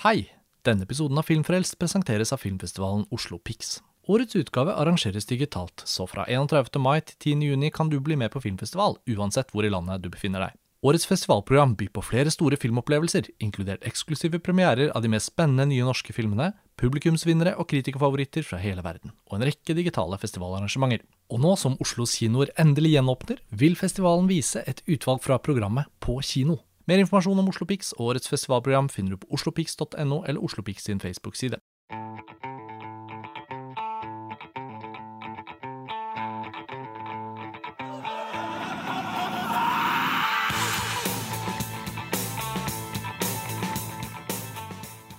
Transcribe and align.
Hei! 0.00 0.30
Denne 0.64 0.86
episoden 0.86 1.18
av 1.20 1.26
Filmfrelst 1.28 1.74
presenteres 1.76 2.30
av 2.32 2.38
filmfestivalen 2.40 3.02
Oslo 3.12 3.36
Pix. 3.36 3.82
Årets 4.08 4.38
utgave 4.40 4.72
arrangeres 4.72 5.26
digitalt, 5.28 5.82
så 5.84 6.06
fra 6.08 6.24
31. 6.24 6.78
mai 6.80 7.02
til 7.04 7.18
10. 7.34 7.42
juni 7.50 7.68
kan 7.68 7.90
du 7.92 7.98
bli 8.00 8.16
med 8.16 8.32
på 8.32 8.40
filmfestival, 8.40 8.96
uansett 9.12 9.52
hvor 9.52 9.68
i 9.68 9.72
landet 9.74 10.00
du 10.00 10.08
befinner 10.08 10.46
deg. 10.46 10.54
Årets 10.88 11.04
festivalprogram 11.04 11.74
byr 11.76 11.90
på 11.92 12.04
flere 12.06 12.32
store 12.32 12.56
filmopplevelser, 12.56 13.28
inkludert 13.44 13.84
eksklusive 13.84 14.40
premierer 14.40 14.88
av 14.96 15.04
de 15.04 15.12
mest 15.12 15.34
spennende 15.34 15.68
nye 15.68 15.84
norske 15.84 16.16
filmene, 16.16 16.54
publikumsvinnere 16.80 17.52
og 17.60 17.68
kritikerfavoritter 17.68 18.48
fra 18.48 18.62
hele 18.64 18.80
verden, 18.80 19.12
og 19.28 19.36
en 19.36 19.44
rekke 19.50 19.76
digitale 19.76 20.16
festivalarrangementer. 20.24 21.04
Og 21.28 21.44
nå 21.44 21.52
som 21.60 21.76
Oslos 21.84 22.16
kinoer 22.16 22.56
endelig 22.56 22.96
gjenåpner, 22.96 23.44
vil 23.52 23.76
festivalen 23.76 24.32
vise 24.32 24.64
et 24.64 24.80
utvalg 24.88 25.20
fra 25.28 25.36
programmet 25.44 25.92
på 26.00 26.16
kino. 26.24 26.62
Mer 26.88 27.02
informasjon 27.02 27.38
om 27.38 27.48
Oslopix 27.50 27.92
og 27.98 28.14
årets 28.14 28.30
festivalprogram 28.30 28.88
finner 28.88 29.12
du 29.14 29.20
på 29.20 29.34
oslopix.no 29.36 30.22
eller 30.24 30.40
Oslopix 30.40 30.86
sin 30.88 31.00
Facebook-side. 31.00 31.60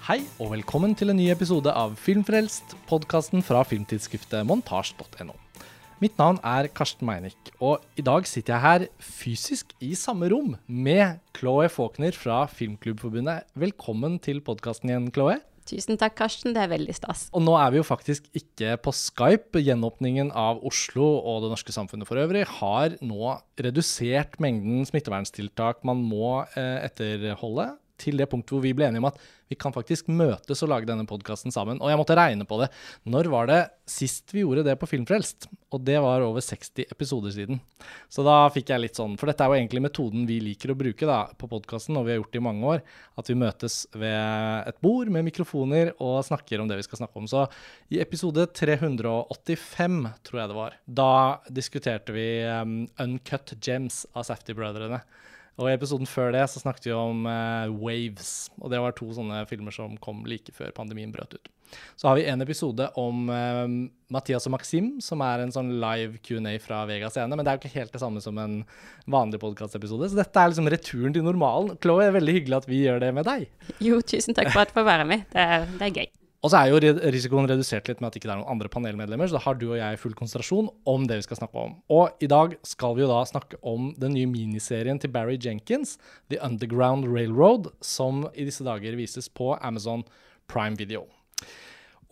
Hei 0.07 0.17
og 0.41 0.49
velkommen 0.55 0.97
til 0.97 1.13
en 1.13 1.21
ny 1.21 1.29
episode 1.31 1.71
av 1.71 1.93
Filmfrelst, 2.01 2.73
podkasten 2.89 3.45
fra 3.45 3.61
filmtidsskriftet 3.69 4.49
montasj.no. 4.49 5.37
Mitt 6.01 6.15
navn 6.17 6.39
er 6.41 6.65
Karsten 6.73 7.05
Meinick, 7.05 7.51
og 7.61 7.83
i 7.93 8.01
dag 8.01 8.25
sitter 8.25 8.55
jeg 8.55 8.63
her 8.63 8.83
fysisk 9.05 9.75
i 9.85 9.91
samme 9.93 10.31
rom 10.31 10.55
med 10.65 11.19
Chloé 11.37 11.67
Faulkner 11.69 12.15
fra 12.17 12.39
Filmklubbforbundet. 12.49 13.45
Velkommen 13.53 14.15
til 14.17 14.39
podkasten 14.41 14.89
igjen, 14.89 15.11
Chloé. 15.13 15.35
Tusen 15.69 15.99
takk, 16.01 16.15
Karsten. 16.17 16.55
Det 16.55 16.63
er 16.63 16.71
veldig 16.71 16.95
stas. 16.97 17.27
Og 17.37 17.45
nå 17.45 17.53
er 17.53 17.69
vi 17.69 17.77
jo 17.77 17.85
faktisk 17.85 18.25
ikke 18.33 18.79
på 18.81 18.95
Skype. 18.97 19.61
Gjenåpningen 19.61 20.33
av 20.33 20.65
Oslo 20.65 21.05
og 21.19 21.45
det 21.45 21.53
norske 21.53 21.75
samfunnet 21.75 22.09
for 22.09 22.17
øvrig 22.17 22.47
har 22.49 22.97
nå 23.05 23.35
redusert 23.61 24.39
mengden 24.41 24.81
smitteverntiltak 24.89 25.85
man 25.85 26.01
må 26.01 26.39
eh, 26.57 26.81
etterholde 26.89 27.75
til 28.01 28.19
det 28.19 28.29
punktet 28.31 28.55
hvor 28.55 28.65
vi 28.65 28.73
ble 28.75 28.89
enige 28.89 29.03
om 29.03 29.11
at 29.11 29.21
vi 29.51 29.57
kan 29.59 29.73
faktisk 29.75 30.07
møtes 30.07 30.63
og 30.63 30.69
lage 30.71 30.87
denne 30.87 31.03
podkasten 31.07 31.51
sammen. 31.51 31.81
Og 31.83 31.91
jeg 31.91 31.99
måtte 31.99 32.15
regne 32.15 32.47
på 32.47 32.61
det. 32.61 32.69
Når 33.03 33.27
var 33.33 33.49
det 33.49 33.59
sist 33.89 34.31
vi 34.31 34.45
gjorde 34.45 34.63
det 34.63 34.77
på 34.79 34.87
Filmfrelst? 34.87 35.49
Og 35.75 35.83
det 35.87 35.97
var 36.03 36.23
over 36.23 36.43
60 36.43 36.85
episoder 36.87 37.33
siden. 37.35 37.59
Så 38.11 38.23
da 38.23 38.45
fikk 38.51 38.71
jeg 38.71 38.83
litt 38.83 38.99
sånn 38.99 39.17
For 39.19 39.29
dette 39.29 39.43
er 39.43 39.51
jo 39.51 39.57
egentlig 39.59 39.83
metoden 39.83 40.23
vi 40.27 40.39
liker 40.43 40.71
å 40.71 40.77
bruke 40.79 41.07
da, 41.07 41.19
på 41.35 41.49
podkasten, 41.51 41.99
og 41.99 42.07
vi 42.07 42.13
har 42.13 42.21
gjort 42.21 42.31
det 42.31 42.39
i 42.39 42.45
mange 42.47 42.69
år. 42.75 42.83
At 43.19 43.31
vi 43.31 43.37
møtes 43.39 43.81
ved 43.91 44.71
et 44.71 44.79
bord 44.83 45.11
med 45.11 45.27
mikrofoner 45.27 45.93
og 45.97 46.21
snakker 46.27 46.63
om 46.63 46.71
det 46.71 46.79
vi 46.79 46.87
skal 46.87 47.03
snakke 47.03 47.19
om. 47.19 47.27
Så 47.27 47.43
i 47.91 47.99
episode 48.03 48.47
385, 48.55 49.99
tror 50.27 50.41
jeg 50.41 50.53
det 50.53 50.59
var, 50.61 50.79
da 50.87 51.13
diskuterte 51.51 52.15
vi 52.15 52.29
um, 52.47 52.77
Uncut 53.03 53.57
Gems 53.59 54.05
av 54.15 54.29
Safety-brødrene. 54.31 55.03
Og 55.59 55.67
I 55.67 55.75
episoden 55.75 56.07
før 56.09 56.31
det 56.33 56.43
så 56.49 56.61
snakket 56.61 56.87
vi 56.89 56.93
om 56.95 57.25
uh, 57.27 57.71
Waves. 57.81 58.51
og 58.61 58.71
Det 58.71 58.79
var 58.81 58.95
to 58.97 59.09
sånne 59.15 59.43
filmer 59.49 59.75
som 59.75 59.97
kom 60.01 60.23
like 60.29 60.53
før 60.55 60.71
pandemien 60.75 61.11
brøt 61.13 61.35
ut. 61.35 61.51
Så 61.99 62.09
har 62.09 62.17
vi 62.17 62.25
en 62.27 62.43
episode 62.43 62.87
om 62.99 63.29
uh, 63.31 63.67
Mathias 64.11 64.47
og 64.49 64.55
Maxim, 64.55 64.93
som 65.03 65.23
er 65.23 65.43
en 65.43 65.53
sånn 65.55 65.73
live 65.83 66.19
Q&A 66.23 66.55
fra 66.63 66.83
Vega 66.89 67.11
scene. 67.11 67.35
Men 67.35 67.45
det 67.45 67.51
er 67.51 67.59
jo 67.59 67.63
ikke 67.63 67.79
helt 67.79 67.93
det 67.95 68.03
samme 68.03 68.23
som 68.23 68.39
en 68.41 68.61
vanlig 69.11 69.41
podkastepisode. 69.43 70.11
Så 70.11 70.19
dette 70.19 70.39
er 70.39 70.51
liksom 70.51 70.71
returen 70.71 71.15
til 71.15 71.27
normalen. 71.27 71.75
Chloé, 71.83 72.09
veldig 72.15 72.39
hyggelig 72.39 72.61
at 72.61 72.71
vi 72.71 72.83
gjør 72.85 73.03
det 73.03 73.13
med 73.19 73.27
deg. 73.27 73.45
Jo, 73.83 74.01
tusen 74.01 74.37
takk 74.37 74.51
for 74.53 74.63
at 74.63 74.71
jeg 74.71 74.79
får 74.81 74.89
være 74.93 75.07
med. 75.13 75.29
Det 75.35 75.47
er, 75.59 75.69
det 75.77 75.87
er 75.87 76.01
gøy. 76.01 76.11
Og 76.41 76.49
så 76.49 76.57
er 76.57 76.71
jo 76.71 76.93
risikoen 77.13 77.45
redusert 77.45 77.85
litt 77.85 77.99
med 78.01 78.09
at 78.09 78.15
det 78.15 78.23
ikke 78.23 78.31
er 78.31 78.39
noen 78.39 78.49
andre 78.49 78.69
panelmedlemmer, 78.73 79.29
så 79.29 79.37
da 79.37 79.43
har 79.43 79.59
du 79.61 79.67
og 79.67 79.77
jeg 79.77 79.99
full 80.01 80.15
konsentrasjon 80.17 80.71
om 80.89 81.03
det 81.05 81.19
vi 81.19 81.25
skal 81.27 81.37
snakke 81.37 81.65
om. 81.67 81.75
Og 81.93 82.23
i 82.25 82.29
dag 82.31 82.55
skal 82.65 82.95
vi 82.97 83.03
jo 83.03 83.11
da 83.11 83.19
snakke 83.29 83.59
om 83.61 83.91
den 84.01 84.15
nye 84.17 84.29
miniserien 84.29 84.97
til 85.01 85.13
Barry 85.13 85.37
Jenkins, 85.37 85.99
The 86.33 86.41
Underground 86.41 87.05
Railroad, 87.05 87.69
som 87.85 88.25
i 88.33 88.47
disse 88.49 88.65
dager 88.65 88.97
vises 88.97 89.29
på 89.29 89.53
Amazon 89.61 90.01
Prime 90.49 90.81
Video. 90.81 91.05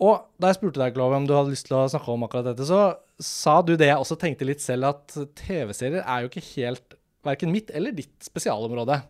Og 0.00 0.22
da 0.40 0.52
jeg 0.52 0.60
spurte 0.60 0.80
deg, 0.80 0.94
Glove, 0.94 1.18
om 1.18 1.26
du 1.26 1.34
hadde 1.34 1.50
lyst 1.52 1.66
til 1.66 1.80
å 1.80 1.88
snakke 1.90 2.14
om 2.14 2.22
akkurat 2.24 2.52
dette, 2.52 2.64
så 2.70 2.94
sa 3.20 3.58
du 3.66 3.74
det 3.74 3.90
jeg 3.90 3.98
også 3.98 4.16
tenkte 4.20 4.46
litt 4.46 4.62
selv, 4.62 4.94
at 4.94 5.18
TV-serier 5.42 6.06
er 6.06 6.22
jo 6.22 6.30
ikke 6.30 6.46
helt 6.54 7.00
verken 7.26 7.50
mitt 7.52 7.74
eller 7.74 7.92
ditt 7.98 8.14
spesialområde. 8.24 9.02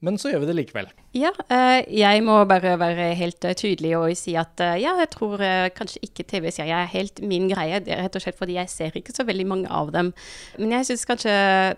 Men 0.00 0.16
så 0.16 0.30
gjør 0.32 0.40
vi 0.44 0.48
det 0.48 0.54
likevel. 0.56 0.86
Ja, 1.12 1.30
uh, 1.36 1.78
jeg 1.92 2.22
må 2.24 2.38
bare 2.48 2.72
være 2.80 3.10
helt 3.18 3.44
uh, 3.44 3.52
tydelig 3.58 3.90
og 3.98 4.14
si 4.16 4.32
at 4.38 4.60
uh, 4.64 4.72
ja, 4.80 4.94
jeg 5.02 5.10
tror 5.12 5.42
kanskje 5.76 6.00
ikke 6.06 6.24
TV-serier 6.30 6.78
er 6.78 6.92
helt 6.92 7.20
min 7.20 7.50
greie. 7.50 7.82
Det 7.84 7.92
er 7.92 8.00
rett 8.06 8.16
og 8.16 8.24
slett 8.24 8.38
fordi 8.38 8.56
jeg 8.56 8.70
ser 8.72 8.96
ikke 8.96 9.12
så 9.12 9.26
veldig 9.28 9.44
mange 9.50 9.68
av 9.68 9.90
dem. 9.92 10.12
Men 10.56 10.72
jeg 10.78 10.88
syns 10.88 11.04
kanskje 11.08 11.34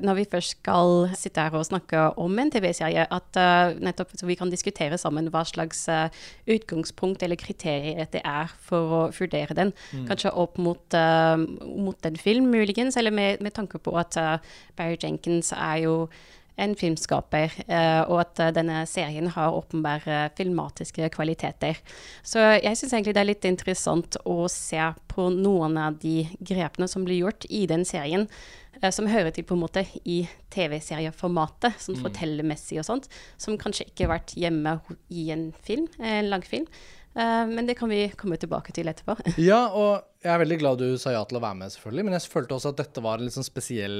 når 0.07 0.21
vi 0.21 0.27
først 0.31 0.55
skal 0.55 1.09
sitte 1.19 1.43
her 1.43 1.57
og 1.59 1.67
snakke 1.67 2.05
om 2.21 2.39
en 2.39 2.53
TV-serie, 2.53 3.09
at 3.11 3.39
nettopp 3.83 4.13
så 4.15 4.29
vi 4.29 4.37
kan 4.39 4.53
diskutere 4.53 4.99
sammen 5.01 5.31
hva 5.33 5.43
slags 5.49 5.87
utgangspunkt 6.47 7.25
eller 7.25 7.41
kriterier 7.41 8.07
det 8.13 8.21
er 8.23 8.53
for 8.69 8.99
å 8.99 9.01
vurdere 9.17 9.57
den. 9.59 9.73
Mm. 9.91 10.05
Kanskje 10.11 10.35
opp 10.45 10.61
mot, 10.63 10.99
mot, 11.65 12.07
en 12.07 12.21
film, 12.21 12.53
muligens, 12.53 12.99
eller 13.01 13.15
med, 13.15 13.43
med 13.43 13.57
tanke 13.57 13.81
på 13.83 13.97
at 13.99 14.19
Barry 14.79 15.01
Jenkins 15.01 15.53
er 15.57 15.83
jo 15.87 15.97
en 16.61 16.75
filmskaper, 16.77 17.55
eh, 17.67 18.01
og 18.05 18.21
at 18.23 18.41
eh, 18.43 18.53
denne 18.55 18.83
serien 18.89 19.31
har 19.33 19.57
åpenbare 19.57 20.27
filmatiske 20.37 21.09
kvaliteter. 21.15 21.81
Så 22.27 22.43
jeg 22.59 22.79
syns 22.79 22.93
egentlig 22.93 23.17
det 23.17 23.23
er 23.23 23.31
litt 23.31 23.49
interessant 23.49 24.19
å 24.29 24.45
se 24.53 24.83
på 25.13 25.29
noen 25.33 25.79
av 25.81 25.99
de 26.03 26.27
grepene 26.41 26.89
som 26.91 27.07
blir 27.07 27.23
gjort 27.25 27.47
i 27.49 27.65
den 27.71 27.87
serien, 27.89 28.29
eh, 28.81 28.91
som 28.93 29.09
hører 29.11 29.33
til 29.33 29.47
på 29.49 29.57
en 29.57 29.65
måte 29.65 29.87
i 30.05 30.23
TV-serieformatet, 30.53 31.79
sånn 31.81 32.01
mm. 32.01 32.03
fortellermessig 32.09 32.83
og 32.83 32.89
sånt, 32.89 33.09
som 33.41 33.61
kanskje 33.61 33.89
ikke 33.89 34.07
har 34.07 34.19
vært 34.19 34.35
hjemme 34.37 34.81
i 35.09 35.31
en 35.35 35.51
film, 35.65 35.89
en 36.01 36.29
langfilm. 36.33 36.69
Men 37.13 37.67
det 37.69 37.75
kan 37.77 37.91
vi 37.93 38.07
komme 38.17 38.39
tilbake 38.41 38.73
til 38.73 38.89
etterpå. 38.89 39.19
ja, 39.37 39.67
og 39.77 40.01
jeg 40.25 40.31
er 40.33 40.39
veldig 40.41 40.57
glad 40.63 40.81
du 40.81 40.95
sa 40.97 41.13
ja 41.13 41.21
til 41.29 41.37
å 41.37 41.43
være 41.45 41.59
med, 41.59 41.73
selvfølgelig. 41.75 42.05
Men 42.09 42.17
jeg 42.17 42.31
følte 42.33 42.57
også 42.57 42.71
at 42.73 42.79
dette 42.81 43.03
var 43.05 43.21
en 43.21 43.29
litt 43.29 43.37
sånn 43.37 43.45
spesiell 43.45 43.99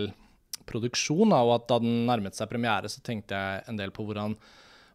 produksjon. 0.69 1.33
og 1.33 1.55
at 1.57 1.69
Da 1.69 1.79
den 1.83 2.05
nærmet 2.09 2.39
seg 2.39 2.51
premiere, 2.51 2.89
så 2.89 3.03
tenkte 3.05 3.39
jeg 3.39 3.65
en 3.69 3.81
del 3.81 3.95
på 3.95 4.05
hvordan 4.07 4.37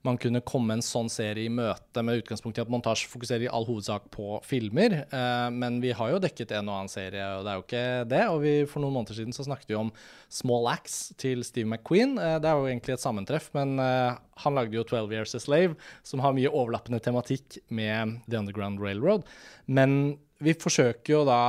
man 0.08 0.18
kunne 0.22 0.44
komme 0.46 0.78
en 0.78 0.84
sånn 0.86 1.10
serie 1.12 1.48
i 1.48 1.52
møte 1.52 2.04
med 2.06 2.22
utgangspunkt 2.22 2.60
i 2.60 2.64
at 2.64 2.72
montasje 2.72 3.10
fokuserer 3.12 3.48
i 3.48 3.50
all 3.52 3.66
hovedsak 3.68 4.08
på 4.14 4.38
filmer. 4.46 5.02
Eh, 5.04 5.48
men 5.54 5.80
vi 5.84 5.94
har 5.98 6.14
jo 6.14 6.22
dekket 6.24 6.54
en 6.56 6.70
og 6.70 6.78
annen 6.78 6.92
serie, 6.92 7.26
og 7.36 7.44
det 7.46 7.52
er 7.52 7.60
jo 7.60 7.66
ikke 7.66 7.86
det. 8.14 8.22
Og 8.32 8.40
vi, 8.44 8.54
for 8.70 8.84
noen 8.84 8.96
måneder 9.00 9.20
siden 9.20 9.36
så 9.36 9.48
snakket 9.48 9.74
vi 9.74 9.80
om 9.80 9.92
Small 10.34 10.70
Acts 10.72 10.98
til 11.20 11.44
Steve 11.48 11.70
McQueen. 11.70 12.18
Eh, 12.22 12.38
det 12.44 12.50
er 12.50 12.60
jo 12.60 12.70
egentlig 12.70 12.98
et 12.98 13.04
sammentreff, 13.04 13.50
men 13.58 13.76
eh, 13.84 14.20
han 14.44 14.60
lagde 14.60 14.78
jo 14.78 14.86
12 14.86 15.18
Years 15.18 15.36
a 15.38 15.44
Slave, 15.44 15.78
som 16.08 16.24
har 16.24 16.38
mye 16.38 16.54
overlappende 16.54 17.02
tematikk 17.04 17.60
med 17.68 18.20
The 18.30 18.40
Underground 18.44 18.84
Railroad. 18.84 19.28
Men 19.68 20.18
vi 20.44 20.54
forsøker 20.56 21.18
jo 21.18 21.26
da 21.28 21.42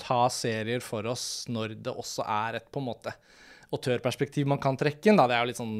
ta 0.00 0.24
serier 0.32 0.82
for 0.82 1.06
oss 1.06 1.46
når 1.46 1.76
det 1.86 1.92
også 1.94 2.24
er 2.26 2.58
et 2.58 2.70
på 2.74 2.82
en 2.82 2.88
måte 2.88 3.14
autørperspektiv 3.72 4.48
man 4.50 4.60
kan 4.62 4.76
trekke 4.80 5.10
inn. 5.10 5.18
Da. 5.20 5.28
Det 5.30 5.36
er 5.36 5.44
jo 5.44 5.50
litt 5.52 5.60
sånn 5.60 5.76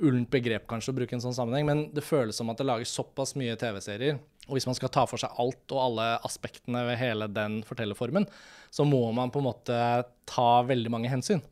ullent 0.00 0.30
begrep 0.32 0.66
kanskje 0.70 0.94
å 0.94 0.98
bruke 0.98 1.16
en 1.16 1.24
sånn 1.24 1.36
sammenheng, 1.36 1.68
men 1.68 1.84
det 1.94 2.06
føles 2.06 2.38
som 2.38 2.50
at 2.52 2.60
det 2.60 2.68
lages 2.68 2.94
såpass 2.96 3.36
mye 3.38 3.58
TV-serier. 3.60 4.18
Og 4.48 4.56
hvis 4.56 4.66
man 4.66 4.74
skal 4.74 4.90
ta 4.90 5.04
for 5.06 5.22
seg 5.22 5.36
alt 5.38 5.70
og 5.70 5.78
alle 5.84 6.08
aspektene 6.26 6.82
ved 6.88 6.98
hele 6.98 7.28
den 7.30 7.60
fortellerformen, 7.66 8.26
så 8.74 8.86
må 8.88 9.04
man 9.14 9.30
på 9.30 9.38
en 9.38 9.46
måte 9.46 9.78
ta 10.26 10.48
veldig 10.66 10.90
mange 10.90 11.10
hensyn. 11.12 11.42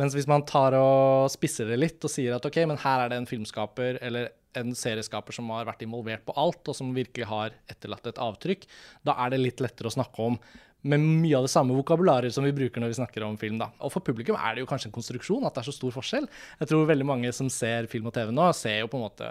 Mens 0.00 0.16
hvis 0.16 0.28
man 0.30 0.42
tar 0.48 0.74
og 0.78 1.30
spisser 1.30 1.70
det 1.70 1.78
litt 1.78 2.06
og 2.06 2.10
sier 2.10 2.34
at 2.34 2.46
OK, 2.48 2.58
men 2.66 2.80
her 2.82 3.04
er 3.04 3.12
det 3.12 3.20
en 3.20 3.30
filmskaper 3.30 4.00
eller 4.02 4.32
en 4.58 4.72
serieskaper 4.74 5.36
som 5.36 5.50
har 5.54 5.68
vært 5.68 5.84
involvert 5.86 6.24
på 6.26 6.34
alt, 6.40 6.64
og 6.66 6.74
som 6.74 6.90
virkelig 6.96 7.28
har 7.30 7.54
etterlatt 7.70 8.10
et 8.10 8.18
avtrykk, 8.18 8.66
da 9.06 9.14
er 9.22 9.30
det 9.30 9.44
litt 9.44 9.62
lettere 9.62 9.90
å 9.90 9.94
snakke 9.94 10.26
om 10.32 10.40
med 10.82 11.02
mye 11.02 11.36
av 11.36 11.44
det 11.44 11.52
samme 11.52 11.74
vokabularet 11.76 12.32
som 12.32 12.44
vi 12.46 12.54
bruker 12.56 12.80
når 12.80 12.92
vi 12.92 12.98
snakker 13.00 13.24
om 13.26 13.36
film. 13.40 13.58
da. 13.60 13.70
Og 13.84 13.92
for 13.92 14.04
publikum 14.04 14.38
er 14.38 14.54
det 14.56 14.64
jo 14.64 14.68
kanskje 14.70 14.88
en 14.88 14.94
konstruksjon 14.96 15.44
at 15.44 15.54
det 15.54 15.62
er 15.62 15.68
så 15.68 15.76
stor 15.76 15.92
forskjell. 15.98 16.28
Jeg 16.60 16.70
tror 16.70 16.88
veldig 16.88 17.06
mange 17.06 17.32
som 17.36 17.50
ser 17.52 17.88
film 17.90 18.08
og 18.08 18.14
TV 18.16 18.32
nå, 18.32 18.46
ser 18.56 18.80
jo 18.80 18.90
på 18.92 19.00
en 19.00 19.04
måte 19.04 19.28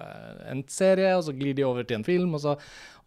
en 0.51 0.63
serie, 0.69 1.15
og 1.17 1.25
så 1.25 1.33
glir 1.35 1.57
de 1.57 1.65
over 1.65 1.87
til 1.87 1.99
en 1.99 2.05
film. 2.05 2.35
Og, 2.37 2.43
så, 2.45 2.55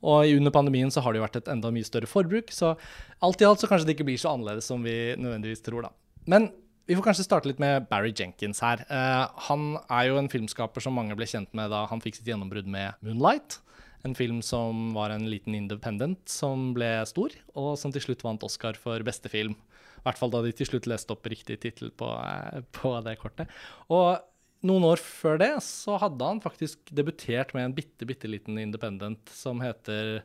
og 0.02 0.34
under 0.38 0.54
pandemien 0.54 0.90
så 0.90 1.04
har 1.04 1.14
det 1.14 1.22
jo 1.22 1.26
vært 1.26 1.38
et 1.42 1.52
enda 1.54 1.70
mye 1.74 1.86
større 1.86 2.10
forbruk. 2.10 2.50
Så 2.50 2.74
alt 3.22 3.44
i 3.44 3.48
alt 3.48 3.62
så 3.62 3.70
kanskje 3.70 3.90
det 3.90 3.96
ikke 3.98 4.10
blir 4.10 4.18
så 4.18 4.34
annerledes 4.34 4.66
som 4.70 4.82
vi 4.82 5.14
nødvendigvis 5.14 5.62
tror, 5.62 5.86
da. 5.86 5.94
Men 6.26 6.50
vi 6.86 6.96
får 6.98 7.06
kanskje 7.06 7.26
starte 7.28 7.46
litt 7.46 7.60
med 7.62 7.86
Barry 7.90 8.10
Jenkins 8.10 8.58
her. 8.64 8.82
Uh, 8.90 9.30
han 9.48 9.76
er 9.86 10.08
jo 10.10 10.18
en 10.18 10.30
filmskaper 10.30 10.82
som 10.82 10.96
mange 10.98 11.14
ble 11.18 11.28
kjent 11.30 11.52
med 11.56 11.70
da 11.70 11.84
han 11.90 12.02
fikk 12.02 12.18
sitt 12.18 12.26
gjennombrudd 12.26 12.66
med 12.66 12.98
'Moonlight'. 12.98 13.60
En 14.06 14.16
film 14.18 14.40
som 14.42 14.90
var 14.96 15.14
en 15.14 15.28
liten 15.30 15.54
independent 15.54 16.24
som 16.30 16.72
ble 16.76 16.90
stor, 17.06 17.34
og 17.54 17.76
som 17.78 17.94
til 17.94 18.02
slutt 18.02 18.24
vant 18.26 18.42
Oscar 18.46 18.78
for 18.78 19.02
beste 19.06 19.30
film. 19.30 19.54
I 20.02 20.04
hvert 20.08 20.18
fall 20.18 20.32
da 20.34 20.42
de 20.42 20.50
til 20.56 20.66
slutt 20.66 20.88
leste 20.90 21.14
opp 21.14 21.28
riktig 21.30 21.60
tittel 21.62 21.92
på, 21.94 22.08
eh, 22.10 22.62
på, 22.74 22.96
det 23.06 23.18
kortet. 23.20 23.50
Og 23.86 24.18
noen 24.66 24.86
år 24.86 25.02
før 25.02 25.38
det 25.42 25.52
så 25.66 25.98
hadde 26.02 26.26
han 26.26 26.42
faktisk 26.42 26.90
debutert 26.90 27.54
med 27.54 27.68
en 27.68 27.76
bitte, 27.76 28.06
bitte 28.06 28.30
liten 28.30 28.58
independent 28.62 29.30
som 29.34 29.62
heter 29.62 30.20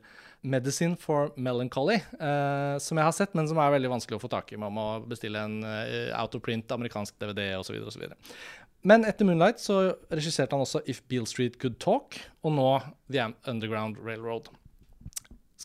Medicine 0.47 0.97
for 0.97 1.31
Melancholy, 1.38 1.97
eh, 1.97 2.75
som 2.81 2.97
jeg 2.97 3.06
har 3.06 3.15
sett, 3.15 3.33
men 3.38 3.50
som 3.50 3.57
er 3.62 3.74
veldig 3.74 3.91
vanskelig 3.94 4.18
å 4.19 4.21
få 4.21 4.29
tak 4.31 4.53
i. 4.53 4.59
Man 4.62 4.74
må 4.74 4.85
bestille 5.09 5.41
en 5.41 5.62
eh, 5.65 6.13
out 6.18 6.38
of 6.38 6.44
print 6.45 6.71
amerikansk 6.74 7.18
DVD 7.21 7.51
osv. 7.57 7.77
Men 8.81 9.06
etter 9.07 9.25
Moonlight 9.25 9.59
så 9.59 9.79
regisserte 10.13 10.56
han 10.56 10.63
også 10.63 10.83
If 10.85 11.01
Beale 11.09 11.27
Street 11.27 11.57
Could 11.62 11.79
Talk, 11.83 12.19
og 12.45 12.53
nå 12.56 12.69
The 13.12 13.31
Underground 13.47 13.97
Railroad. 14.03 14.51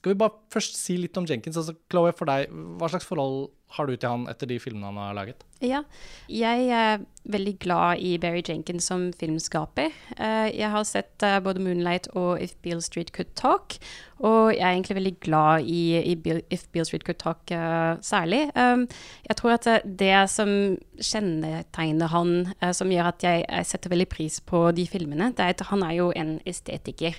Skal 0.02 0.16
vi 0.16 0.18
bare 0.18 0.34
først 0.50 0.74
si 0.74 0.96
litt 0.98 1.14
om 1.14 1.26
Jenkins? 1.30 1.54
Altså, 1.60 1.76
Chloé, 1.86 2.10
for 2.18 2.26
deg, 2.26 2.50
hva 2.50 2.88
slags 2.90 3.06
forhold 3.06 3.52
har 3.76 3.86
du 3.86 3.94
til 3.94 4.10
han 4.10 4.24
etter 4.28 4.48
de 4.50 4.56
filmene 4.58 4.88
han 4.90 4.98
har 4.98 5.14
laget? 5.14 5.44
Ja, 5.62 5.84
jeg 6.26 6.66
er 6.74 7.04
veldig 7.30 7.52
glad 7.62 8.02
i 8.02 8.16
Barry 8.20 8.42
Jenkins 8.42 8.88
som 8.90 9.04
filmskaper. 9.14 9.94
Eh, 10.16 10.48
jeg 10.58 10.70
har 10.74 10.84
sett 10.84 11.22
eh, 11.22 11.38
både 11.38 11.62
'Moonlight' 11.62 12.10
og 12.18 12.42
'If 12.42 12.56
Beale 12.66 12.82
Street 12.82 13.12
Could 13.14 13.30
Talk'. 13.38 13.78
Og 14.18 14.50
jeg 14.50 14.66
er 14.66 14.74
egentlig 14.74 14.96
veldig 14.96 15.16
glad 15.20 15.70
i, 15.70 16.02
'If 16.50 16.66
Beale 16.72 16.84
Street 16.84 17.04
Could 17.06 17.22
Talk' 17.22 17.54
uh, 17.54 17.96
særlig. 18.02 18.50
Um, 18.58 18.88
jeg 19.28 19.36
tror 19.36 19.50
at 19.54 19.68
det 19.86 20.30
som 20.30 20.76
kjennetegner 20.98 22.06
han, 22.06 22.52
som 22.72 22.90
gjør 22.90 23.14
at 23.14 23.22
jeg, 23.22 23.44
setter 23.66 23.90
veldig 23.90 24.08
pris 24.08 24.40
på 24.40 24.72
de 24.72 24.86
filmene, 24.86 25.30
det 25.30 25.40
er 25.40 25.54
at 25.54 25.60
han 25.70 25.82
er 25.82 25.92
jo 25.92 26.12
en 26.16 26.40
estetiker. 26.44 27.14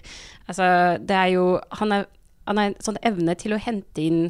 Altså, 0.47 0.97
det 0.99 1.15
er 1.15 1.31
jo 1.39 1.59
Han 1.71 1.91
er 1.91 2.05
han 2.47 2.59
har 2.59 2.69
en 2.69 2.77
sånn 2.83 2.99
evne 3.05 3.35
til 3.39 3.55
å 3.55 3.61
hente 3.61 4.03
inn 4.03 4.21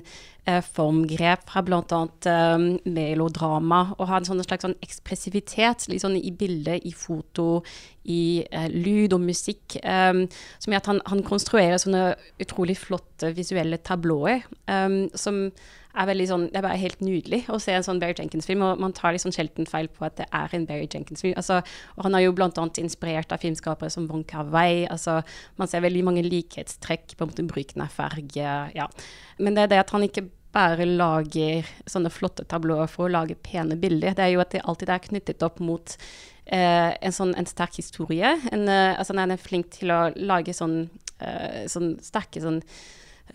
eh, 0.46 0.62
formgrep 0.64 1.46
fra 1.50 1.64
bl.a. 1.66 2.02
Eh, 2.30 2.66
melodrama, 2.86 3.82
og 3.98 4.10
ha 4.10 4.20
en 4.20 4.28
sånn 4.28 4.44
slags 4.46 4.68
sånn 4.68 4.78
ekspressivitet 4.86 5.88
liksom 5.92 6.18
i 6.20 6.34
bildet, 6.38 6.86
i 6.86 6.94
foto, 6.96 7.64
i 8.10 8.44
eh, 8.50 8.70
lyd 8.74 9.16
og 9.18 9.24
musikk, 9.26 9.80
eh, 9.82 10.26
som 10.60 10.74
gjør 10.74 10.84
at 10.84 10.92
han, 10.92 11.02
han, 11.10 11.24
konstruerer 11.28 11.82
sånne 11.82 12.10
utrolig 12.44 12.78
flotte 12.82 13.34
visuelle 13.38 13.82
tablåer, 13.82 14.46
eh, 14.68 15.00
som 15.18 15.48
er 15.94 16.10
veldig 16.10 16.26
sånn 16.30 16.46
Det 16.50 16.60
er 16.60 16.66
bare 16.66 16.80
helt 16.82 17.02
nydelig 17.06 17.44
å 17.54 17.60
se 17.62 17.74
en 17.76 17.86
sånn 17.86 18.00
Barry 18.02 18.16
Jenkins-film. 18.18 18.64
Og 18.66 18.82
man 18.82 18.96
tar 18.98 19.16
liksom 19.16 19.34
sjelden 19.36 19.68
feil 19.70 19.90
på 19.94 20.06
at 20.08 20.18
det 20.20 20.28
er 20.34 20.56
en 20.58 20.68
Barry 20.70 20.88
Jenkins-film. 20.88 21.36
Altså, 21.40 21.62
og 21.98 22.08
han 22.08 22.18
er 22.18 22.26
jo 22.26 22.36
bl.a. 22.38 22.50
inspirert 22.82 23.34
av 23.36 23.44
filmskapere 23.44 23.94
som 23.94 24.08
Wong 24.12 24.26
Kar-wai. 24.30 24.88
Altså, 24.92 25.22
man 25.62 25.70
ser 25.72 25.86
veldig 25.86 26.06
mange 26.10 26.26
likhetstrekk 26.26 27.18
på 27.18 27.26
en 27.26 27.34
måte 27.34 27.48
bruken 27.50 27.86
av 27.86 27.94
farge. 27.94 28.56
Ja. 28.78 28.90
Men 29.40 29.58
det 29.58 29.68
er 29.68 29.76
det 29.76 29.84
at 29.86 29.94
han 29.96 30.08
ikke 30.08 30.28
bare 30.54 30.86
lager 30.86 31.66
sånne 31.90 32.12
flotte 32.14 32.46
tablåer 32.50 32.90
for 32.92 33.08
å 33.08 33.14
lage 33.14 33.38
pene 33.42 33.78
bilder. 33.80 34.14
Det 34.14 34.28
er 34.28 34.36
jo 34.36 34.44
at 34.44 34.54
det 34.54 34.62
alltid 34.70 34.92
er 34.94 35.06
knyttet 35.08 35.46
opp 35.46 35.62
mot 35.64 35.96
eh, 36.46 36.92
en 36.94 37.16
sånn 37.16 37.34
en 37.40 37.50
sterk 37.50 37.80
historie. 37.82 38.36
En, 38.52 38.68
eh, 38.70 38.94
altså, 38.94 39.18
han 39.18 39.34
er 39.34 39.42
flink 39.42 39.72
til 39.80 39.94
å 39.94 40.04
lage 40.14 40.54
sånn, 40.54 40.84
eh, 41.20 41.64
sånn 41.72 41.96
sterke 42.06 42.44
sånn 42.44 42.62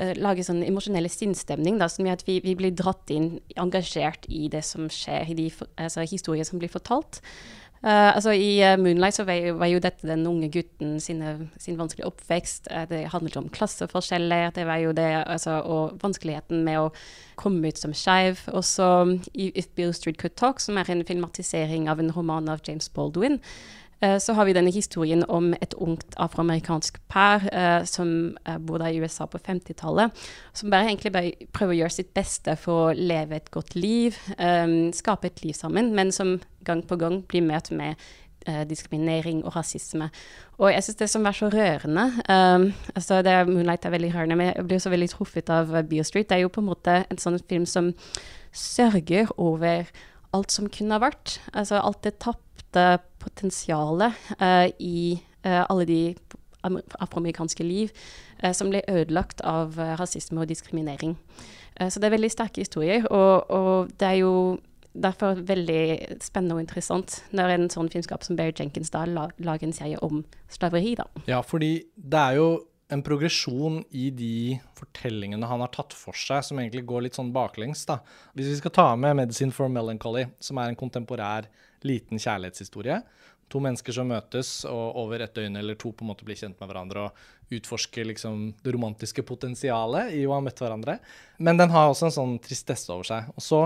uh, 0.00 0.12
lage 0.18 0.44
sånn 0.46 0.64
emosjonell 0.66 1.08
sinnsstemning 1.12 1.80
som 1.86 2.06
gjør 2.06 2.18
at 2.18 2.26
vi, 2.28 2.40
vi, 2.44 2.56
blir 2.58 2.74
dratt 2.76 3.10
inn, 3.14 3.38
engasjert 3.56 4.28
i 4.28 4.48
det 4.52 4.64
som 4.66 4.90
skjer, 4.92 5.30
i 5.32 5.38
de 5.38 5.48
altså, 5.76 6.06
historier 6.06 6.48
som 6.48 6.60
blir 6.60 6.72
fortalt. 6.72 7.22
Uh, 7.78 8.10
altså 8.10 8.32
I 8.34 8.58
uh, 8.66 8.74
'Moonlight' 8.74 9.14
så 9.20 9.24
var 9.24 9.36
jo, 9.38 9.54
var 9.54 9.68
jo, 9.70 9.78
dette 9.78 10.08
den 10.08 10.26
unge 10.26 10.48
gutten 10.50 10.96
sine, 11.00 11.48
sin 11.62 11.78
vanskelige 11.78 12.08
oppvekst. 12.10 12.66
Uh, 12.74 12.88
det 12.90 13.04
handlet 13.12 13.36
om 13.38 13.46
klasseforskjeller 13.54 14.50
det 14.50 14.66
var 14.66 14.82
jo 14.82 14.90
det, 14.92 15.06
altså, 15.26 15.60
og 15.62 16.00
vanskeligheten 16.02 16.64
med 16.66 16.80
å 16.80 16.88
komme 17.38 17.70
ut 17.70 17.78
som 17.78 17.94
skeiv. 17.94 18.42
Og 18.50 18.64
så 18.66 18.88
i 19.32 19.52
'If 19.54 19.70
Bill 19.76 19.94
Street 19.94 20.18
Could 20.18 20.34
Talk', 20.34 20.58
som 20.58 20.76
er 20.76 20.90
en 20.90 21.04
filmatisering 21.04 21.88
av 21.88 22.00
en 22.00 22.10
roman 22.10 22.48
av 22.48 22.60
James 22.66 22.88
Baldwin, 22.88 23.38
så 23.98 24.34
har 24.38 24.46
vi 24.46 24.54
denne 24.54 24.70
historien 24.70 25.24
om 25.26 25.50
et 25.58 25.74
ungt 25.74 26.14
afroamerikansk 26.22 27.00
par 27.10 27.42
eh, 27.50 27.82
som 27.88 28.36
bodde 28.46 28.66
bor 28.66 28.86
i 28.86 29.00
USA 29.02 29.26
på 29.26 29.40
50-tallet. 29.42 30.14
Som 30.54 30.70
bare 30.70 30.92
egentlig 30.92 31.12
bare 31.12 31.48
prøver 31.52 31.74
å 31.74 31.80
gjøre 31.80 31.96
sitt 31.96 32.14
beste 32.14 32.54
for 32.60 32.88
å 32.88 32.94
leve 32.94 33.40
et 33.40 33.50
godt 33.50 33.74
liv, 33.74 34.16
eh, 34.38 34.66
skape 34.94 35.32
et 35.32 35.42
liv 35.42 35.56
sammen, 35.58 35.94
men 35.94 36.14
som 36.14 36.38
gang 36.64 36.84
på 36.86 36.98
gang 37.00 37.22
blir 37.26 37.42
møtt 37.42 37.72
med 37.74 37.96
eh, 38.46 38.64
diskriminering 38.68 39.42
og 39.44 39.56
rasisme. 39.56 40.10
Og 40.58 40.72
jeg 40.72 40.86
syns 40.86 41.00
det 41.02 41.10
som 41.12 41.26
er 41.28 41.36
så 41.36 41.50
rørende 41.52 42.06
um, 42.28 42.68
altså 42.94 43.22
det, 43.22 43.34
'Moonlight' 43.46 43.86
er 43.86 43.94
veldig 43.94 44.14
rørende, 44.14 44.36
men 44.36 44.52
jeg 44.54 44.66
blir 44.66 44.78
så 44.78 44.90
veldig 44.90 45.10
truffet 45.10 45.50
av 45.50 45.72
Beale 45.88 46.04
Street. 46.04 46.28
Det 46.28 46.36
er 46.36 46.46
jo 46.46 46.52
på 46.54 46.60
en 46.60 46.70
måte 46.70 47.04
en 47.10 47.18
sånn 47.18 47.38
film 47.48 47.66
som 47.66 47.92
sørger 48.52 49.30
over 49.36 49.90
alt 50.34 50.52
som 50.52 50.68
kunne 50.68 50.96
ha 50.96 51.02
vært. 51.02 51.38
Altså 51.54 51.80
alt 51.80 52.02
det 52.04 52.18
tapt 52.18 52.44
tapte 52.68 53.02
potensialet 53.18 54.12
uh, 54.40 54.68
i 54.78 55.20
uh, 55.46 55.64
alle 55.68 55.84
de 55.84 56.16
afroamerikanske 57.00 57.64
liv 57.64 57.92
uh, 58.44 58.52
som 58.52 58.70
ble 58.70 58.82
ødelagt 58.88 59.40
av 59.40 59.78
rasisme 59.98 60.40
og 60.40 60.48
diskriminering. 60.48 61.16
så 61.78 62.00
det 62.00 62.08
er 62.08 62.16
veldig 62.16 62.30
sterke 62.30 62.60
historier, 62.60 63.04
og, 63.06 63.50
og, 63.50 63.90
det 64.00 64.06
er 64.06 64.16
jo 64.18 64.58
derfor 64.92 65.38
veldig 65.46 66.18
spennende 66.20 66.56
og 66.56 66.60
interessant 66.64 67.20
når 67.30 67.52
en 67.54 67.68
sånn 67.70 67.90
filmskap 67.92 68.24
som 68.24 68.34
Barry 68.34 68.50
Jenkins 68.50 68.90
da 68.90 69.04
lager 69.06 69.62
en 69.62 69.72
serie 69.72 69.98
om 70.02 70.24
slaveri. 70.50 70.96
da. 70.98 71.06
Ja, 71.26 71.38
fordi 71.40 71.84
det 71.94 72.18
er 72.18 72.40
jo 72.40 72.48
en 72.90 73.04
progresjon 73.04 73.84
i 73.94 74.08
de 74.10 74.58
fortellingene 74.74 75.46
han 75.46 75.62
har 75.62 75.70
tatt 75.70 75.94
for 75.94 76.16
seg, 76.16 76.42
som 76.42 76.58
egentlig 76.58 76.86
går 76.88 77.04
litt 77.06 77.18
sånn 77.20 77.30
baklengs. 77.32 77.84
da. 77.86 78.00
Hvis 78.34 78.48
vi 78.48 78.56
skal 78.56 78.74
ta 78.74 78.96
med 78.96 79.14
'Medicine 79.16 79.52
for 79.52 79.68
Melancholy', 79.68 80.30
som 80.40 80.58
er 80.58 80.68
en 80.68 80.76
kontemporær 80.76 81.46
liten 81.86 82.20
kjærlighetshistorie. 82.20 83.02
To 83.48 83.60
mennesker 83.64 83.94
som 83.96 84.10
møtes 84.10 84.50
og 84.68 84.98
over 85.04 85.24
et 85.24 85.36
døgn 85.36 85.56
eller 85.56 85.78
to 85.80 85.92
på 85.96 86.04
en 86.04 86.10
måte 86.10 86.26
blir 86.28 86.36
kjent 86.36 86.58
med 86.60 86.68
hverandre 86.68 87.06
og 87.06 87.54
utforsker 87.56 88.10
liksom 88.10 88.50
det 88.64 88.74
romantiske 88.76 89.24
potensialet 89.24 90.12
i 90.18 90.26
å 90.28 90.34
ha 90.36 90.42
møtt 90.44 90.60
hverandre. 90.60 90.98
Men 91.40 91.60
den 91.60 91.72
har 91.72 91.88
også 91.88 92.10
en 92.10 92.18
sånn 92.18 92.36
tristesse 92.44 92.92
over 92.92 93.08
seg. 93.08 93.30
Og 93.34 93.44
så 93.44 93.62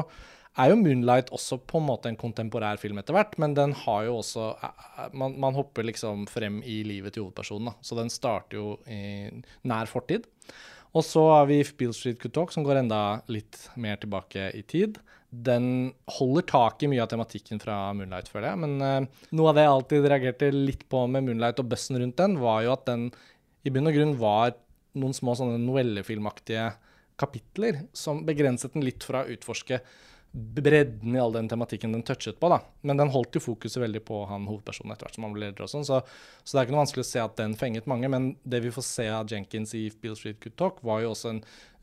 er 0.60 0.70
jo 0.70 0.76
'Moonlight' 0.76 1.32
også 1.32 1.58
på 1.66 1.80
en 1.80 1.88
måte 1.88 2.08
en 2.08 2.16
kontemporær 2.16 2.78
film 2.78 2.98
etter 2.98 3.16
hvert, 3.16 3.38
men 3.38 3.54
den 3.54 3.72
har 3.72 4.04
jo 4.04 4.18
også 4.20 4.54
Man, 5.12 5.40
man 5.40 5.54
hopper 5.54 5.82
liksom 5.82 6.26
frem 6.28 6.62
i 6.62 6.82
livet 6.84 7.14
til 7.14 7.24
hovedpersonen, 7.24 7.72
da. 7.72 7.74
Så 7.82 7.96
den 7.96 8.10
starter 8.10 8.56
jo 8.56 8.78
i 8.86 9.30
nær 9.64 9.86
fortid. 9.86 10.26
Og 10.94 11.02
så 11.02 11.20
har 11.32 11.46
vi 11.46 11.64
Beale 11.64 11.94
Street 11.94 12.20
Could 12.20 12.34
Talk, 12.34 12.52
som 12.52 12.64
går 12.64 12.82
enda 12.82 13.22
litt 13.28 13.70
mer 13.76 13.96
tilbake 13.96 14.54
i 14.54 14.62
tid 14.62 14.98
den 15.32 15.66
holder 16.18 16.44
tak 16.44 16.82
i 16.84 16.90
mye 16.92 17.00
av 17.04 17.08
tematikken 17.08 17.60
fra 17.62 17.76
Moonlight, 17.96 18.28
føler 18.28 18.50
jeg. 18.50 18.60
Men 18.64 18.74
uh, 18.84 19.28
noe 19.32 19.50
av 19.50 19.56
det 19.56 19.64
jeg 19.64 19.74
alltid 19.74 20.08
reagerte 20.12 20.50
litt 20.52 20.84
på 20.92 21.06
med 21.08 21.24
Moonlight 21.24 21.62
og 21.62 21.70
bøssen 21.72 21.98
rundt 22.02 22.20
den, 22.20 22.36
var 22.42 22.60
jo 22.66 22.74
at 22.74 22.84
den 22.90 23.08
i 23.64 23.72
bunn 23.72 23.88
og 23.88 23.96
grunn 23.96 24.16
var 24.20 24.56
noen 25.00 25.16
små 25.16 25.34
sånne 25.38 25.56
novellefilmaktige 25.62 26.68
kapitler 27.20 27.84
som 27.96 28.24
begrenset 28.26 28.74
den 28.74 28.84
litt 28.84 29.04
fra 29.06 29.22
å 29.22 29.32
utforske 29.32 29.80
bredden 30.32 31.16
i 31.16 31.20
all 31.20 31.32
den 31.32 31.48
tematikken 31.48 31.92
den 31.92 32.02
touchet 32.02 32.40
på. 32.40 32.48
da. 32.48 32.60
Men 32.80 32.96
den 32.96 33.12
holdt 33.12 33.36
jo 33.36 33.42
fokuset 33.44 33.82
veldig 33.82 34.00
på 34.08 34.22
han 34.30 34.46
hovedpersonen 34.48 34.94
etter 34.94 35.06
hvert 35.06 35.18
som 35.18 35.26
han 35.26 35.34
ble 35.36 35.44
leder. 35.44 35.66
og 35.66 35.72
sånn, 35.72 35.84
så, 35.84 36.00
så, 36.40 36.54
det 36.54 36.60
er 36.60 36.66
ikke 36.66 36.76
noe 36.76 36.84
vanskelig 36.84 37.04
å 37.04 37.10
se 37.10 37.20
at 37.24 37.36
den 37.40 37.56
fenget 37.60 37.90
mange. 37.90 38.08
Men 38.12 38.30
det 38.42 38.62
vi 38.64 38.72
får 38.72 38.86
se 38.88 39.06
av 39.12 39.28
Jenkins 39.28 39.74
i 39.76 39.84
Beale 39.92 40.16
Street 40.16 40.40
Could 40.40 40.56
Talk, 40.60 40.80
var 40.86 41.04
jo 41.04 41.12
også 41.12 41.34
en 41.34 41.42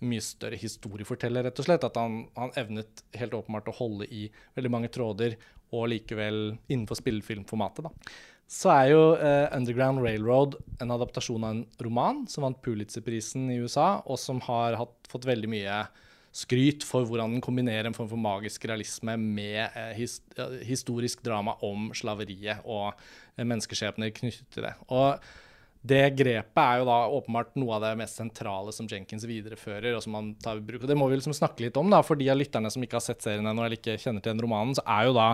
mye 0.10 0.24
større 0.24 0.58
historieforteller, 0.58 1.46
rett 1.46 1.62
og 1.62 1.70
slett. 1.70 1.86
At 1.86 2.02
han, 2.02 2.24
han 2.40 2.56
evnet 2.58 3.06
helt 3.22 3.38
åpenbart 3.38 3.70
å 3.70 3.78
holde 3.84 4.10
i 4.10 4.26
veldig 4.58 4.74
mange 4.74 4.92
tråder, 4.98 5.38
og 5.70 5.92
likevel 5.92 6.58
innenfor 6.66 6.98
spillefilmformatet. 6.98 7.86
da. 7.86 8.14
Så 8.50 8.72
er 8.74 8.88
jo 8.90 9.02
uh, 9.14 9.46
Underground 9.54 10.02
Railroad 10.02 10.56
en 10.82 10.94
adaptasjon 10.96 11.44
av 11.44 11.52
en 11.54 11.66
roman 11.86 12.24
som 12.26 12.48
vant 12.48 12.58
Pulitzer-prisen 12.66 13.46
i 13.54 13.60
USA, 13.62 14.00
og 14.10 14.18
som 14.18 14.42
har 14.48 14.80
hatt, 14.80 14.96
fått 15.12 15.30
veldig 15.30 15.52
mye 15.52 15.84
skryt 16.36 16.86
for 16.86 17.08
hvordan 17.08 17.34
den 17.36 17.44
kombinerer 17.44 17.90
en 17.90 17.96
form 17.96 18.10
for 18.12 18.22
magisk 18.22 18.68
realisme 18.70 19.16
med 19.18 19.62
eh, 19.66 19.94
his, 19.98 20.20
historisk 20.68 21.24
drama 21.26 21.56
om 21.66 21.90
slaveriet 21.98 22.62
og 22.66 22.92
eh, 22.94 23.46
menneskeskjebner 23.46 24.14
knyttet 24.14 24.46
til 24.54 24.68
det. 24.68 24.76
Og 24.94 25.18
det 25.90 26.04
grepet 26.20 26.60
er 26.60 26.82
jo 26.82 26.88
da 26.90 27.00
åpenbart 27.16 27.56
noe 27.58 27.78
av 27.78 27.86
det 27.86 27.94
mest 28.02 28.20
sentrale 28.20 28.74
som 28.76 28.88
Jenkins 28.90 29.24
viderefører. 29.26 29.94
og 29.96 30.04
som 30.04 30.18
han 30.18 30.34
tar 30.44 30.60
i 30.60 30.64
bruk. 30.66 30.84
Og 30.84 30.92
Det 30.92 30.98
må 30.98 31.08
vi 31.08 31.18
liksom 31.18 31.34
snakke 31.34 31.64
litt 31.64 31.78
om, 31.80 31.90
da, 31.90 32.02
for 32.04 32.20
de 32.20 32.30
av 32.30 32.38
lytterne 32.38 32.70
som 32.70 32.84
ikke 32.84 33.00
har 33.00 33.06
sett 33.06 33.24
serien 33.24 33.48
ennå 33.48 33.64
eller 33.64 33.80
ikke 33.80 33.98
kjenner 33.98 34.22
til 34.22 34.36
den 34.36 34.44
romanen, 34.44 34.76
så 34.76 34.84
er 34.86 35.08
jo 35.08 35.16
da 35.16 35.34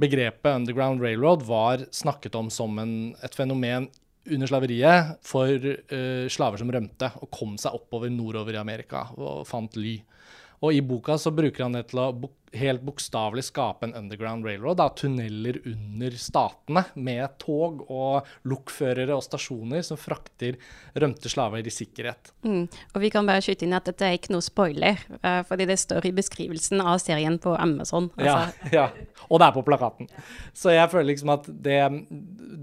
begrepet 0.00 0.56
Underground 0.58 1.00
Railroad 1.00 1.46
var 1.46 1.86
snakket 1.94 2.34
om 2.34 2.50
som 2.50 2.78
en, 2.82 3.14
et 3.22 3.34
fenomen 3.34 3.88
under 4.32 4.48
slaveriet 4.48 5.18
for 5.26 5.68
uh, 5.68 6.26
slaver 6.32 6.60
som 6.60 6.72
rømte 6.72 7.10
og 7.20 7.30
kom 7.34 7.58
seg 7.60 7.76
oppover 7.76 8.12
nordover 8.12 8.56
i 8.56 8.62
Amerika 8.62 9.06
og 9.18 9.44
fant 9.48 9.76
ly. 9.76 9.98
Og 10.64 10.72
i 10.76 10.84
boka 10.84 11.18
så 11.20 11.32
bruker 11.34 11.66
han 11.66 11.76
det 11.76 11.88
til 11.90 12.00
å 12.00 12.08
helt 12.54 12.82
bokstavelig 12.86 13.44
skape 13.48 13.88
en 13.88 13.94
underground 13.98 14.46
railroad. 14.46 14.78
Da, 14.80 14.88
tunneler 14.96 15.60
under 15.68 16.16
statene 16.18 16.84
med 16.94 17.36
tog 17.42 17.84
og 17.90 18.28
lokførere 18.48 19.16
og 19.16 19.24
stasjoner 19.26 19.84
som 19.86 19.98
frakter 20.00 20.58
rømte 20.94 21.30
slaver 21.30 21.66
i 21.66 21.74
sikkerhet. 21.74 22.32
Mm. 22.46 22.66
Og 22.94 23.02
vi 23.02 23.10
kan 23.14 23.26
bare 23.28 23.42
skyte 23.44 23.66
inn 23.66 23.76
at 23.76 23.88
dette 23.88 24.06
er 24.06 24.18
ikke 24.18 24.34
noe 24.34 24.44
spoiler, 24.44 25.00
uh, 25.20 25.42
fordi 25.48 25.68
det 25.70 25.78
står 25.82 26.08
i 26.08 26.14
beskrivelsen 26.16 26.82
av 26.84 26.98
serien 27.02 27.38
på 27.42 27.56
Amazon. 27.58 28.10
Altså. 28.18 28.70
Ja, 28.70 28.72
ja, 28.78 29.24
og 29.28 29.40
det 29.40 29.48
er 29.48 29.56
på 29.56 29.66
plakaten. 29.66 30.10
Så 30.56 30.74
jeg 30.74 30.90
føler 30.92 31.10
liksom 31.12 31.34
at 31.34 31.48
det, 31.48 31.80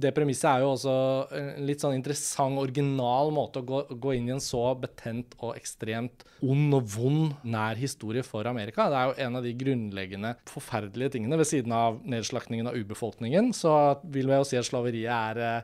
det 0.02 0.14
premisset 0.16 0.50
er 0.54 0.66
jo 0.66 0.74
også 0.76 0.98
en 1.38 1.68
litt 1.68 1.84
sånn 1.84 1.98
interessant, 1.98 2.60
original 2.62 3.32
måte 3.34 3.62
å 3.62 3.68
gå, 3.68 3.84
gå 4.02 4.16
inn 4.18 4.30
i 4.30 4.36
en 4.36 4.44
så 4.44 4.72
betent 4.80 5.36
og 5.42 5.56
ekstremt 5.60 6.26
ond 6.42 6.74
og 6.76 6.88
vond 6.96 7.36
nær 7.48 7.78
historie 7.80 8.24
for 8.26 8.48
Amerika. 8.50 8.88
Det 8.90 8.98
er 8.98 9.10
jo 9.10 9.28
en 9.28 9.40
av 9.40 9.46
de 9.46 9.54
grunnleggende 9.82 10.36
forferdelige 10.50 11.18
tingene. 11.18 11.38
Ved 11.38 11.50
siden 11.50 11.74
av 11.74 12.02
nedslaktingen 12.06 12.68
av 12.68 12.78
ubefolkningen, 12.78 13.52
så 13.54 13.98
vil 14.04 14.30
jeg 14.30 14.44
jo 14.44 14.50
si 14.50 14.60
at 14.60 14.68
slaveriet 14.70 15.12
er, 15.12 15.42
eh, 15.42 15.62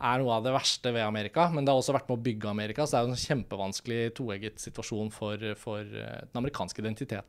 er 0.00 0.18
noe 0.18 0.36
av 0.36 0.44
det 0.44 0.52
verste 0.54 0.92
ved 0.92 1.02
Amerika. 1.02 1.50
Men 1.52 1.64
det 1.64 1.72
har 1.72 1.80
også 1.80 1.94
vært 1.94 2.08
med 2.08 2.18
å 2.18 2.22
bygge 2.22 2.48
Amerika, 2.48 2.82
så 2.82 2.90
det 2.90 2.98
er 2.98 3.06
jo 3.06 3.12
en 3.12 3.44
kjempevanskelig 3.44 4.14
toegget 4.14 4.58
situasjon 4.58 5.12
for, 5.12 5.36
for 5.56 5.80
eh, 5.80 6.24
den 6.32 6.42
amerikanske 6.42 6.80
identiteten. 6.80 7.24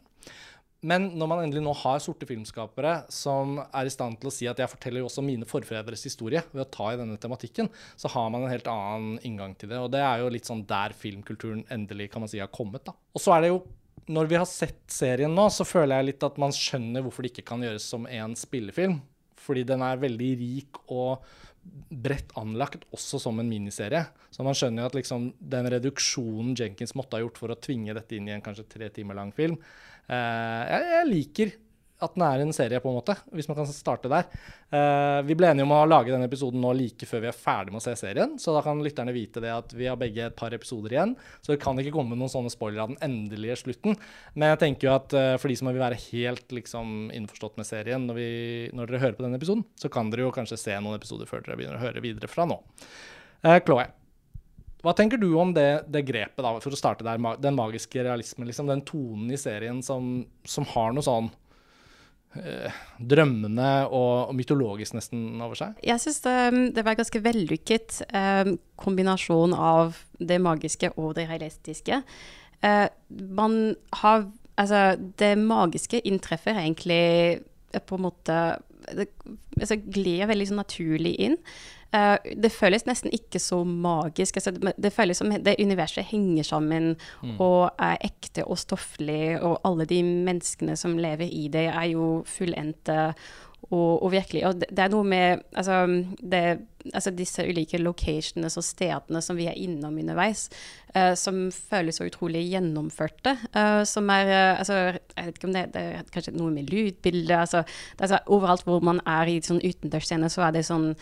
Men 0.81 1.09
når 1.19 1.27
man 1.27 1.41
endelig 1.43 1.61
nå 1.65 1.73
har 1.75 1.99
sorte 1.99 2.23
filmskapere 2.23 3.03
som 3.11 3.57
er 3.59 3.85
i 3.89 3.91
stand 3.91 4.15
til 4.21 4.29
å 4.29 4.31
si 4.31 4.47
at 4.47 4.61
jeg 4.61 4.71
forteller 4.71 5.01
jo 5.01 5.09
også 5.09 5.23
mine 5.27 5.43
forfedres 5.43 6.05
historie 6.07 6.39
ved 6.53 6.63
å 6.63 6.69
ta 6.71 6.93
i 6.93 6.99
denne 6.99 7.17
tematikken, 7.19 7.67
så 7.99 8.07
har 8.07 8.29
man 8.31 8.45
en 8.45 8.53
helt 8.53 8.69
annen 8.71 9.19
inngang 9.27 9.57
til 9.59 9.73
det. 9.73 9.75
Og 9.75 9.91
det 9.91 9.99
er 9.99 10.23
jo 10.23 10.31
litt 10.31 10.47
sånn 10.47 10.63
der 10.69 10.95
filmkulturen 10.95 11.65
endelig 11.67 12.07
kan 12.13 12.23
man 12.23 12.31
si 12.31 12.39
har 12.39 12.47
kommet. 12.47 12.85
da. 12.87 12.95
Og 13.11 13.19
så 13.19 13.35
er 13.35 13.43
det 13.43 13.51
jo 13.51 13.59
når 14.07 14.29
vi 14.31 14.37
har 14.39 14.47
sett 14.49 14.81
serien 14.93 15.33
nå, 15.35 15.49
så 15.51 15.67
føler 15.67 15.99
jeg 15.99 16.11
litt 16.11 16.25
at 16.25 16.39
man 16.41 16.55
skjønner 16.55 17.03
hvorfor 17.03 17.25
det 17.25 17.33
ikke 17.33 17.49
kan 17.51 17.65
gjøres 17.65 17.85
som 17.91 18.07
en 18.09 18.35
spillefilm. 18.39 18.99
Fordi 19.39 19.65
den 19.67 19.83
er 19.85 20.01
veldig 20.01 20.31
rik 20.39 20.81
og 20.93 21.25
bredt 21.89 22.31
anlagt, 22.39 22.85
også 22.95 23.19
som 23.21 23.39
en 23.41 23.49
miniserie. 23.49 24.05
Så 24.33 24.45
man 24.45 24.57
skjønner 24.57 24.83
jo 24.83 24.89
at 24.91 24.97
liksom, 24.97 25.29
den 25.51 25.69
reduksjonen 25.73 26.55
Jenkins 26.57 26.95
måtte 26.97 27.17
ha 27.17 27.23
gjort 27.23 27.39
for 27.41 27.51
å 27.51 27.59
tvinge 27.59 27.95
dette 27.97 28.17
inn 28.17 28.29
i 28.29 28.35
en 28.35 28.45
kanskje 28.45 28.67
tre 28.69 28.89
timer 28.93 29.17
lang 29.17 29.33
film 29.35 29.57
eh, 30.09 30.63
jeg, 30.69 30.85
jeg 30.93 31.09
liker 31.09 31.53
at 31.99 32.15
den 32.15 32.23
er 32.23 32.41
en 32.43 32.53
serie, 32.55 32.79
på 32.79 32.91
en 32.91 32.97
måte, 32.99 33.15
hvis 33.35 33.49
man 33.49 33.57
kan 33.57 33.67
starte 33.67 34.11
der. 34.11 34.27
Uh, 34.71 35.19
vi 35.27 35.35
ble 35.37 35.49
enige 35.49 35.65
om 35.67 35.73
å 35.75 35.81
lage 35.89 36.13
denne 36.13 36.29
episoden 36.29 36.61
nå 36.63 36.71
like 36.77 37.07
før 37.09 37.25
vi 37.25 37.29
er 37.31 37.35
ferdig 37.35 37.73
med 37.73 37.81
å 37.81 37.83
se 37.83 37.95
serien, 37.99 38.37
så 38.39 38.53
da 38.55 38.63
kan 38.63 38.79
lytterne 38.83 39.15
vite 39.15 39.43
det 39.43 39.51
at 39.51 39.75
vi 39.75 39.89
har 39.89 39.99
begge 39.99 40.29
et 40.29 40.37
par 40.39 40.55
episoder 40.55 40.95
igjen. 40.95 41.15
Så 41.43 41.53
det 41.53 41.59
kan 41.63 41.79
ikke 41.81 41.93
komme 41.97 42.15
noen 42.15 42.31
sånne 42.31 42.53
spoilere 42.53 42.85
av 42.85 42.93
den 42.93 43.03
endelige 43.05 43.59
slutten. 43.65 43.99
Men 44.35 44.53
jeg 44.53 44.61
tenker 44.63 44.89
jo 44.89 44.95
at 44.95 45.17
uh, 45.17 45.35
for 45.41 45.51
de 45.51 45.59
som 45.59 45.71
vil 45.71 45.83
være 45.83 45.99
helt 46.09 46.55
liksom, 46.55 46.97
innforstått 47.15 47.59
med 47.59 47.67
serien 47.67 48.07
når, 48.07 48.19
vi, 48.19 48.31
når, 48.71 48.91
dere 48.91 49.03
hører 49.05 49.19
på 49.19 49.27
denne 49.27 49.39
episoden, 49.41 49.67
så 49.79 49.91
kan 49.91 50.11
dere 50.13 50.27
jo 50.27 50.35
kanskje 50.35 50.61
se 50.61 50.79
noen 50.79 50.99
episoder 50.99 51.29
før 51.29 51.43
dere 51.43 51.59
begynner 51.59 51.81
å 51.81 51.87
høre 51.89 52.03
videre 52.05 52.31
fra 52.31 52.47
nå. 52.47 52.61
Uh, 53.43 53.57
Chloé. 53.59 53.89
Hva 54.79 54.93
tenker 54.95 55.19
du 55.19 55.33
om 55.35 55.51
det, 55.51 55.83
det, 55.91 56.05
grepet, 56.07 56.39
da, 56.39 56.53
for 56.63 56.71
å 56.71 56.79
starte 56.79 57.03
der, 57.03 57.19
den 57.43 57.57
magiske 57.57 57.99
realismen, 58.05 58.47
liksom, 58.47 58.69
den 58.71 58.85
tonen 58.87 59.27
i 59.35 59.39
serien 59.39 59.81
som, 59.83 60.21
som 60.47 60.67
har 60.71 60.95
noe 60.95 61.03
sånn 61.03 61.27
drømmende 62.99 63.69
og, 63.87 64.29
og, 64.29 64.35
mytologisk 64.37 64.93
nesten 64.93 65.41
over 65.41 65.57
seg? 65.57 65.79
Jeg 65.85 66.01
syns 66.03 66.21
det, 66.25 66.35
det, 66.77 66.83
var 66.85 66.99
ganske 66.99 67.21
vellykket 67.25 68.01
eh, 68.13 68.51
kombinasjon 68.79 69.55
av 69.57 69.97
det 70.19 70.37
magiske 70.43 70.91
og 70.95 71.15
det 71.17 71.25
realistiske. 71.31 72.03
Eh, 72.61 72.85
man 73.41 73.75
har 74.03 74.29
Altså, 74.59 74.97
det 75.15 75.37
magiske 75.39 76.01
inntreffer 76.03 76.57
egentlig 76.59 77.39
på 77.87 77.95
en 77.95 78.01
måte 78.03 78.39
Det 78.95 79.09
altså, 79.59 79.77
glir 79.79 80.29
veldig 80.29 80.47
sånn 80.49 80.63
naturlig 80.63 81.13
inn. 81.27 81.37
Uh, 81.89 82.21
det 82.37 82.51
føles 82.53 82.85
nesten 82.85 83.09
ikke 83.15 83.41
så 83.41 83.63
magisk. 83.65 84.37
Altså, 84.37 84.73
det 84.77 84.93
føles 84.93 85.17
som 85.17 85.33
det 85.33 85.57
universet 85.57 86.05
henger 86.11 86.45
sammen 86.45 86.91
mm. 87.23 87.37
og 87.41 87.71
er 87.81 87.97
ekte 88.05 88.45
og 88.45 88.59
stofflig, 88.61 89.39
og 89.41 89.57
alle 89.65 89.89
de 89.89 90.03
menneskene 90.05 90.77
som 90.77 90.99
lever 91.01 91.29
i 91.29 91.47
det, 91.49 91.65
er 91.73 91.91
jo 91.95 92.19
fullendte 92.29 93.13
og, 93.67 94.03
og, 94.03 94.09
virkelig. 94.13 94.43
Og 94.47 94.59
det, 94.61 94.69
det, 94.71 94.83
er 94.83 94.91
noe 94.93 95.05
med 95.05 95.43
altså, 95.53 95.83
det, 96.31 96.41
altså, 96.89 97.11
disse 97.13 97.45
ulike 97.45 97.79
locationene 97.81 98.49
og 98.49 98.65
stedene 98.65 99.21
som 99.23 99.37
vi 99.37 99.49
er 99.51 99.57
innom 99.59 99.99
underveis, 100.01 100.47
uh, 100.95 101.13
som 101.19 101.47
føles 101.53 101.99
så 101.99 102.07
utrolig 102.09 102.45
gjennomførte. 102.47 103.35
Uh, 103.53 103.83
som 103.87 104.09
er 104.13 104.31
uh, 104.31 104.59
altså, 104.59 104.79
Jeg 105.13 105.25
vet 105.27 105.39
ikke 105.39 105.49
om 105.51 105.55
det, 105.57 105.65
det, 105.75 105.85
er 105.99 106.13
kanskje 106.15 106.35
noe 106.37 106.53
med 106.55 106.71
lydbildet. 106.71 107.35
Altså, 107.37 107.63
altså, 107.99 108.21
overalt 108.27 108.65
hvor 108.67 108.85
man 108.85 109.03
er 109.05 109.29
i 109.29 109.39
sånn 109.45 109.61
utendørsscene, 109.61 110.31
så 110.33 110.47
er 110.47 110.55
det 110.57 110.67
sånn 110.69 110.93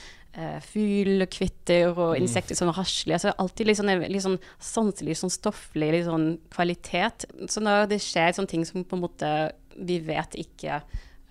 fugl, 0.61 1.23
kvitter 1.33 1.87
og 1.95 2.11
mm. 2.11 2.19
insekter 2.21 2.53
som 2.53 2.69
rasler. 2.69 3.15
Altså, 3.15 3.31
alltid 3.41 3.71
litt 3.71 3.79
sånn, 3.79 3.89
litt 4.03 4.21
sånn 4.21 4.35
sanselig, 4.61 5.15
sånn 5.17 5.33
stofflig 5.33 5.87
litt 5.95 6.05
sånn 6.05 6.27
kvalitet. 6.53 7.25
Så 7.49 7.63
når 7.63 7.87
det 7.89 7.97
skjer 8.05 8.35
sånne 8.37 8.51
ting 8.51 8.67
som 8.67 8.85
på 8.85 8.99
en 8.99 9.01
måte 9.07 9.31
vi 9.77 9.97
vet 10.05 10.37
ikke 10.37 10.81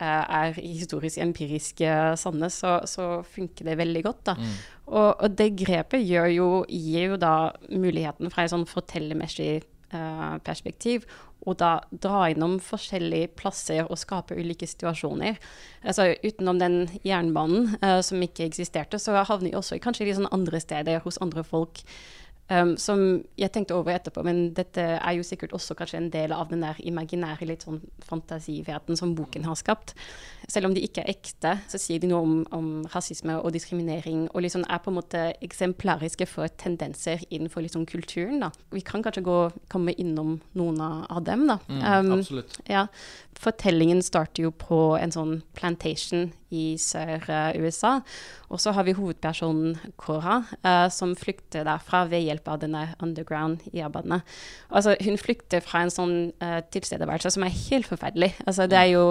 er 0.03 0.57
historisk 0.59 1.19
empirisk 1.23 1.81
sanne, 2.21 2.51
så, 2.53 2.79
så, 2.85 3.23
funker 3.25 3.71
det 3.71 3.79
veldig 3.81 4.03
godt. 4.05 4.33
Mm. 4.37 4.51
Og, 4.87 5.11
og, 5.15 5.31
det 5.39 5.55
grepet 5.57 6.05
jo, 6.05 6.51
gir 6.69 7.15
jo 7.15 7.17
da 7.21 7.53
muligheten 7.73 8.31
fra 8.31 8.45
et 8.45 8.53
sånn 8.53 8.67
fortellermessig 8.69 9.63
uh, 9.95 10.37
perspektiv 10.45 11.07
og 11.47 11.59
da 11.61 11.71
dra 11.91 12.27
innom 12.33 12.57
forskjellige 12.63 13.31
plasser 13.39 13.87
og 13.87 13.99
skape 14.01 14.37
ulike 14.39 14.67
situasjoner. 14.67 15.39
Altså 15.87 16.11
Utenom 16.25 16.59
den 16.59 16.79
jernbanen 17.07 17.77
uh, 17.83 18.01
som 18.03 18.23
ikke 18.23 18.49
eksisterte, 18.49 18.99
så 18.99 19.15
havner 19.21 19.51
vi 19.51 19.57
også 19.59 19.79
kanskje 19.83 20.09
i 20.09 20.17
sånn 20.17 20.31
andre 20.35 20.61
steder 20.63 21.05
hos 21.07 21.21
andre 21.23 21.47
folk. 21.47 21.85
Um, 22.47 22.77
som 22.79 23.01
jeg 23.35 23.51
tenkte 23.51 23.75
over 23.75 23.97
etterpå, 23.97 24.23
men 24.23 24.53
dette 24.55 24.83
er 24.97 25.15
jo 25.17 25.25
sikkert 25.27 25.51
også 25.57 25.75
kanskje 25.75 25.99
en 25.99 26.13
del 26.15 26.31
av 26.31 26.53
den 26.53 26.61
der 26.63 26.79
imaginære 26.79 27.49
litt 27.49 27.65
sånn 27.67 27.81
fantasivheten 28.07 28.95
som 28.99 29.17
boken 29.19 29.49
har 29.49 29.59
skapt. 29.59 29.97
Selv 30.47 30.69
om 30.69 30.77
de 30.77 30.85
ikke 30.87 31.03
er 31.03 31.11
ekte, 31.11 31.57
så 31.67 31.81
sier 31.83 31.99
de 31.99 32.13
noe 32.13 32.23
om, 32.23 32.37
om 32.55 32.69
rasisme 32.93 33.35
og 33.41 33.51
diskriminering, 33.57 34.29
og 34.31 34.47
liksom 34.47 34.63
er 34.71 34.79
på 34.85 34.93
en 34.93 34.99
måte 35.01 35.25
eksemplariske 35.43 36.29
for 36.31 36.47
tendenser 36.63 37.25
innenfor 37.35 37.67
liksom 37.67 37.83
kulturen. 37.91 38.39
da. 38.45 38.53
Vi 38.71 38.85
kan 38.87 39.03
kanskje 39.03 39.27
gå, 39.27 39.41
komme 39.73 39.97
innom 39.99 40.37
noen 40.55 40.79
av 40.87 41.25
dem, 41.27 41.49
da. 41.51 41.59
Mm, 41.67 41.83
um, 41.83 42.19
absolutt. 42.21 42.61
Ja, 42.71 42.87
Fortellingen 43.37 44.01
starter 44.07 44.47
jo 44.47 44.51
på 44.55 44.97
en 44.97 45.13
sånn 45.13 45.41
plantation 45.59 46.31
i 46.55 46.77
Sør-USA. 46.79 47.99
Og 48.49 48.61
så 48.63 48.73
har 48.77 48.87
vi 48.87 48.95
hovedpersonen 48.97 49.77
Cora, 49.99 50.39
uh, 50.63 50.87
som 50.93 51.17
flykter 51.19 51.67
derfra 51.67 52.05
ved 52.11 52.27
hjelp 52.27 52.49
av 52.53 52.61
denne 52.63 52.85
underground-jabbaene. 53.03 54.21
Altså, 54.71 54.97
hun 55.03 55.19
flykter 55.19 55.65
fra 55.65 55.83
en 55.85 55.93
sånn 55.93 56.17
uh, 56.43 56.61
tilstedeværelse 56.71 57.35
som 57.35 57.47
er 57.47 57.57
helt 57.57 57.91
forferdelig. 57.91 58.33
Altså, 58.47 58.69
det 58.71 58.79
er 58.79 58.93
jo 58.95 59.07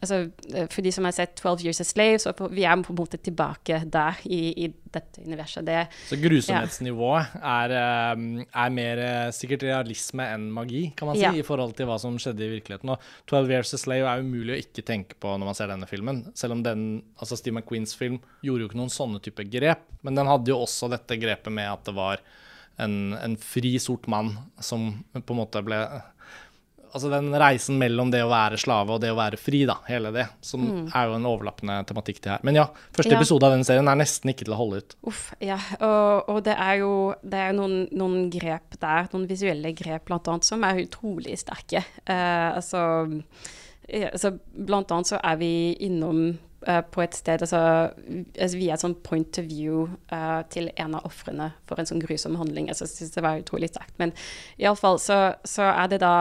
altså, 0.00 0.18
eh, 0.52 0.66
For 0.72 0.84
de 0.84 0.92
som 0.94 1.06
har 1.08 1.14
sett 1.16 1.36
12 1.38 1.66
Years 1.66 1.80
a 1.80 1.86
Slave, 1.86 2.18
så 2.22 2.32
vi 2.50 2.64
er 2.64 2.82
på 2.82 2.94
en 2.94 2.98
måte 2.98 3.20
tilbake 3.22 3.82
der 3.92 4.20
i, 4.24 4.40
i 4.64 4.68
dette 4.68 5.24
universet. 5.24 5.66
Det, 5.66 5.82
så 6.08 6.18
grusomhetsnivået 6.20 7.34
ja. 7.36 7.56
er, 7.66 7.74
er, 8.46 8.72
mer 8.76 9.02
sikkert 9.36 9.66
realisme 9.66 10.28
enn 10.34 10.48
magi, 10.54 10.86
kan 10.96 11.10
man 11.10 11.18
si, 11.18 11.26
ja. 11.26 11.34
i 11.36 11.44
forhold 11.46 11.76
til 11.78 11.90
hva 11.90 11.98
som 12.02 12.16
skjedde 12.20 12.46
i 12.46 12.54
virkeligheten. 12.56 12.94
Og 12.94 13.30
12 13.30 13.52
Years 13.52 13.74
a 13.76 13.82
Slave 13.82 14.10
er 14.12 14.24
umulig 14.24 14.56
å 14.56 14.62
ikke 14.64 14.86
tenke 14.86 15.20
på 15.20 15.36
når 15.36 15.52
man 15.52 15.58
ser 15.58 15.72
denne 15.72 15.90
filmen. 15.90 16.24
Selv 16.38 16.56
om 16.56 16.64
den, 16.66 16.88
altså 17.20 17.38
Steve 17.38 17.58
McQueens 17.58 17.96
film 17.98 18.20
gjorde 18.44 18.66
jo 18.66 18.70
ikke 18.70 18.82
noen 18.82 18.92
sånne 18.92 19.22
type 19.24 19.46
grep, 19.52 19.86
men 20.06 20.18
den 20.18 20.28
hadde 20.30 20.52
jo 20.52 20.62
også 20.64 20.90
dette 20.92 21.18
grepet 21.20 21.52
med 21.52 21.70
at 21.72 21.86
det 21.88 21.96
var 21.96 22.24
en, 22.82 23.16
en 23.16 23.36
fri, 23.40 23.78
sort 23.80 24.06
mann 24.06 24.34
som 24.60 24.90
på 25.12 25.34
en 25.34 25.40
måte 25.40 25.62
ble 25.64 25.78
Altså 26.92 27.10
den 27.12 27.32
reisen 27.36 27.78
mellom 27.80 28.10
det 28.12 28.22
å 28.24 28.30
være 28.30 28.58
slave 28.60 28.96
og 28.96 29.02
det 29.02 29.10
å 29.12 29.18
være 29.18 29.40
fri, 29.40 29.64
da, 29.68 29.78
hele 29.88 30.12
det, 30.14 30.26
som 30.44 30.62
mm. 30.62 30.86
er 30.90 31.10
jo 31.10 31.18
en 31.18 31.28
overlappende 31.28 31.78
tematikk 31.88 32.22
til 32.22 32.34
her. 32.34 32.46
Men 32.46 32.60
ja, 32.60 32.66
første 32.96 33.14
ja. 33.14 33.20
episode 33.20 33.48
av 33.48 33.56
den 33.56 33.66
serien 33.68 33.90
er 33.90 34.00
nesten 34.00 34.32
ikke 34.32 34.46
til 34.46 34.56
å 34.56 34.60
holde 34.60 34.80
ut. 34.82 34.96
Uff, 35.10 35.28
ja, 35.44 35.58
og, 35.80 36.32
og 36.32 36.40
det 36.46 36.56
er 36.56 36.80
jo 36.82 36.94
det 37.22 37.44
er 37.48 37.54
noen, 37.56 37.84
noen, 37.96 38.26
grep 38.32 38.78
der, 38.82 39.06
noen 39.12 39.28
visuelle 39.30 39.74
grep 39.76 40.08
blant 40.08 40.28
annet, 40.32 40.48
som 40.48 40.64
er 40.66 40.82
utrolig 40.86 41.38
sterke. 41.42 41.84
Uh, 42.08 42.56
altså 42.56 42.82
ja, 43.88 44.10
altså, 44.12 44.32
blant 44.66 44.90
annet 44.90 45.12
så 45.12 45.18
er 45.22 45.38
vi 45.40 45.52
innom 45.86 46.20
uh, 46.66 46.82
på 46.90 47.02
et 47.04 47.14
sted 47.14 47.42
altså, 47.44 47.60
altså, 47.94 48.58
Vi 48.58 48.68
er 48.68 48.74
et 48.74 48.82
sånn 48.82 48.96
point 49.06 49.38
of 49.40 49.46
view 49.46 49.86
uh, 50.10 50.42
til 50.50 50.70
en 50.74 50.96
av 50.98 51.06
ofrene 51.06 51.52
for 51.68 51.78
en 51.78 51.88
sånn 51.88 52.02
grusom 52.02 52.38
handling. 52.40 52.70
Altså, 52.72 52.88
jeg 52.88 52.96
synes 52.96 53.14
det 53.16 53.24
var 53.26 53.42
utrolig 53.42 53.70
sterkt. 53.70 53.94
Men 54.02 54.14
iallfall 54.58 54.98
så, 55.02 55.20
så 55.46 55.70
er 55.70 55.92
det 55.92 56.02
da 56.02 56.16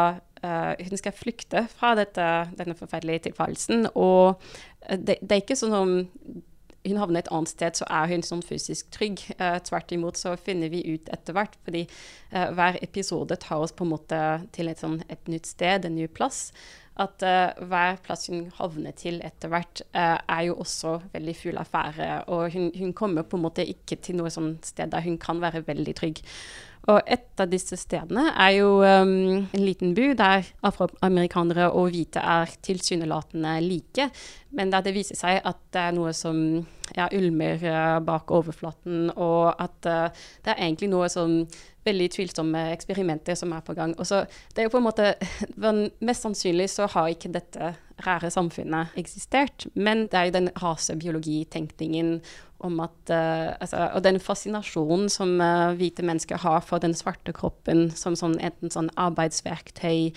Hun 0.79 0.99
skal 0.99 1.15
flykte 1.15 1.65
fra 1.71 1.93
dette, 1.97 2.25
denne 2.59 2.75
forferdelige 2.77 3.27
tilværelsen. 3.29 3.87
Og 3.95 4.41
det, 4.89 5.17
det, 5.21 5.31
er 5.31 5.41
ikke 5.41 5.57
sånn 5.59 5.75
om 5.77 5.95
hun 6.85 6.99
havner 7.01 7.23
et 7.23 7.31
annet 7.33 7.51
sted, 7.51 7.77
så 7.79 7.87
er 7.89 8.09
hun 8.11 8.23
sånn 8.25 8.43
fysisk 8.45 8.91
trygg. 8.93 9.23
Uh, 9.39 9.57
tvert 9.65 9.91
imot 9.95 10.19
så 10.19 10.35
finner 10.37 10.71
vi 10.73 10.83
ut 10.93 11.09
etter 11.13 11.35
hvert, 11.37 11.57
fordi 11.65 11.85
uh, 12.33 12.51
hver 12.55 12.79
episode 12.85 13.37
tar 13.41 13.63
oss 13.65 13.73
på 13.75 13.87
en 13.87 13.93
måte 13.95 14.21
til 14.55 14.69
et, 14.71 14.81
sånn, 14.81 14.99
et 15.09 15.31
nytt 15.31 15.49
sted, 15.49 15.85
en 15.85 15.97
ny 15.97 16.07
plass. 16.07 16.51
at 16.95 17.23
uh, 17.27 17.65
hver 17.67 17.97
plass 18.05 18.29
hun 18.31 18.45
havner 18.55 18.93
til 18.95 19.17
etter 19.25 19.51
hvert, 19.51 19.81
uh, 19.97 20.15
er 20.31 20.45
jo 20.47 20.59
også 20.63 20.93
veldig 21.11 21.35
full 21.35 21.57
affære. 21.59 22.11
Og 22.31 22.53
hun, 22.53 22.69
hun, 22.77 22.93
kommer 22.93 23.25
på 23.27 23.35
en 23.35 23.43
måte 23.43 23.65
ikke 23.67 23.97
til 23.99 24.21
noe 24.21 24.31
sånt 24.31 24.69
sted 24.69 24.93
der 24.93 25.03
hun 25.03 25.17
kan 25.19 25.41
være 25.43 25.65
veldig 25.67 25.95
trygg. 25.99 26.21
Og 26.91 27.01
et 27.09 27.41
av 27.41 27.49
disse 27.49 27.77
stedene 27.81 28.27
er 28.31 28.51
jo 28.59 28.69
um, 28.85 29.13
en 29.41 29.63
liten 29.65 29.95
by 29.97 30.11
der 30.17 30.45
afroamerikanere 30.65 31.71
og 31.73 31.89
hvite 31.95 32.21
er 32.21 32.51
tilsynelatende 32.65 33.55
like, 33.65 34.09
men 34.55 34.71
der 34.73 34.85
det 34.85 34.93
viser 34.95 35.17
seg 35.17 35.39
at 35.41 35.61
det 35.73 35.81
er 35.81 35.95
noe 35.97 36.13
som 36.15 36.37
ja, 36.93 37.07
ulmer 37.09 37.63
uh, 37.65 37.97
bak 38.05 38.29
overflaten, 38.29 39.09
og 39.15 39.55
at 39.57 39.89
uh, 39.89 40.27
det 40.45 40.53
er 40.53 40.61
egentlig 40.67 40.91
noe 40.93 41.09
som 41.09 41.41
veldig 41.85 42.09
tvilsomme 42.13 42.61
eksperimenter 42.73 43.37
som 43.37 43.53
er 43.53 43.65
på 43.65 43.75
gang. 43.77 43.93
Og 44.01 44.07
så, 44.09 44.23
det 44.53 44.61
er 44.61 44.69
jo 44.69 44.73
på 44.73 44.81
en 44.81 44.87
måte, 44.87 45.13
Mest 46.05 46.25
sannsynlig 46.25 46.69
så 46.73 46.89
har 46.91 47.09
ikke 47.11 47.33
dette 47.33 47.73
rare 48.05 48.29
samfunnet 48.33 48.93
eksistert, 48.99 49.67
men 49.73 50.05
det 50.11 50.19
er 50.19 50.29
jo 50.29 50.37
den 50.37 50.49
rasebiologitenkningen 50.61 52.19
om 52.65 52.81
at 52.83 53.13
uh, 53.13 53.53
altså, 53.61 53.89
Og 53.95 54.03
den 54.05 54.19
fascinasjonen 54.19 55.07
som 55.13 55.37
uh, 55.41 55.75
hvite 55.77 56.05
mennesker 56.05 56.41
har 56.43 56.65
for 56.65 56.83
den 56.83 56.95
svarte 56.97 57.33
kroppen 57.35 57.87
som 57.95 58.17
sånn, 58.19 58.39
enten 58.43 58.73
sånn 58.73 58.91
arbeidsverktøy 58.99 60.13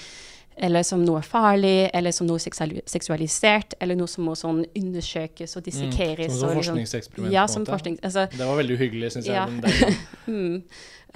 eller 0.58 0.82
som 0.82 1.02
noe 1.06 1.22
farlig, 1.22 1.88
eller 1.94 2.14
som 2.14 2.26
noe 2.28 2.40
seksualisert, 2.42 3.76
eller 3.82 3.98
noe 3.98 4.10
som 4.10 4.26
må 4.26 4.34
sånn 4.38 4.64
undersøkes 4.76 5.56
og 5.58 5.64
dissekeres. 5.68 6.32
Mm, 6.32 6.38
som, 6.38 6.40
som 6.40 6.58
liksom 6.58 6.78
forskningseksperiment? 6.78 7.34
Ja, 7.34 7.46
som 7.50 7.66
forskning, 7.68 7.98
altså, 8.02 8.26
det 8.32 8.44
var 8.50 8.58
veldig 8.58 8.78
uhyggelig, 8.78 9.12
syns 9.16 9.30
jeg. 9.30 9.98
Mm. 10.28 10.60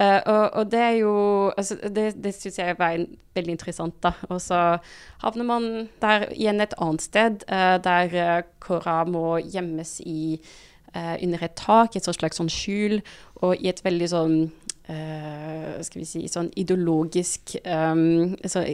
uh, 0.01 0.21
og, 0.25 0.45
og, 0.57 0.69
det 0.71 0.79
er 0.81 0.95
jo 0.97 1.11
altså, 1.57 1.75
Det, 1.75 2.07
det 2.17 2.31
syns 2.33 2.57
jeg 2.57 2.75
var 2.79 3.03
veldig 3.35 3.53
interessant, 3.53 3.99
da. 4.01 4.15
Og 4.33 4.39
så 4.41 4.61
havner 5.21 5.45
man 5.45 5.67
der 6.01 6.25
igjen 6.33 6.63
et 6.63 6.73
annet 6.81 7.05
sted, 7.05 7.45
uh, 7.51 7.77
der 7.83 8.47
Kora 8.63 9.03
må 9.05 9.37
gjemmes 9.43 9.99
i 10.01 10.39
under 10.93 11.41
et 11.41 11.55
tak, 11.57 11.95
et 11.95 12.05
slags 12.05 12.37
sånn 12.37 12.51
skjul, 12.53 12.99
og 13.41 13.57
i 13.57 13.71
et 13.71 13.79
veldig 13.85 14.09
sånn 14.11 14.35
skal 14.83 16.01
vi 16.01 16.05
si 16.05 16.19
sånn 16.27 16.49
ideologisk 16.59 17.53
um, 17.63 18.33
altså, 18.43 18.65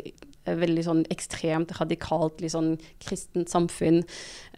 veldig 0.58 0.86
sånn 0.86 1.02
ekstremt 1.14 1.74
radikalt 1.80 2.42
liksom, 2.44 2.74
kristent 3.04 3.52
samfunn. 3.52 4.02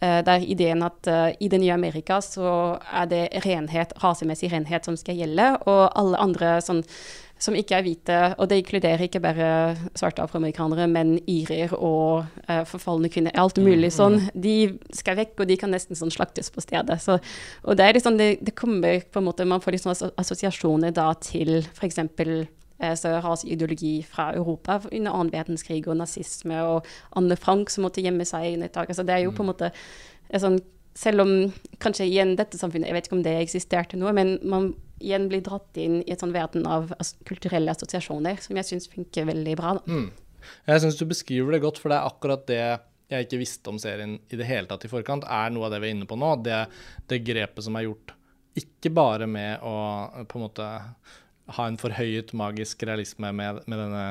Eh, 0.01 0.20
der 0.25 0.46
ideen 0.46 0.84
at 0.86 1.08
eh, 1.10 1.32
i 1.39 1.50
det 1.51 1.62
nye 1.62 1.75
Amerika 1.75 2.22
så 2.25 2.77
er 2.91 3.10
det 3.12 3.24
renhet, 3.46 3.96
rasemessig 4.03 4.51
renhet 4.53 4.88
som 4.88 4.98
skal 5.00 5.20
gjelde, 5.20 5.53
og 5.65 5.84
alle 5.89 6.22
andre 6.22 6.56
sånn 6.63 6.84
som 7.41 7.55
ikke 7.57 7.77
er 7.77 7.86
hvite, 7.86 8.19
og 8.38 8.50
det 8.50 8.60
inkluderer 8.62 9.01
ikke 9.07 9.21
bare 9.24 9.50
svarte 9.98 10.21
afroamerikanere, 10.21 10.86
men 10.91 11.15
irer 11.29 11.74
og 11.74 12.27
uh, 12.45 12.62
forfalne 12.69 13.10
kvinner. 13.10 13.33
Alt 13.41 13.57
mulig 13.57 13.89
mm, 13.89 13.95
sånn. 13.95 14.17
De 14.38 14.55
skal 14.93 15.17
vekk, 15.17 15.33
og 15.41 15.50
de 15.50 15.57
kan 15.57 15.74
nesten 15.74 15.98
sånn 15.98 16.13
slaktes 16.13 16.51
på 16.53 16.62
stedet. 16.62 17.00
Så, 17.01 17.17
og 17.65 17.79
det 17.79 17.88
er 17.88 17.98
liksom, 17.98 18.19
det, 18.21 18.29
det 18.45 18.53
kommer 18.57 19.01
på 19.01 19.21
en 19.21 19.29
måte, 19.29 19.48
Man 19.50 19.63
får 19.63 19.77
liksom 19.77 20.13
assosiasjoner 20.21 20.93
da 20.95 21.10
til 21.17 21.63
f.eks. 21.63 22.03
Eh, 22.81 22.95
så 22.98 23.15
raseideologi 23.21 24.03
fra 24.05 24.31
Europa 24.38 24.79
under 24.91 25.12
annen 25.12 25.33
verdenskrig 25.33 25.88
og 25.88 25.98
nazisme, 25.98 26.62
og 26.62 26.86
Anne 27.17 27.38
Frank 27.38 27.74
som 27.74 27.86
måtte 27.86 28.01
gjemme 28.05 28.25
seg 28.25 28.53
under 28.55 28.69
et 28.69 28.77
tak. 28.77 28.89
Altså, 28.89 29.05
det 29.07 29.17
er 29.17 29.25
jo 29.25 29.33
på 29.33 29.45
en 29.45 29.51
måte 29.51 29.74
en 30.29 30.45
sånn 30.45 30.62
Selv 31.01 31.24
om 31.24 31.34
kanskje 31.81 32.05
igjen 32.05 32.36
dette 32.38 32.60
samfunnet, 32.60 32.91
jeg 32.91 32.98
vet 32.98 33.08
ikke 33.10 33.17
om 33.17 33.25
det 33.25 33.36
eksisterte 33.39 33.98
noe, 33.98 34.13
men 34.13 34.36
man 34.46 34.72
igjen 35.01 35.25
blir 35.31 35.41
dratt 35.41 35.77
inn 35.81 36.01
i 36.03 36.13
et 36.13 36.22
sånn 36.22 36.36
verden 36.36 36.67
av 36.70 36.91
kulturelle 37.25 37.74
assosiasjoner, 37.74 38.38
som 38.43 38.60
jeg 38.60 38.70
syns 38.70 38.89
funker 38.91 39.25
veldig 39.31 39.55
bra. 39.58 39.74
Mm. 39.89 40.12
Jeg 40.70 40.84
syns 40.84 41.00
du 41.00 41.08
beskriver 41.10 41.55
det 41.55 41.63
godt, 41.65 41.81
for 41.81 41.89
det 41.89 41.98
er 41.98 42.10
akkurat 42.12 42.46
det 42.50 42.62
jeg 43.12 43.27
ikke 43.27 43.41
visste 43.41 43.72
om 43.74 43.79
serien 43.81 44.15
i 44.31 44.39
det 44.39 44.48
hele 44.48 44.70
tatt 44.70 44.86
i 44.88 44.91
forkant, 44.91 45.25
er 45.27 45.51
noe 45.51 45.67
av 45.67 45.74
det 45.74 45.81
vi 45.84 45.89
er 45.89 45.98
inne 45.98 46.08
på 46.08 46.17
nå. 46.20 46.36
Det, 46.46 46.63
det 47.12 47.24
grepet 47.27 47.65
som 47.65 47.75
er 47.75 47.89
gjort 47.89 48.13
ikke 48.62 48.91
bare 48.93 49.27
med 49.31 49.63
å 49.63 49.75
på 50.27 50.38
en 50.38 50.46
måte 50.46 50.67
ha 51.55 51.67
en 51.67 51.79
forhøyet 51.79 52.34
magisk 52.38 52.84
realisme 52.88 53.31
med, 53.36 53.63
med 53.65 53.79
denne 53.79 54.05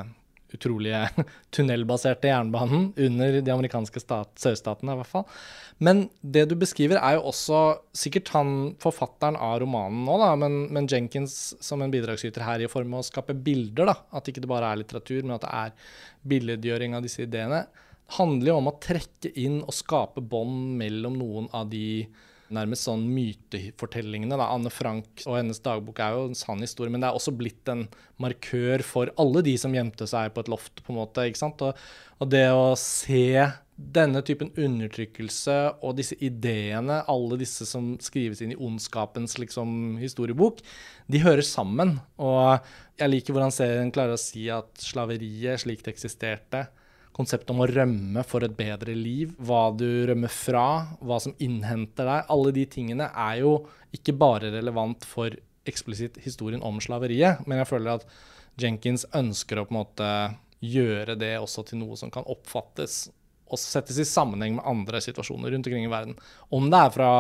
utrolige 0.57 1.01
tunnelbaserte 1.55 2.31
jernbanen 2.31 2.91
under 2.97 3.41
de 3.41 3.53
amerikanske 3.55 4.03
stat, 4.03 4.33
sørstatene, 4.41 4.95
i 4.95 5.01
hvert 5.01 5.11
fall. 5.11 5.27
Men 5.81 6.05
det 6.21 6.47
du 6.51 6.57
beskriver, 6.61 7.01
er 7.01 7.17
jo 7.17 7.27
også 7.31 7.61
sikkert 7.97 8.33
han 8.35 8.55
forfatteren 8.83 9.39
av 9.41 9.59
romanen 9.63 10.03
nå, 10.07 10.17
da, 10.21 10.33
men, 10.41 10.63
men 10.75 10.89
Jenkins 10.91 11.37
som 11.65 11.83
en 11.83 11.93
bidragsyter 11.93 12.45
her 12.45 12.65
i 12.65 12.71
form 12.71 12.97
av 12.97 13.05
å 13.05 13.09
skape 13.09 13.37
bilder. 13.37 13.93
da, 13.93 13.97
At 14.17 14.29
ikke 14.29 14.45
det 14.45 14.51
bare 14.51 14.73
er 14.73 14.83
litteratur, 14.83 15.23
men 15.25 15.39
at 15.39 15.47
det 15.47 15.55
er 15.63 15.95
billedgjøring 16.31 16.97
av 16.99 17.07
disse 17.07 17.25
ideene. 17.25 17.65
handler 18.19 18.53
jo 18.53 18.59
om 18.59 18.69
å 18.73 18.79
trekke 18.83 19.31
inn 19.39 19.61
og 19.63 19.75
skape 19.77 20.21
bånd 20.21 20.75
mellom 20.81 21.17
noen 21.19 21.47
av 21.55 21.71
de 21.71 22.09
nærmest 22.55 22.87
sånn 22.87 23.07
mytefortellingene. 23.15 24.37
Da. 24.39 24.51
Anne 24.55 24.73
Frank 24.73 25.25
og 25.27 25.39
hennes 25.39 25.63
dagbok 25.65 26.03
er 26.03 26.17
jo 26.17 26.29
en 26.29 26.39
sann 26.39 26.63
historie, 26.65 26.93
men 26.93 27.03
det 27.03 27.11
er 27.11 27.19
også 27.19 27.35
blitt 27.37 27.71
en 27.73 27.87
markør 28.21 28.85
for 28.87 29.13
alle 29.21 29.45
de 29.47 29.57
som 29.61 29.75
gjemte 29.75 30.09
seg 30.11 30.35
på 30.35 30.45
et 30.45 30.53
loft, 30.53 30.83
på 30.85 30.95
en 30.95 31.01
måte. 31.01 31.27
ikke 31.29 31.43
sant? 31.43 31.65
Og, 31.67 31.79
og 32.21 32.33
det 32.33 32.47
å 32.53 32.73
se 32.79 33.25
denne 33.81 34.21
typen 34.27 34.51
undertrykkelse 34.61 35.57
og 35.87 35.97
disse 35.99 36.19
ideene, 36.21 37.01
alle 37.09 37.39
disse 37.41 37.65
som 37.69 37.95
skrives 38.03 38.43
inn 38.45 38.53
i 38.53 38.59
ondskapens 38.61 39.39
liksom, 39.41 39.97
historiebok, 40.03 40.61
de 41.11 41.23
hører 41.25 41.47
sammen. 41.47 41.97
Og 42.21 42.61
jeg 43.01 43.13
liker 43.15 43.37
hvordan 43.37 43.55
serien 43.55 43.95
klarer 43.95 44.19
å 44.19 44.21
si 44.21 44.51
at 44.53 44.85
slaveriet 44.85 45.65
slik 45.65 45.85
det 45.87 45.95
eksisterte, 45.95 46.67
konseptet 47.21 47.53
om 47.55 47.63
å 47.63 47.69
rømme 47.71 48.25
for 48.27 48.45
et 48.47 48.57
bedre 48.57 48.97
liv, 48.97 49.37
hva 49.39 49.69
du 49.77 49.87
rømmer 50.09 50.33
fra, 50.33 50.67
hva 51.05 51.21
som 51.23 51.37
innhenter 51.39 52.09
deg, 52.09 52.27
alle 52.33 52.57
de 52.57 52.67
tingene 52.73 53.11
er 53.13 53.43
jo 53.45 53.55
ikke 53.97 54.17
bare 54.19 54.53
relevant 54.55 55.07
for 55.07 55.37
eksplisitt 55.69 56.19
historien 56.25 56.63
om 56.67 56.81
slaveriet, 56.83 57.45
men 57.47 57.61
jeg 57.61 57.71
føler 57.71 57.99
at 57.99 58.07
Jenkins 58.61 59.07
ønsker 59.17 59.61
å 59.61 59.67
på 59.69 59.75
en 59.75 59.81
måte 59.83 60.11
gjøre 60.61 61.17
det 61.21 61.37
også 61.41 61.65
til 61.69 61.81
noe 61.81 61.97
som 61.97 62.13
kan 62.13 62.27
oppfattes 62.29 63.07
og 63.51 63.59
settes 63.59 63.99
i 63.99 64.07
sammenheng 64.07 64.57
med 64.59 64.67
andre 64.69 65.01
situasjoner 65.03 65.51
rundt 65.51 65.67
omkring 65.67 65.87
i 65.87 65.91
verden. 65.91 66.15
Om 66.55 66.69
det 66.71 66.81
er 66.85 66.93
fra 66.95 67.11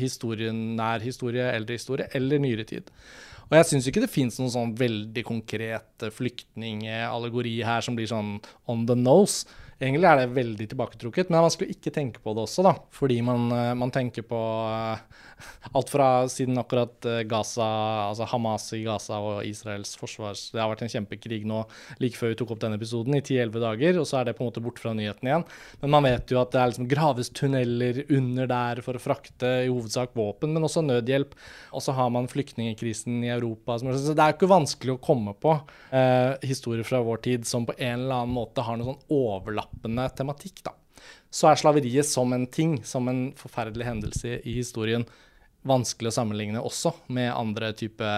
historien, 0.00 0.60
nær 0.78 1.04
historie, 1.04 1.50
eldre 1.52 1.76
historie 1.76 2.08
eller 2.16 2.40
nyere 2.40 2.64
tid. 2.68 2.88
Og 3.54 3.60
jeg 3.60 3.68
syns 3.68 3.86
ikke 3.86 4.00
det 4.02 4.10
fins 4.10 4.34
noen 4.40 4.50
sånn 4.50 4.70
veldig 4.74 5.22
konkret 5.22 6.04
flyktningallegori 6.16 7.60
her 7.62 7.84
som 7.86 7.94
blir 7.94 8.08
sånn 8.10 8.40
on 8.66 8.82
the 8.88 8.96
nose. 8.98 9.46
Egentlig 9.78 10.08
er 10.10 10.18
det 10.18 10.34
veldig 10.34 10.66
tilbaketrukket, 10.72 11.30
men 11.30 11.44
man 11.44 11.52
skulle 11.54 11.70
ikke 11.70 11.92
tenke 11.94 12.18
på 12.18 12.34
det 12.34 12.42
også, 12.48 12.64
da. 12.66 12.72
Fordi 12.98 13.20
man, 13.22 13.46
eh, 13.54 13.70
man 13.78 13.94
tenker 13.94 14.26
på 14.26 14.40
uh, 14.66 14.98
alt 15.72 15.90
fra 15.92 16.08
siden 16.30 16.58
akkurat 16.60 17.08
uh, 17.08 17.20
Gaza, 17.28 17.66
altså 18.10 18.28
Hamas 18.30 18.68
i 18.76 18.82
Gaza 18.84 19.18
og 19.22 19.46
Israels 19.48 19.94
forsvars 19.98 20.46
Det 20.54 20.60
har 20.62 20.70
vært 20.70 20.84
en 20.86 20.92
kjempekrig 20.92 21.42
nå 21.48 21.62
like 22.02 22.18
før 22.18 22.32
vi 22.32 22.38
tok 22.40 22.54
opp 22.54 22.62
denne 22.64 22.78
episoden, 22.78 23.16
i 23.16 23.22
10-11 23.22 23.62
dager, 23.64 24.00
og 24.00 24.08
så 24.08 24.20
er 24.20 24.28
det 24.28 24.36
på 24.38 24.44
en 24.44 24.50
måte 24.50 24.62
bort 24.64 24.80
fra 24.82 24.94
nyheten 24.96 25.30
igjen. 25.30 25.46
Men 25.82 25.94
man 25.96 26.06
vet 26.08 26.32
jo 26.32 26.40
at 26.42 26.52
det 26.54 26.60
er 26.60 26.72
liksom 26.72 26.88
graves 26.90 27.32
tunneler 27.34 28.02
under 28.08 28.50
der 28.50 28.82
for 28.84 28.98
å 28.98 29.02
frakte 29.02 29.50
i 29.64 29.70
hovedsak 29.70 30.14
våpen, 30.18 30.54
men 30.54 30.66
også 30.66 30.84
nødhjelp. 30.84 31.34
Og 31.74 31.84
så 31.84 31.94
har 31.96 32.12
man 32.14 32.30
flyktningkrisen 32.30 33.22
i 33.24 33.32
Europa. 33.34 33.78
Så 33.80 34.14
det 34.14 34.20
er 34.20 34.36
ikke 34.36 34.50
vanskelig 34.50 34.96
å 34.96 35.02
komme 35.02 35.34
på 35.40 35.56
eh, 35.94 36.34
historier 36.46 36.86
fra 36.86 37.02
vår 37.04 37.22
tid 37.26 37.48
som 37.48 37.66
på 37.66 37.76
en 37.78 38.04
eller 38.04 38.22
annen 38.22 38.34
måte 38.36 38.64
har 38.64 38.78
noe 38.78 38.92
sånn 38.92 39.14
overlappende 39.14 40.08
tematikk, 40.18 40.64
da. 40.66 40.74
Så 41.34 41.48
er 41.50 41.58
slaveriet 41.58 42.06
som 42.06 42.32
en 42.32 42.46
ting, 42.46 42.78
som 42.86 43.08
en 43.10 43.24
forferdelig 43.38 43.88
hendelse 43.88 44.38
i 44.38 44.58
historien, 44.60 45.06
vanskelig 45.68 46.12
å 46.12 46.16
sammenligne 46.18 46.62
også 46.62 46.92
med 47.14 47.30
andre 47.32 47.72
type 47.76 48.12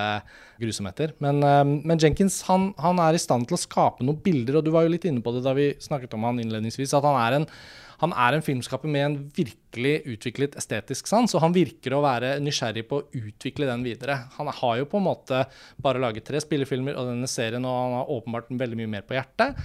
grusomheter. 0.60 1.14
Men, 1.22 1.40
uh, 1.44 1.62
men 1.64 2.02
Jenkins 2.02 2.40
han, 2.48 2.70
han, 2.82 3.00
er 3.02 3.16
i 3.16 3.22
stand 3.22 3.48
til 3.48 3.58
å 3.58 3.62
skape 3.62 4.06
noen 4.06 4.20
bilder, 4.22 4.58
og 4.58 4.66
du 4.66 4.72
var 4.74 4.86
jo 4.86 4.94
litt 4.94 5.06
inne 5.08 5.24
på 5.24 5.34
det 5.34 5.44
da 5.46 5.54
vi 5.56 5.72
snakket 5.82 6.16
om 6.18 6.26
han 6.28 6.40
innledningsvis, 6.42 6.94
at 6.96 7.06
han 7.06 7.18
er 7.22 7.38
en, 7.40 7.48
han 8.02 8.12
er 8.12 8.36
en 8.36 8.44
filmskaper 8.44 8.90
med 8.92 9.06
en 9.06 9.16
virkelig 9.36 9.94
utviklet 10.16 10.56
estetisk 10.60 11.08
sans, 11.08 11.32
og 11.32 11.44
han 11.44 11.56
virker 11.56 11.96
å 11.96 12.02
være 12.04 12.36
nysgjerrig 12.44 12.84
på 12.90 13.00
å 13.00 13.06
utvikle 13.22 13.70
den 13.70 13.86
videre. 13.86 14.18
Han 14.36 14.50
har 14.52 14.80
jo 14.82 14.88
på 14.90 15.00
en 15.00 15.08
måte 15.08 15.44
bare 15.82 16.02
laget 16.02 16.26
tre 16.28 16.42
spillefilmer 16.44 16.98
og 16.98 17.12
denne 17.12 17.30
serien, 17.30 17.64
og 17.64 17.82
han 17.82 18.00
har 18.00 18.16
åpenbart 18.18 18.52
veldig 18.52 18.80
mye 18.82 18.96
mer 18.98 19.06
på 19.08 19.16
hjertet. 19.16 19.56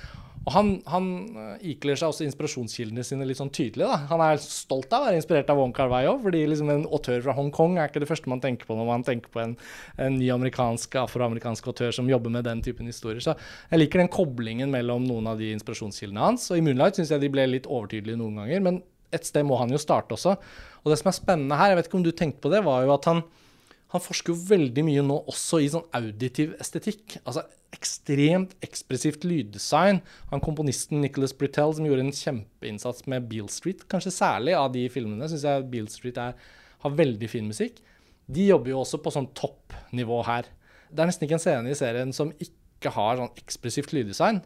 Og 0.42 0.54
han, 0.56 0.70
han 0.90 1.08
eh, 1.38 1.66
ikler 1.76 2.00
seg 2.00 2.10
også 2.10 2.26
inspirasjonskildene 2.26 3.04
sine 3.06 3.28
litt 3.30 3.38
sånn 3.38 3.52
tydelig. 3.54 3.86
Da. 3.86 4.00
Han 4.10 4.24
er 4.26 4.40
stolt 4.42 4.90
av 4.90 5.04
å 5.04 5.08
være 5.10 5.20
inspirert 5.20 5.52
av 5.54 5.60
Wong 5.60 5.74
Kar-wai 5.78 6.08
fordi 6.24 6.42
liksom 6.50 6.72
en 6.74 6.88
autør 6.90 7.22
fra 7.28 7.36
Hongkong 7.38 7.78
er 7.78 7.92
ikke 7.92 8.02
det 8.02 8.10
første 8.10 8.32
man 8.32 8.42
tenker 8.42 8.70
på 8.70 8.78
når 8.78 8.90
man 8.90 9.06
tenker 9.06 9.30
på 9.34 9.44
en, 9.44 9.54
en 10.02 10.18
ny 10.18 10.32
amerikansk, 10.34 10.98
afroamerikansk 11.04 11.70
autør 11.70 11.94
som 11.94 12.10
jobber 12.10 12.34
med 12.34 12.48
den 12.50 12.64
typen 12.66 12.90
historier. 12.90 13.22
Så 13.22 13.36
jeg 13.70 13.84
liker 13.84 14.02
den 14.02 14.10
koblingen 14.14 14.74
mellom 14.74 15.06
noen 15.06 15.30
av 15.30 15.38
de 15.42 15.52
inspirasjonskildene 15.54 16.26
hans. 16.26 16.48
Og 16.50 16.58
i 16.58 16.66
Moonlight 16.66 16.98
syns 16.98 17.14
jeg 17.14 17.22
de 17.22 17.30
ble 17.34 17.46
litt 17.52 17.70
overtydelige 17.70 18.18
noen 18.18 18.42
ganger, 18.42 18.66
men 18.66 18.82
et 19.14 19.28
sted 19.28 19.46
må 19.46 19.60
han 19.60 19.70
jo 19.70 19.82
starte 19.82 20.16
også. 20.18 20.34
Og 20.82 20.90
det 20.90 20.98
som 20.98 21.12
er 21.12 21.20
spennende 21.20 21.60
her, 21.60 21.72
jeg 21.72 21.82
vet 21.82 21.92
ikke 21.92 22.00
om 22.00 22.08
du 22.08 22.14
tenkte 22.16 22.42
på 22.42 22.54
det, 22.54 22.64
var 22.66 22.88
jo 22.88 22.96
at 22.96 23.08
han 23.12 23.22
han 23.92 24.04
forsker 24.04 24.32
jo 24.32 24.44
veldig 24.48 24.84
mye 24.88 25.04
nå 25.04 25.18
også 25.32 25.60
i 25.60 25.68
sånn 25.72 25.88
auditiv 25.98 26.54
estetikk. 26.64 27.18
Altså 27.26 27.44
ekstremt 27.76 28.54
ekspressivt 28.64 29.26
lyddesign. 29.28 30.02
Han 30.32 30.44
komponisten 30.44 31.02
Nicholas 31.04 31.34
Britell 31.36 31.76
som 31.76 31.88
gjorde 31.88 32.06
en 32.06 32.16
kjempeinnsats 32.16 33.08
med 33.12 33.28
Beale 33.32 33.52
Street, 33.52 33.84
kanskje 33.92 34.14
særlig 34.16 34.56
av 34.56 34.72
de 34.76 34.86
filmene, 34.92 35.28
syns 35.32 35.44
jeg 35.48 35.68
Beale 35.72 35.92
Street 35.92 36.20
er, 36.24 36.40
har 36.86 36.98
veldig 36.98 37.30
fin 37.32 37.48
musikk. 37.52 37.82
De 38.32 38.48
jobber 38.48 38.74
jo 38.74 38.82
også 38.82 39.02
på 39.04 39.12
sånn 39.14 39.28
toppnivå 39.38 40.22
her. 40.28 40.48
Det 40.92 41.04
er 41.04 41.12
nesten 41.12 41.28
ikke 41.28 41.40
en 41.40 41.44
scene 41.44 41.72
i 41.72 41.78
serien 41.78 42.16
som 42.16 42.32
ikke 42.40 42.94
har 42.96 43.20
sånn 43.20 43.44
ekspressivt 43.44 43.92
lyddesign. 43.96 44.40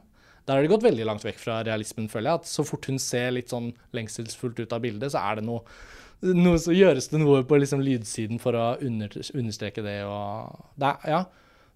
Der 0.46 0.58
har 0.58 0.66
de 0.66 0.70
gått 0.70 0.86
veldig 0.86 1.06
langt 1.06 1.26
vekk 1.26 1.38
fra 1.42 1.60
realismen, 1.66 2.10
føler 2.10 2.32
jeg. 2.32 2.42
At 2.42 2.50
så 2.50 2.66
fort 2.66 2.86
hun 2.90 2.98
ser 3.02 3.32
litt 3.34 3.54
sånn 3.54 3.72
lengselsfullt 3.98 4.62
ut 4.62 4.74
av 4.74 4.84
bildet, 4.84 5.14
så 5.14 5.22
er 5.26 5.40
det 5.40 5.46
noe 5.48 5.64
noe, 6.22 6.60
så 6.62 6.76
gjøres 6.76 7.10
det 7.12 7.20
noe 7.22 7.44
på 7.48 7.60
liksom 7.60 7.84
lydsiden 7.84 8.40
for 8.42 8.58
å 8.58 8.68
under, 8.86 9.12
understreke 9.36 9.84
det. 9.86 9.98
det 10.80 10.94
ja, 11.10 11.26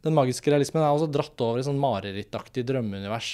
den 0.06 0.15
magiske 0.15 0.52
realismen 0.52 0.84
er 0.84 0.93
også 0.93 1.10
dratt 1.12 1.43
over 1.43 1.60
i 1.60 1.65
sånn 1.67 1.82
marerittaktig 1.82 2.63
drømmeunivers 2.67 3.34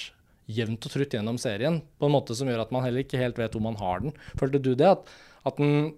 jevnt 0.50 0.86
og 0.86 0.92
trutt 0.92 1.14
gjennom 1.14 1.38
serien, 1.42 1.80
på 1.98 2.06
en 2.08 2.14
måte 2.14 2.34
som 2.38 2.48
gjør 2.48 2.62
at 2.62 2.72
man 2.74 2.84
heller 2.86 3.02
ikke 3.02 3.20
helt 3.20 3.38
vet 3.38 3.54
hvor 3.54 3.64
man 3.64 3.78
har 3.80 4.02
den. 4.04 4.14
Følte 4.38 4.62
du 4.62 4.74
det? 4.78 4.92
At, 4.92 5.10
at 5.48 5.58
den, 5.58 5.92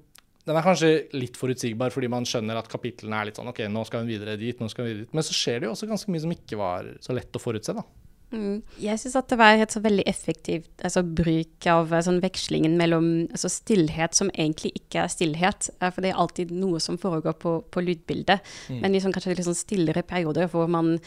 den, 0.46 0.56
er 0.56 0.64
kanskje 0.64 0.92
litt 1.16 1.36
forutsigbar 1.40 1.92
fordi 1.92 2.08
man 2.12 2.28
skjønner 2.28 2.60
at 2.60 2.70
kapitlene 2.72 3.20
er 3.20 3.28
litt 3.28 3.40
sånn 3.40 3.50
OK, 3.52 3.66
nå 3.68 3.84
skal 3.88 4.04
hun 4.04 4.12
videre 4.12 4.38
dit, 4.40 4.60
nå 4.60 4.70
skal 4.72 4.86
hun 4.86 4.92
videre 4.92 5.06
dit. 5.06 5.16
Men 5.16 5.26
så 5.26 5.36
skjer 5.36 5.60
det 5.60 5.68
jo 5.68 5.74
også 5.76 5.90
ganske 5.90 6.14
mye 6.14 6.24
som 6.24 6.36
ikke 6.36 6.60
var 6.60 6.92
så 7.04 7.16
lett 7.16 7.36
å 7.36 7.42
forutse, 7.42 7.76
da. 7.76 7.84
Mm. 8.28 8.60
Jeg 8.82 9.00
syns 9.00 9.16
at 9.16 9.30
det 9.32 9.38
var 9.40 9.56
et 9.56 9.72
så 9.72 9.80
veldig 9.80 10.04
effektivt 10.10 10.84
altså, 10.84 11.00
bruk 11.02 11.68
av 11.70 11.94
eh, 11.94 12.04
sånn, 12.04 12.20
vekslingen 12.20 12.76
mellom 12.80 13.08
altså, 13.30 13.48
stillhet 13.52 14.18
som 14.18 14.32
egentlig 14.34 14.74
ikke 14.76 15.04
er 15.04 15.12
stillhet. 15.12 15.70
Eh, 15.80 15.88
for 15.88 16.04
det 16.04 16.12
er 16.12 16.20
alltid 16.20 16.52
noe 16.52 16.82
som 16.84 17.00
foregår 17.00 17.38
på, 17.40 17.54
på 17.72 17.84
lydbildet. 17.86 18.44
Mm. 18.68 18.82
Men 18.82 18.96
liksom, 18.96 19.14
kanskje 19.16 19.32
litt 19.32 19.42
liksom, 19.42 19.56
stillere 19.56 20.04
perioder 20.06 20.50
hvor 20.52 20.68
man 20.70 20.98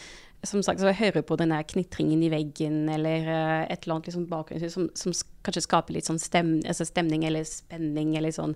som 0.43 0.63
sagt, 0.65 0.81
så 0.81 0.93
hører 0.95 1.21
på 1.21 1.37
den 1.37 1.53
knitringen 1.69 2.23
i 2.25 2.31
veggen 2.33 2.87
eller 2.89 3.27
uh, 3.27 3.59
et 3.69 3.83
eller 3.83 3.97
annet 3.97 4.09
liksom 4.09 4.25
bakgrunn 4.31 4.73
som, 4.73 4.89
som, 4.97 5.13
kanskje 5.41 5.63
skaper 5.65 5.95
litt 5.95 6.05
sånn 6.05 6.21
stem, 6.21 6.59
altså 6.69 6.85
stemning 6.85 7.23
eller 7.25 7.45
spenning 7.49 8.15
eller 8.17 8.33
sånn 8.33 8.53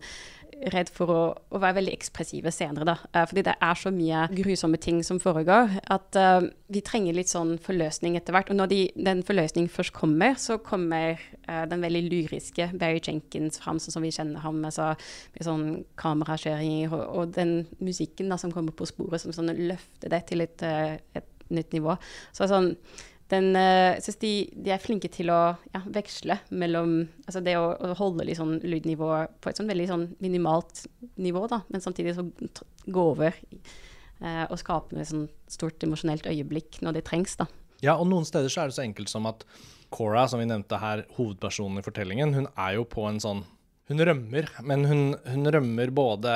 redd 0.72 0.90
for 0.94 1.12
å, 1.12 1.22
å, 1.52 1.60
være 1.60 1.80
veldig 1.80 1.94
ekspressive 1.96 2.52
senere, 2.54 2.88
da. 2.88 2.96
Uh, 3.10 3.24
fordi 3.28 3.44
det 3.48 3.56
er 3.68 3.80
så 3.80 3.92
mye 3.94 4.26
grusomme 4.38 4.80
ting 4.82 5.02
som 5.06 5.20
foregår, 5.22 5.76
at 5.92 6.20
uh, 6.20 6.48
vi 6.72 6.82
trenger 6.86 7.18
litt 7.18 7.32
sånn 7.32 7.56
forløsning 7.62 8.16
etter 8.18 8.36
hvert. 8.36 8.50
Og 8.54 8.60
når 8.62 8.72
de, 8.72 8.80
den 8.96 9.24
forløsningen 9.28 9.72
først 9.72 9.96
kommer, 9.98 10.38
så 10.42 10.58
kommer 10.64 11.20
uh, 11.50 11.66
den 11.70 11.84
veldig 11.86 12.04
lyriske 12.08 12.70
Barry 12.80 13.04
Jenkins 13.04 13.60
fram, 13.62 13.82
sånn 13.82 13.98
som 13.98 14.06
vi 14.06 14.14
kjenner 14.16 14.46
ham, 14.46 14.64
altså, 14.66 14.94
med 15.36 15.50
sånn 15.50 15.70
kamerakjøring 16.02 16.88
og, 16.92 17.00
og, 17.04 17.36
den 17.36 17.58
musikken 17.84 18.32
da, 18.32 18.40
som 18.42 18.54
kommer 18.56 18.76
på 18.76 18.88
sporet, 18.90 19.26
som 19.26 19.36
sånn 19.36 19.54
løfter 19.68 20.14
det 20.14 20.24
til 20.32 20.46
et, 20.46 20.64
et 20.64 21.32
nytt 21.54 21.76
nivå. 21.76 21.98
Så 22.36 22.48
sånn 22.50 22.74
den, 23.34 23.56
jeg 23.58 24.04
synes 24.06 24.20
de, 24.22 24.32
de, 24.54 24.72
er 24.76 24.82
flinke 24.82 25.10
til 25.10 25.32
å 25.34 25.40
ja, 25.74 25.82
veksle 25.90 26.38
mellom 26.54 27.08
altså 27.26 27.42
det 27.42 27.56
å, 27.58 27.72
å 27.74 27.96
holde 27.98 28.28
liksom 28.28 28.60
lydnivå 28.62 29.08
på 29.42 29.50
et 29.50 29.58
sånn 29.58 29.72
veldig 29.72 29.88
sånn 29.90 30.04
minimalt 30.22 30.84
nivå, 31.18 31.48
da, 31.50 31.64
men 31.74 31.82
samtidig 31.82 32.14
så 32.20 32.28
gå 32.86 33.06
over 33.16 33.34
eh, 33.34 34.44
og 34.46 34.60
skape 34.62 35.00
et 35.00 35.10
sånn 35.10 35.26
stort 35.50 35.82
emosjonelt 35.88 36.30
øyeblikk 36.30 36.84
når 36.86 37.00
det 37.00 37.06
trengs. 37.10 37.34
da. 37.42 37.50
Ja, 37.82 37.98
og 37.98 38.08
noen 38.12 38.28
steder 38.30 38.52
så 38.52 38.62
er 38.62 38.70
det 38.70 38.78
så 38.78 38.86
enkelt 38.86 39.10
som 39.12 39.26
at 39.30 39.42
Cora, 39.94 40.28
som 40.30 40.42
vi 40.42 40.48
nevnte 40.50 40.80
her, 40.82 41.06
hovedpersonen 41.18 41.82
i 41.82 41.86
fortellingen, 41.86 42.34
hun 42.36 42.48
er 42.54 42.78
jo 42.78 42.86
på 42.90 43.06
en 43.10 43.22
sånn 43.22 43.46
Hun 43.86 44.02
rømmer, 44.02 44.48
men 44.66 44.82
hun, 44.90 45.02
hun 45.30 45.46
rømmer 45.54 45.92
både 45.94 46.32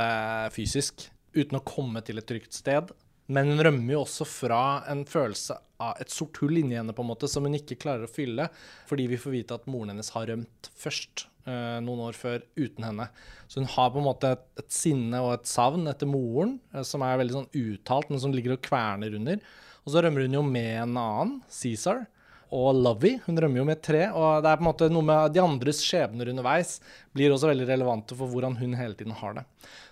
fysisk, 0.53 1.07
uten 1.33 1.57
å 1.57 1.63
komme 1.65 2.03
til 2.05 2.21
et 2.21 2.27
trygt 2.29 2.53
sted, 2.53 2.91
men 3.29 3.51
hun 3.51 3.61
rømmer 3.61 3.93
jo 3.93 4.03
også 4.03 4.25
fra 4.25 4.61
en 4.89 5.03
følelse 5.07 5.57
av 5.79 5.99
et 6.01 6.11
sort 6.11 6.39
hull 6.41 6.57
inni 6.59 6.77
henne 6.79 6.95
på 6.95 7.03
en 7.05 7.11
måte, 7.11 7.29
som 7.29 7.45
hun 7.45 7.57
ikke 7.57 7.77
klarer 7.79 8.07
å 8.07 8.11
fylle, 8.11 8.49
fordi 8.89 9.05
vi 9.11 9.19
får 9.21 9.35
vite 9.35 9.59
at 9.59 9.67
moren 9.69 9.93
hennes 9.93 10.09
har 10.15 10.27
rømt 10.31 10.69
først, 10.81 11.27
uh, 11.45 11.77
noen 11.85 12.07
år 12.09 12.17
før, 12.17 12.43
uten 12.57 12.87
henne. 12.89 13.07
Så 13.47 13.61
hun 13.61 13.69
har 13.75 13.93
på 13.93 14.01
en 14.01 14.09
måte 14.09 14.33
et, 14.35 14.45
et 14.59 14.73
sinne 14.73 15.21
og 15.23 15.35
et 15.37 15.49
savn 15.49 15.85
etter 15.91 16.09
moren, 16.09 16.57
uh, 16.73 16.81
som 16.87 17.05
er 17.05 17.21
veldig 17.21 17.37
sånn 17.37 17.51
uttalt, 17.61 18.09
men 18.09 18.23
som 18.25 18.33
ligger 18.33 18.57
og 18.57 18.63
kverner 18.65 19.13
under. 19.21 19.43
Og 19.85 19.93
så 19.93 20.03
rømmer 20.03 20.25
hun 20.25 20.39
jo 20.39 20.45
med 20.45 20.73
en 20.83 20.97
annen, 20.99 21.37
Cæsar 21.53 22.07
og 22.55 22.73
Lovey. 22.81 23.19
Hun 23.25 23.37
rømmer 23.37 23.61
jo 23.61 23.67
med 23.69 23.81
tre. 23.85 24.07
Og 24.09 24.41
det 24.43 24.49
er 24.51 24.57
på 24.59 24.65
en 24.65 24.69
måte 24.71 24.89
noe 24.91 25.05
med 25.05 25.35
de 25.35 25.41
andres 25.43 25.83
skjebner 25.85 26.31
underveis 26.31 26.79
blir 27.15 27.33
også 27.33 27.51
veldig 27.51 27.67
relevante 27.69 28.17
for 28.17 28.31
hvordan 28.31 28.57
hun 28.59 28.75
hele 28.77 28.97
tiden 28.97 29.15
har 29.21 29.37
det. 29.37 29.45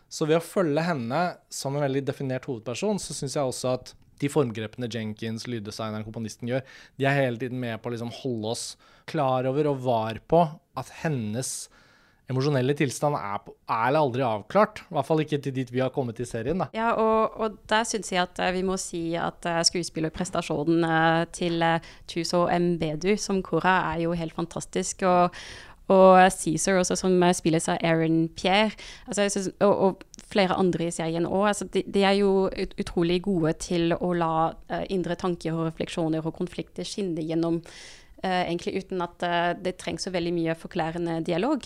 Så 0.10 0.28
ved 0.28 0.40
å 0.40 0.44
følge 0.44 0.84
henne 0.88 1.22
som 1.52 1.76
en 1.76 1.84
veldig 1.84 2.06
definert 2.08 2.48
hovedperson, 2.48 3.00
så 3.02 3.16
syns 3.16 3.36
jeg 3.36 3.48
også 3.48 3.74
at 3.76 3.96
de 4.22 4.30
formgrepene 4.32 4.90
Jenkins, 4.90 5.46
lyddesigneren, 5.50 6.06
komponisten 6.08 6.50
gjør, 6.50 6.64
de 6.98 7.06
er 7.06 7.20
hele 7.20 7.42
tiden 7.42 7.60
med 7.62 7.78
på 7.82 7.92
å 7.92 7.94
liksom 7.94 8.14
holde 8.24 8.54
oss 8.56 8.70
klar 9.10 9.48
over 9.50 9.70
og 9.72 9.84
var 9.86 10.22
på 10.30 10.42
at 10.78 10.90
hennes 11.04 11.68
emosjonelle 12.28 12.74
tilstand 12.76 13.16
er, 13.16 13.44
er, 13.70 13.84
eller 13.88 14.02
aldri 14.02 14.24
avklart. 14.28 14.82
I 14.90 14.98
hvert 14.98 15.08
fall 15.08 15.24
ikke 15.24 15.40
til 15.44 15.54
dit 15.56 15.70
vi 15.72 15.80
har 15.80 15.94
kommet 15.96 16.20
i 16.20 16.28
serien. 16.28 16.60
Da. 16.60 16.68
Ja, 16.76 16.90
og, 17.00 17.38
og 17.40 17.56
der 17.72 17.88
syns 17.88 18.12
jeg 18.12 18.20
at 18.26 18.42
uh, 18.44 18.50
vi 18.56 18.66
må 18.68 18.76
si 18.82 19.02
at 19.16 19.48
uh, 19.48 19.62
skuespillerprestasjonen 19.70 20.84
uh, 20.84 21.24
til 21.36 21.64
Tuso 22.10 22.44
Mbedu 22.52 23.14
som 23.22 23.40
Kora 23.46 23.78
er 23.94 24.04
jo 24.04 24.18
helt 24.18 24.36
fantastisk. 24.36 25.08
Og, 25.08 25.40
og 25.88 26.32
Cæsar 26.32 26.84
som 26.84 27.16
spilles 27.34 27.70
av 27.70 27.78
Aaron 27.84 28.28
Pierre, 28.36 28.72
altså, 29.08 29.30
synes, 29.30 29.52
og, 29.60 29.78
og, 29.78 30.04
flere 30.28 30.58
andre 30.60 30.90
i 30.90 30.92
serien 30.92 31.26
òg. 31.26 31.46
Altså, 31.48 31.66
de, 31.72 31.84
de, 31.88 32.02
er 32.04 32.18
jo 32.20 32.50
ut, 32.52 32.74
utrolig 32.80 33.22
gode 33.24 33.54
til 33.64 33.94
å 33.96 34.12
la 34.14 34.50
uh, 34.52 34.84
indre 34.92 35.16
tanker 35.16 35.56
og 35.56 35.70
refleksjoner 35.70 36.26
og 36.26 36.36
konflikter 36.36 36.84
skinne 36.84 37.24
gjennom, 37.24 37.62
uh, 38.26 38.42
egentlig 38.42 38.82
uten 38.82 39.06
at 39.06 39.24
uh, 39.24 39.54
det 39.56 39.78
trengs 39.80 40.04
så 40.04 40.12
veldig 40.12 40.34
mye 40.36 40.58
forklarende 40.60 41.22
dialog. 41.24 41.64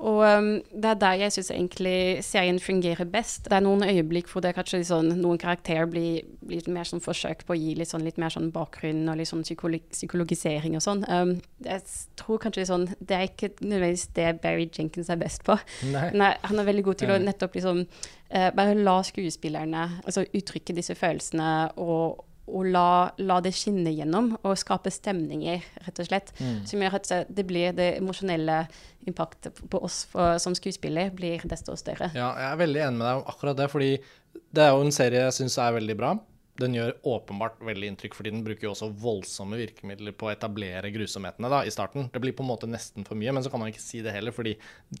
Og 0.00 0.22
um, 0.24 0.48
det 0.72 0.88
er 0.88 1.00
der 1.00 1.18
jeg 1.20 1.34
syns 1.34 1.50
egentlig 1.52 2.24
serien 2.24 2.60
fungerer 2.62 3.04
best. 3.12 3.44
Det 3.50 3.56
er 3.56 3.64
noen 3.64 3.84
øyeblikk 3.84 4.30
hvor 4.32 4.40
det 4.44 4.54
kanskje 4.56 4.80
sånn, 4.88 5.12
noen 5.20 5.40
karakterer 5.40 5.88
blir, 5.90 6.22
blir 6.40 6.64
mer 6.72 6.88
sånn 6.88 7.02
forsøk 7.04 7.44
på 7.44 7.52
å 7.52 7.58
gi 7.58 7.74
litt, 7.76 7.90
sånn, 7.92 8.06
litt 8.06 8.20
mer 8.20 8.32
sånn 8.32 8.48
bakgrunn 8.54 9.04
og 9.12 9.20
litt 9.20 9.28
sånn 9.28 9.44
psykolog 9.44 9.84
psykologisering 9.92 10.78
og 10.78 10.84
sånn. 10.84 11.04
Um, 11.12 11.34
jeg 11.66 11.84
tror 12.20 12.40
kanskje 12.40 12.64
sånn 12.70 12.86
Det 12.96 13.16
er 13.16 13.28
ikke 13.28 13.52
nødvendigvis 13.58 14.06
det 14.16 14.30
Barry 14.40 14.70
Jenkins 14.72 15.12
er 15.12 15.20
best 15.20 15.44
på. 15.44 15.58
Nei. 15.92 16.08
Nei, 16.16 16.32
han 16.48 16.62
er 16.62 16.70
veldig 16.70 16.86
god 16.88 17.02
til 17.02 17.12
å 17.12 17.20
nettopp 17.20 17.60
liksom 17.60 17.84
uh, 17.84 18.50
bare 18.56 18.80
la 18.80 18.96
skuespillerne 19.04 19.86
altså, 20.00 20.24
uttrykke 20.24 20.76
disse 20.80 20.96
følelsene 20.96 21.52
og 21.76 22.24
å 22.50 22.62
la, 22.66 23.10
la, 23.22 23.40
det 23.44 23.52
skinne 23.56 23.92
gjennom 23.94 24.32
og 24.40 24.56
skape 24.58 24.92
stemninger, 24.92 25.64
rett 25.86 26.00
og 26.02 26.08
slett. 26.08 26.32
Mm. 26.40 26.56
Som 26.68 26.84
gjør 26.84 26.96
at 27.00 27.12
det 27.30 27.44
blir 27.48 27.76
det 27.76 27.92
emosjonelle 27.98 28.62
impaktet 29.08 29.60
på 29.70 29.82
oss 29.86 30.02
for, 30.10 30.38
som 30.42 30.56
skuespiller 30.56 31.12
blir 31.16 31.44
desto 31.48 31.76
større. 31.78 32.10
Ja, 32.16 32.32
jeg 32.36 32.48
er 32.50 32.64
veldig 32.64 32.82
enig 32.88 33.00
med 33.00 33.06
deg 33.08 33.20
om 33.22 33.30
akkurat 33.32 33.60
det, 33.60 33.70
fordi 33.72 33.94
det 34.50 34.66
er 34.66 34.74
jo 34.74 34.84
en 34.84 34.94
serie 34.94 35.24
jeg 35.28 35.38
syns 35.40 35.58
er 35.62 35.78
veldig 35.78 35.96
bra. 35.98 36.14
Den 36.60 36.74
gjør 36.76 36.96
åpenbart 37.08 37.60
veldig 37.64 37.88
inntrykk, 37.92 38.16
fordi 38.18 38.32
den 38.34 38.42
bruker 38.44 38.66
jo 38.66 38.72
også 38.74 38.90
voldsomme 39.00 39.56
virkemidler 39.60 40.12
på 40.18 40.28
å 40.28 40.32
etablere 40.34 40.90
grusomhetene 40.92 41.48
da, 41.52 41.62
i 41.64 41.72
starten. 41.72 42.10
Det 42.12 42.20
blir 42.20 42.34
på 42.36 42.44
en 42.44 42.50
måte 42.50 42.68
nesten 42.68 43.06
for 43.08 43.18
mye, 43.18 43.32
men 43.32 43.44
så 43.44 43.52
kan 43.52 43.62
man 43.62 43.70
ikke 43.72 43.82
si 43.82 44.02
det 44.04 44.12
heller, 44.12 44.34
fordi 44.36 44.56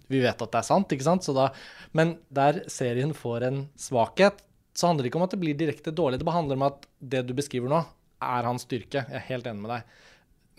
vi 0.08 0.22
vet 0.22 0.40
at 0.40 0.46
det 0.46 0.62
er 0.62 0.68
sant. 0.70 0.94
ikke 0.94 1.08
sant? 1.08 1.28
Da, 1.36 1.50
men 1.96 2.16
der 2.32 2.62
serien 2.72 3.12
får 3.16 3.48
en 3.50 3.60
svakhet, 3.78 4.40
så 4.80 4.88
handler 4.88 5.04
det 5.04 5.12
ikke 5.12 5.20
om 5.20 5.26
at 5.26 5.34
det 5.34 5.40
blir 5.42 5.58
direkte 5.58 5.92
dårlig. 5.92 6.20
Det 6.20 6.26
bare 6.28 6.40
handler 6.40 6.58
om 6.58 6.68
at 6.70 6.86
det 7.12 7.24
du 7.28 7.34
beskriver 7.36 7.72
nå, 7.72 7.82
er 8.20 8.48
hans 8.48 8.64
styrke. 8.66 9.04
Jeg 9.04 9.18
er 9.18 9.28
helt 9.30 9.48
enig 9.48 9.64
med 9.64 9.74
deg. 9.74 9.98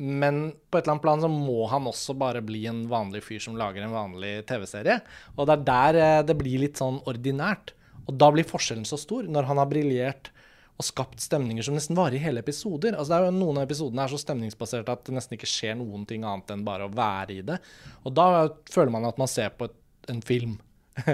Men 0.02 0.40
på 0.70 0.80
et 0.80 0.86
eller 0.86 0.96
annet 0.96 1.04
plan 1.04 1.22
så 1.22 1.30
må 1.30 1.66
han 1.70 1.90
også 1.90 2.16
bare 2.18 2.42
bli 2.46 2.64
en 2.70 2.84
vanlig 2.90 3.22
fyr 3.26 3.42
som 3.44 3.58
lager 3.58 3.86
en 3.86 3.94
vanlig 3.94 4.40
TV-serie. 4.50 5.02
Og 5.36 5.46
det 5.46 5.58
er 5.58 5.66
der 5.68 6.00
eh, 6.02 6.22
det 6.26 6.38
blir 6.40 6.64
litt 6.64 6.82
sånn 6.82 7.02
ordinært. 7.10 7.76
Og 8.08 8.16
da 8.18 8.32
blir 8.34 8.48
forskjellen 8.48 8.88
så 8.88 8.98
stor, 8.98 9.28
når 9.30 9.50
han 9.50 9.62
har 9.62 9.70
briljert 9.70 10.32
og 10.82 10.88
skapt 10.88 11.22
stemninger 11.22 11.66
som 11.66 11.78
nesten 11.78 11.98
varer 11.98 12.18
i 12.18 12.24
hele 12.24 12.42
episoder. 12.42 12.96
Altså 12.96 13.14
det 13.14 13.20
er 13.20 13.28
jo 13.28 13.38
Noen 13.38 13.62
av 13.62 13.68
episodene 13.68 14.08
er 14.08 14.14
så 14.14 14.20
stemningsbaserte 14.22 14.96
at 14.96 15.06
det 15.06 15.14
nesten 15.14 15.38
ikke 15.38 15.50
skjer 15.50 15.78
noen 15.78 16.08
ting 16.10 16.26
annet 16.26 16.56
enn 16.56 16.66
bare 16.66 16.88
å 16.88 16.94
være 16.96 17.38
i 17.38 17.46
det. 17.46 17.60
Og 18.02 18.16
da 18.18 18.26
føler 18.74 18.94
man 18.96 19.06
at 19.12 19.22
man 19.22 19.30
ser 19.30 19.54
på 19.54 19.70
et, 19.70 19.78
en 20.10 20.26
film. 20.26 20.58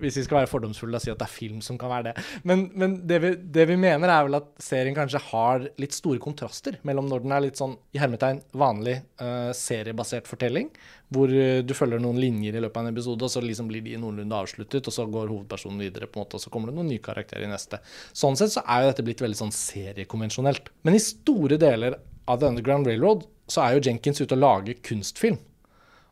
Hvis 0.00 0.18
vi 0.18 0.24
skal 0.26 0.40
være 0.40 0.50
fordomsfulle 0.50 0.98
og 0.98 1.02
si 1.02 1.12
at 1.12 1.20
det 1.20 1.24
er 1.24 1.32
film 1.32 1.60
som 1.64 1.78
kan 1.80 1.88
være 1.92 2.10
det. 2.10 2.24
Men, 2.44 2.66
men 2.76 2.98
det, 3.08 3.18
vi, 3.22 3.30
det, 3.40 3.64
vi, 3.70 3.76
mener, 3.80 4.12
er 4.12 4.26
vel 4.26 4.36
at 4.36 4.50
serien 4.60 4.96
kanskje 4.96 5.22
har 5.30 5.64
litt 5.80 5.96
store 5.96 6.20
kontraster 6.20 6.76
mellom 6.88 7.08
når 7.08 7.24
den 7.24 7.34
er 7.36 7.44
litt 7.46 7.60
sånn 7.60 7.78
i 7.96 8.00
hermetegn 8.02 8.42
vanlig 8.60 8.98
uh, 9.22 9.50
seriebasert 9.56 10.28
fortelling, 10.28 10.68
hvor 11.08 11.32
uh, 11.32 11.62
du 11.64 11.72
følger 11.76 12.02
noen 12.02 12.20
linjer 12.20 12.58
i 12.58 12.62
løpet 12.64 12.76
av 12.76 12.86
en 12.86 12.92
episode, 12.92 13.24
og 13.24 13.32
så 13.32 13.42
liksom 13.44 13.70
blir 13.72 13.84
de 13.86 13.96
noenlunde 14.00 14.36
avsluttet, 14.36 14.84
og 14.84 14.96
så 14.96 15.08
går 15.08 15.32
hovedpersonen 15.32 15.80
videre, 15.80 16.10
på 16.10 16.20
en 16.20 16.26
måte, 16.26 16.36
og 16.36 16.44
så 16.44 16.52
kommer 16.52 16.70
det 16.70 16.76
noen 16.76 16.92
nye 16.92 17.04
karakterer 17.04 17.48
i 17.48 17.52
neste. 17.52 17.80
Sånn 18.12 18.36
sett 18.38 18.52
så 18.52 18.64
er 18.66 18.84
jo 18.84 18.92
dette 18.92 19.06
blitt 19.06 19.24
veldig 19.24 19.40
sånn 19.40 19.56
seriekonvensjonelt. 19.56 20.68
Men 20.84 20.98
i 20.98 21.02
store 21.02 21.60
deler 21.60 21.96
av 22.28 22.40
The 22.40 22.52
Underground 22.52 22.88
Railroad 22.90 23.24
så 23.50 23.64
er 23.64 23.76
jo 23.76 23.86
Jenkins 23.88 24.20
ute 24.20 24.36
og 24.36 24.44
lager 24.44 24.78
kunstfilm. 24.86 25.40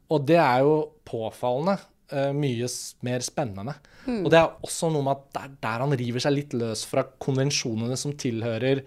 Og 0.09 0.25
det 0.29 0.41
er 0.41 0.65
jo 0.65 0.75
påfallende 1.09 1.77
uh, 2.12 2.31
mye 2.37 2.68
mer 3.07 3.25
spennende. 3.25 3.75
Mm. 4.07 4.23
Og 4.23 4.31
det 4.33 4.40
er 4.40 4.57
også 4.66 4.90
noe 4.92 5.07
med 5.07 5.16
at 5.16 5.29
det 5.35 5.42
er 5.44 5.59
der 5.66 5.85
han 5.85 5.99
river 6.01 6.25
seg 6.25 6.37
litt 6.37 6.57
løs 6.57 6.85
fra 6.88 7.05
konvensjonene 7.21 7.99
som 8.01 8.16
tilhører 8.18 8.85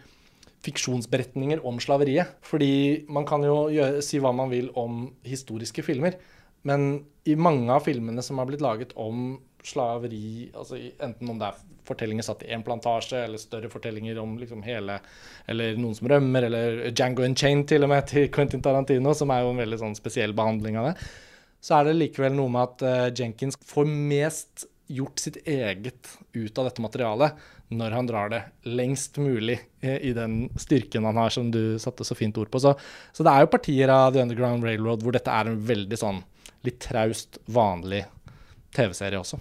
fiksjonsberetninger 0.65 1.63
om 1.65 1.79
slaveriet. 1.81 2.37
Fordi 2.45 2.73
man 3.09 3.25
kan 3.29 3.45
jo 3.45 3.65
gjøre, 3.73 4.03
si 4.05 4.21
hva 4.21 4.33
man 4.35 4.51
vil 4.53 4.69
om 4.77 5.07
historiske 5.25 5.85
filmer, 5.85 6.19
men 6.67 7.01
i 7.25 7.33
mange 7.37 7.73
av 7.73 7.85
filmene 7.85 8.21
som 8.25 8.37
har 8.37 8.49
blitt 8.49 8.61
laget 8.61 8.93
om 8.99 9.39
slaveri, 9.65 10.49
altså 10.57 10.77
enten 10.77 11.29
om 11.29 11.39
det 11.41 11.49
er 11.49 11.59
fortellinger 11.85 12.25
satt 12.25 12.43
i 12.45 12.51
én 12.53 12.63
plantasje, 12.65 13.23
eller 13.25 13.41
større 13.41 13.69
fortellinger 13.71 14.19
om 14.21 14.35
liksom 14.39 14.61
hele 14.65 14.99
Eller 15.49 15.77
noen 15.77 15.95
som 15.97 16.07
rømmer, 16.09 16.45
eller 16.47 16.91
Django 16.91 17.25
and 17.25 17.37
Chain 17.37 17.65
til 17.67 17.83
og 17.83 17.89
med, 17.89 18.05
til 18.07 18.29
Quentin 18.33 18.61
Tarantino, 18.61 19.13
som 19.17 19.33
er 19.33 19.41
jo 19.41 19.51
en 19.53 19.61
veldig 19.63 19.79
sånn 19.81 19.97
spesiell 19.97 20.33
behandling 20.37 20.77
av 20.77 20.91
det. 20.91 20.95
Så 21.61 21.77
er 21.77 21.87
det 21.87 21.97
likevel 21.99 22.33
noe 22.35 22.51
med 22.51 22.61
at 22.67 22.85
uh, 22.85 23.07
Jenkins 23.15 23.59
får 23.69 23.89
mest 23.89 24.65
gjort 24.91 25.21
sitt 25.21 25.37
eget 25.47 26.09
ut 26.33 26.57
av 26.57 26.67
dette 26.67 26.83
materialet 26.83 27.43
når 27.71 27.93
han 27.95 28.07
drar 28.09 28.31
det 28.33 28.41
lengst 28.67 29.15
mulig 29.23 29.55
eh, 29.79 30.01
i 30.03 30.11
den 30.11 30.49
styrken 30.59 31.05
han 31.07 31.15
har, 31.15 31.31
som 31.31 31.47
du 31.53 31.79
satte 31.79 32.03
så 32.03 32.17
fint 32.19 32.35
ord 32.37 32.51
på. 32.51 32.59
Så, 32.59 32.73
så 33.15 33.23
det 33.23 33.31
er 33.31 33.45
jo 33.45 33.53
partier 33.53 33.93
av 33.93 34.11
The 34.11 34.25
Underground 34.25 34.67
Railroad 34.67 35.05
hvor 35.05 35.15
dette 35.15 35.31
er 35.31 35.47
en 35.47 35.61
veldig 35.69 35.99
sånn 36.01 36.19
litt 36.67 36.81
traust, 36.83 37.39
vanlig 37.47 38.03
TV-serie 38.75 39.21
også. 39.21 39.39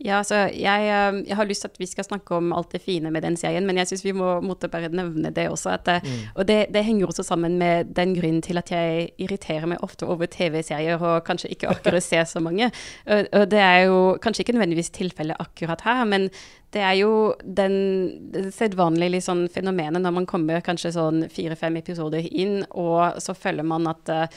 Ja, 0.00 0.16
altså, 0.22 0.34
jeg, 0.56 0.86
eh, 0.88 1.18
jeg, 1.28 1.36
har 1.36 1.44
lyst 1.44 1.60
til 1.60 1.68
at 1.68 1.80
vi 1.80 1.86
skal 1.86 2.06
snakke 2.06 2.34
om 2.38 2.54
alt 2.56 2.72
det 2.72 2.80
fine 2.80 3.10
med 3.12 3.20
den 3.22 3.36
serien, 3.36 3.66
men 3.68 3.76
jeg 3.76 3.90
syns 3.90 4.04
vi 4.06 4.14
må 4.16 4.38
måtte 4.40 4.70
bare 4.72 4.88
nevne 4.88 5.32
det 5.36 5.44
også. 5.52 5.74
At, 5.74 5.88
eh, 5.92 6.00
mm. 6.04 6.22
Og 6.40 6.48
det, 6.48 6.58
det, 6.72 6.84
henger 6.84 7.10
også 7.10 7.26
sammen 7.26 7.58
med 7.60 7.92
den 7.96 8.14
grunnen 8.16 8.40
til 8.42 8.58
at 8.58 8.72
jeg 8.72 9.10
irriterer 9.20 9.68
meg 9.68 9.84
ofte 9.84 10.08
over 10.08 10.30
TV-serier 10.30 10.96
og 10.96 11.24
kanskje 11.26 11.52
ikke 11.52 11.68
orker 11.74 11.98
å 11.98 12.00
se 12.04 12.22
så 12.24 12.40
mange. 12.40 12.70
Og, 13.10 13.26
og, 13.32 13.44
det 13.50 13.58
er 13.58 13.80
jo 13.88 14.16
kanskje 14.22 14.44
ikke 14.44 14.52
nødvendigvis 14.54 14.90
tilfellet 14.94 15.40
akkurat 15.40 15.80
her, 15.84 16.04
men 16.08 16.28
det 16.70 16.82
er 16.86 16.96
jo 17.00 17.12
den 17.42 18.50
sedvanlige 18.54 19.16
liksom, 19.16 19.44
fenomenet 19.50 20.02
når 20.02 20.12
man 20.14 20.26
kommer 20.30 20.62
kanskje 20.62 20.92
sånn 20.94 21.24
fire-fem 21.32 21.80
episoder 21.80 22.26
inn, 22.30 22.60
og 22.70 23.18
så 23.22 23.34
føler 23.34 23.66
man 23.66 23.88
at 23.90 24.12
uh, 24.14 24.28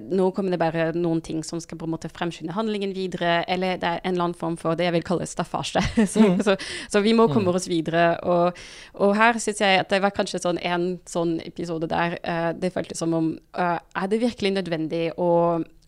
nå 0.00 0.30
kommer 0.32 0.54
det 0.54 0.60
bare 0.62 0.86
noen 0.96 1.20
ting 1.24 1.42
som 1.44 1.60
skal 1.60 1.76
på 1.78 1.86
en 1.86 1.92
måte 1.92 2.08
fremskynde 2.12 2.56
handlingen 2.56 2.94
videre, 2.96 3.42
eller 3.52 3.76
det 3.82 3.90
er 3.90 4.00
en 4.00 4.14
eller 4.14 4.30
annen 4.30 4.38
form 4.38 4.56
for 4.60 4.78
det 4.78 4.88
jeg 4.88 4.96
vil 4.96 5.06
kalle 5.10 5.28
staffasje. 5.28 5.84
så, 6.14 6.24
mm. 6.24 6.40
så, 6.46 6.56
så, 6.88 7.04
vi 7.04 7.12
må 7.16 7.28
komme 7.28 7.52
mm. 7.52 7.60
oss 7.60 7.68
videre. 7.68 8.06
Og, 8.24 8.64
og 9.04 9.14
her 9.20 9.36
syns 9.42 9.60
jeg 9.60 9.84
at 9.84 9.92
det 9.92 10.00
var 10.04 10.16
kanskje 10.16 10.40
sånn 10.40 10.60
en 10.64 10.88
sånn 11.08 11.36
episode 11.44 11.90
der 11.92 12.16
uh, 12.24 12.50
det 12.56 12.72
føltes 12.72 13.04
som 13.04 13.12
om 13.18 13.32
uh, 13.58 13.76
Er 13.76 14.08
det 14.08 14.24
virkelig 14.24 14.56
nødvendig 14.56 15.10
å 15.20 15.30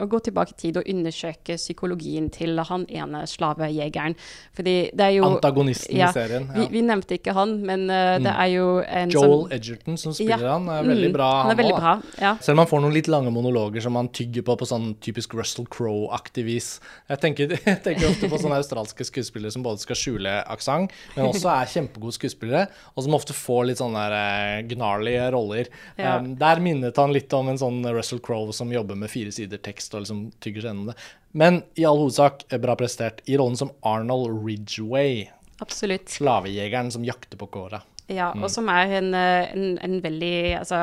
å 0.03 0.07
gå 0.11 0.19
tilbake 0.27 0.57
i 0.57 0.59
tid 0.59 0.79
og 0.81 0.89
undersøke 0.91 1.55
psykologien 1.55 2.27
til 2.35 2.59
han 2.67 2.85
ene 2.91 3.21
slavejegeren. 3.31 4.17
Fordi 4.57 4.75
det 4.91 5.05
er 5.07 5.13
jo 5.21 5.29
Antagonisten 5.29 5.95
ja, 5.95 6.09
i 6.11 6.17
serien. 6.17 6.49
Ja. 6.51 6.57
Vi, 6.59 6.67
vi, 6.73 6.83
nevnte 6.89 7.19
ikke 7.19 7.35
han, 7.37 7.55
men 7.67 7.87
uh, 7.87 8.17
det 8.23 8.33
er 8.33 8.51
jo 8.51 8.67
en 8.83 9.15
Joel 9.15 9.35
som, 9.45 9.55
Edgerton 9.55 10.01
som 10.01 10.17
spiller 10.17 10.43
ja, 10.49 10.57
han, 10.57 10.67
er 10.67 10.89
veldig 10.89 11.11
mm, 11.13 11.15
bra. 11.15 11.29
Han, 11.31 11.47
han 11.47 11.55
er 11.55 11.61
veldig 11.61 11.77
bra, 11.79 11.93
ja. 12.19 12.33
Selv 12.43 12.57
om 12.57 12.65
han 12.65 12.71
får 12.73 12.83
noen 12.85 12.97
litt 12.97 13.11
lange 13.13 13.31
monologer 13.35 13.87
som 13.87 14.01
han 14.01 14.11
tygger 14.15 14.47
på 14.47 14.59
på 14.59 14.69
sånn 14.69 14.89
typisk 15.05 15.37
Russell 15.39 15.69
Crowe-aktig 15.71 16.47
vis. 16.49 16.73
Jeg 17.13 17.23
tenker, 17.23 17.55
jeg 17.71 17.81
tenker, 17.87 18.09
ofte 18.11 18.33
på 18.33 18.43
sånne 18.43 18.59
australske 18.65 19.07
skuespillere 19.07 19.55
som 19.55 19.63
både 19.67 19.85
skal 19.85 20.01
skjule 20.01 20.35
aksent, 20.51 20.95
men 21.15 21.31
også 21.31 21.53
er 21.55 21.71
kjempegode 21.71 22.19
skuespillere, 22.19 22.67
og 22.95 23.07
som 23.07 23.15
ofte 23.15 23.37
får 23.37 23.71
litt 23.71 23.83
sånne 23.83 24.05
uh, 24.11 24.59
gnarly 24.75 25.15
roller. 25.35 25.71
Um, 26.03 26.35
der 26.41 26.63
minnet 26.65 26.99
han 26.99 27.15
litt 27.15 27.31
om 27.37 27.53
en 27.53 27.63
sånn 27.63 27.79
Russell 27.95 28.23
Crowe 28.25 28.51
som 28.57 28.75
jobber 28.75 28.99
med 28.99 29.13
fire 29.13 29.31
sider 29.35 29.63
tekst 29.63 29.84
tekst 29.85 29.95
og 29.95 30.05
liksom 30.05 30.27
tygger 30.41 30.65
seg 30.65 30.73
gjennom 30.73 30.91
det. 30.91 30.99
Men 31.33 31.63
i 31.77 31.85
all 31.85 32.01
hovedsak 32.01 32.47
bra 32.63 32.77
prestert 32.79 33.23
i 33.29 33.37
rollen 33.37 33.59
som 33.59 33.73
Arnold 33.85 34.33
Ridgway. 34.45 35.29
Absolutt. 35.61 36.09
Slavejegeren 36.09 36.91
som 36.91 37.05
jakter 37.05 37.39
på 37.39 37.47
kåra. 37.47 37.83
Ja, 38.05 38.35
og 38.35 38.43
mm. 38.43 38.51
som 38.53 38.67
er 38.69 38.91
en, 38.99 39.15
eh, 39.17 39.47
en, 39.55 39.79
en 39.81 39.95
veldig 40.05 40.59
altså, 40.59 40.79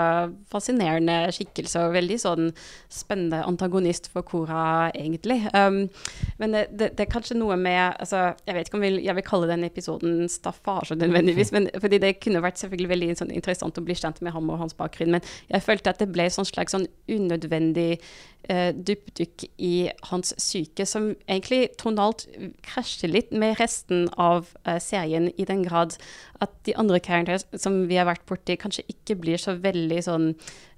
fascinerende 0.50 1.28
skikkelse 1.36 1.84
og 1.86 1.94
veldig 1.94 2.16
sånn 2.18 2.48
spennende 2.90 3.44
antagonist 3.46 4.10
for 4.10 4.26
Kora, 4.26 4.90
egentlig. 4.98 5.38
Um, 5.54 5.84
men 6.42 6.56
det, 6.58 6.64
det, 6.72 6.88
det, 6.98 7.06
er 7.06 7.12
kanskje 7.14 7.38
noe 7.38 7.60
med 7.62 7.78
altså, 8.02 8.32
Jeg 8.48 8.58
vet 8.58 8.72
ikke 8.72 8.80
om 8.80 8.88
jeg 8.88 9.18
vil 9.20 9.28
kalle 9.28 9.52
den 9.52 9.68
episoden 9.68 10.26
staffasje 10.34 10.98
nødvendigvis, 10.98 11.54
men, 11.56 11.70
fordi 11.78 12.02
det 12.02 12.16
kunne 12.24 12.42
vært 12.42 12.64
selvfølgelig 12.64 12.94
veldig 12.96 13.12
sånn, 13.22 13.36
interessant 13.38 13.78
å 13.78 13.86
bli 13.86 14.00
kjent 14.02 14.24
med 14.26 14.34
ham 14.34 14.50
og 14.50 14.64
hans 14.64 14.78
bakgrunn, 14.82 15.14
men 15.20 15.32
jeg 15.54 15.68
følte 15.68 15.94
at 15.94 16.02
det 16.02 16.10
ble 16.10 16.26
sånn 16.34 16.50
slags 16.50 16.74
sånn 16.74 16.90
unødvendig 17.06 18.00
uh, 18.50 18.72
dypdykk 18.74 19.46
i 19.62 19.74
hans 20.10 20.34
syke, 20.42 20.86
som 20.90 21.12
egentlig 21.28 21.70
tonalt 21.82 22.26
krasjer 22.66 23.12
litt 23.12 23.32
med 23.32 23.58
resten 23.60 24.08
av 24.22 24.50
eh, 24.66 24.80
serien, 24.82 25.30
i 25.38 25.46
den 25.48 25.64
grad 25.66 25.98
at 26.42 26.54
de 26.66 26.76
andre 26.80 27.00
characters 27.04 27.46
som 27.62 27.84
vi 27.90 28.00
har 28.00 28.08
vært 28.10 28.26
borti, 28.30 28.58
kanskje 28.60 28.88
ikke 28.92 29.20
blir 29.22 29.42
så 29.42 29.56
veldig 29.62 30.00
sånn 30.06 30.28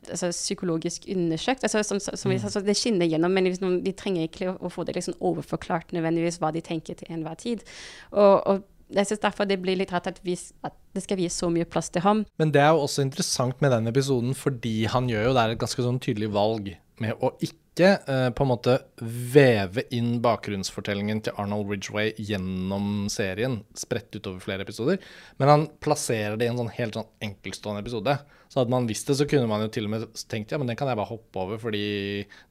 altså, 0.10 0.32
psykologisk 0.34 1.08
undersøkt. 1.12 1.63
Altså, 1.63 1.84
som, 1.88 2.02
som 2.04 2.32
vi, 2.32 2.38
mm. 2.38 2.49
altså, 2.49 2.63
det 2.65 2.78
skinner 2.80 3.10
gjennom, 3.10 3.34
men 3.34 3.47
liksom, 3.49 3.80
de 3.86 3.95
trenger 3.97 4.28
ikke 4.28 4.52
å, 4.52 4.58
å 4.60 4.73
få 4.73 4.86
det 4.88 4.97
liksom 4.99 5.17
overforklart 5.23 5.95
nødvendigvis 5.95 6.41
hva 6.43 6.52
de 6.56 6.63
tenker 6.65 6.99
til 6.99 7.12
enhver 7.13 7.39
tid. 7.39 7.65
Og, 8.12 8.36
og 8.43 8.69
jeg 8.93 9.10
synes 9.10 9.23
derfor 9.23 9.47
det 9.49 9.60
blir 9.62 9.78
litt 9.80 9.93
rart 9.93 10.08
at, 10.12 10.19
vi, 10.26 10.36
at, 10.65 10.76
det 10.93 11.04
skal 11.06 11.17
vies 11.17 11.36
så 11.38 11.49
mye 11.49 11.65
plass 11.65 11.89
til 11.93 12.04
ham. 12.06 12.23
Men 12.38 12.54
det 12.54 12.62
er 12.62 12.73
jo 12.76 12.84
også 12.86 13.06
interessant 13.06 13.62
med 13.63 13.73
den 13.73 13.89
episoden, 13.89 14.36
fordi 14.38 14.84
han 14.91 15.10
gjør 15.10 15.30
jo 15.30 15.36
der 15.38 15.54
et 15.54 15.62
ganske 15.62 15.86
sånn 15.86 16.02
tydelig 16.04 16.30
valg 16.36 16.73
med 17.01 17.17
å 17.23 17.32
ikke 17.41 17.89
eh, 17.95 18.27
på 18.36 18.45
en 18.45 18.51
måte 18.51 18.75
veve 19.01 19.86
inn 19.95 20.19
bakgrunnsfortellingen 20.23 21.23
til 21.25 21.39
Arnold 21.41 21.71
Ridgway 21.71 22.13
gjennom 22.21 23.08
serien, 23.12 23.62
spredt 23.77 24.13
utover 24.13 24.43
flere 24.43 24.65
episoder, 24.65 25.01
men 25.41 25.51
han 25.51 25.65
plasserer 25.84 26.38
det 26.38 26.47
i 26.47 26.53
en 26.53 26.62
sånn 26.62 26.71
helt 26.75 26.99
sånn 26.99 27.10
enkeltstående 27.25 27.84
episode. 27.84 28.17
Så 28.53 28.60
hadde 28.62 28.69
man 28.69 28.86
visst 28.86 29.08
det, 29.10 29.15
så 29.17 29.25
kunne 29.25 29.49
man 29.49 29.63
jo 29.65 29.71
til 29.73 29.88
og 29.88 29.93
med 29.95 30.03
tenkt 30.29 30.51
ja, 30.53 30.60
men 30.62 30.69
den 30.69 30.77
kan 30.77 30.91
jeg 30.91 30.99
bare 30.99 31.10
hoppe 31.10 31.41
over, 31.41 31.58
fordi 31.58 31.86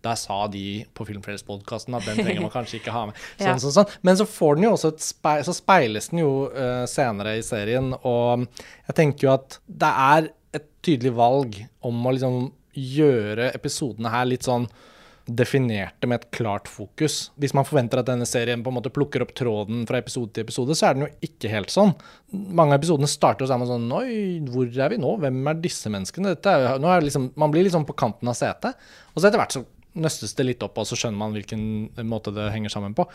der 0.02 0.16
sa 0.18 0.40
de 0.50 0.82
på 0.98 1.06
Filmfrelspodkasten 1.06 1.94
at 1.94 2.08
den 2.08 2.18
trenger 2.18 2.42
man 2.42 2.50
kanskje 2.50 2.80
ikke 2.80 2.94
ha 2.94 3.04
med. 3.06 3.20
Sånn, 3.38 3.52
ja. 3.52 3.60
sånn, 3.62 3.76
sånn. 3.76 3.92
Men 4.02 4.18
så 4.18 4.26
får 4.26 4.58
den 4.58 4.66
jo 4.66 4.72
også 4.74 4.90
et 4.96 5.04
speil, 5.06 5.44
så 5.46 5.54
speiles 5.54 6.10
den 6.10 6.24
jo 6.24 6.32
uh, 6.50 6.82
senere 6.90 7.36
i 7.38 7.44
serien, 7.46 7.92
og 8.02 8.48
jeg 8.88 8.98
tenker 8.98 9.28
jo 9.28 9.36
at 9.36 9.60
det 9.70 9.92
er 10.08 10.32
et 10.58 10.66
tydelig 10.82 11.14
valg 11.16 11.62
om 11.86 12.02
å 12.02 12.16
liksom 12.16 12.50
gjøre 12.74 13.52
episodene 13.56 14.12
her 14.12 14.26
litt 14.28 14.48
sånn 14.48 14.68
definerte 15.26 16.08
med 16.10 16.18
et 16.18 16.30
klart 16.34 16.66
fokus. 16.70 17.28
Hvis 17.38 17.54
man 17.54 17.66
forventer 17.66 18.00
at 18.00 18.08
denne 18.08 18.26
serien 18.26 18.62
på 18.64 18.72
en 18.72 18.78
måte 18.80 18.90
plukker 18.92 19.22
opp 19.22 19.34
tråden 19.38 19.84
fra 19.86 20.00
episode 20.02 20.32
til 20.34 20.46
episode, 20.46 20.74
så 20.78 20.88
er 20.88 20.96
den 20.96 21.04
jo 21.06 21.10
ikke 21.28 21.50
helt 21.52 21.70
sånn. 21.70 21.92
Mange 22.32 22.74
av 22.74 22.80
episodene 22.80 23.10
starter 23.10 23.46
sammen 23.50 23.70
sånn 23.70 23.92
Oi, 24.00 24.40
hvor 24.50 24.66
er 24.66 24.90
vi 24.90 24.98
nå? 25.02 25.12
Hvem 25.22 25.38
er 25.52 25.60
disse 25.62 25.92
menneskene? 25.92 26.34
Er, 26.34 26.66
nå 26.82 26.90
er 26.90 27.06
liksom, 27.06 27.30
man 27.38 27.54
blir 27.54 27.68
liksom 27.68 27.86
på 27.86 27.96
kanten 27.98 28.32
av 28.32 28.38
setet. 28.38 28.82
Og 29.12 29.20
så 29.22 29.28
etter 29.28 29.42
hvert 29.42 29.54
så 29.54 29.62
nøstes 30.02 30.34
det 30.34 30.48
litt 30.48 30.64
opp, 30.64 30.80
og 30.80 30.88
så 30.88 30.98
skjønner 30.98 31.20
man 31.20 31.36
hvilken 31.36 31.62
måte 32.08 32.34
det 32.34 32.50
henger 32.54 32.72
sammen 32.72 32.96
på. 32.96 33.06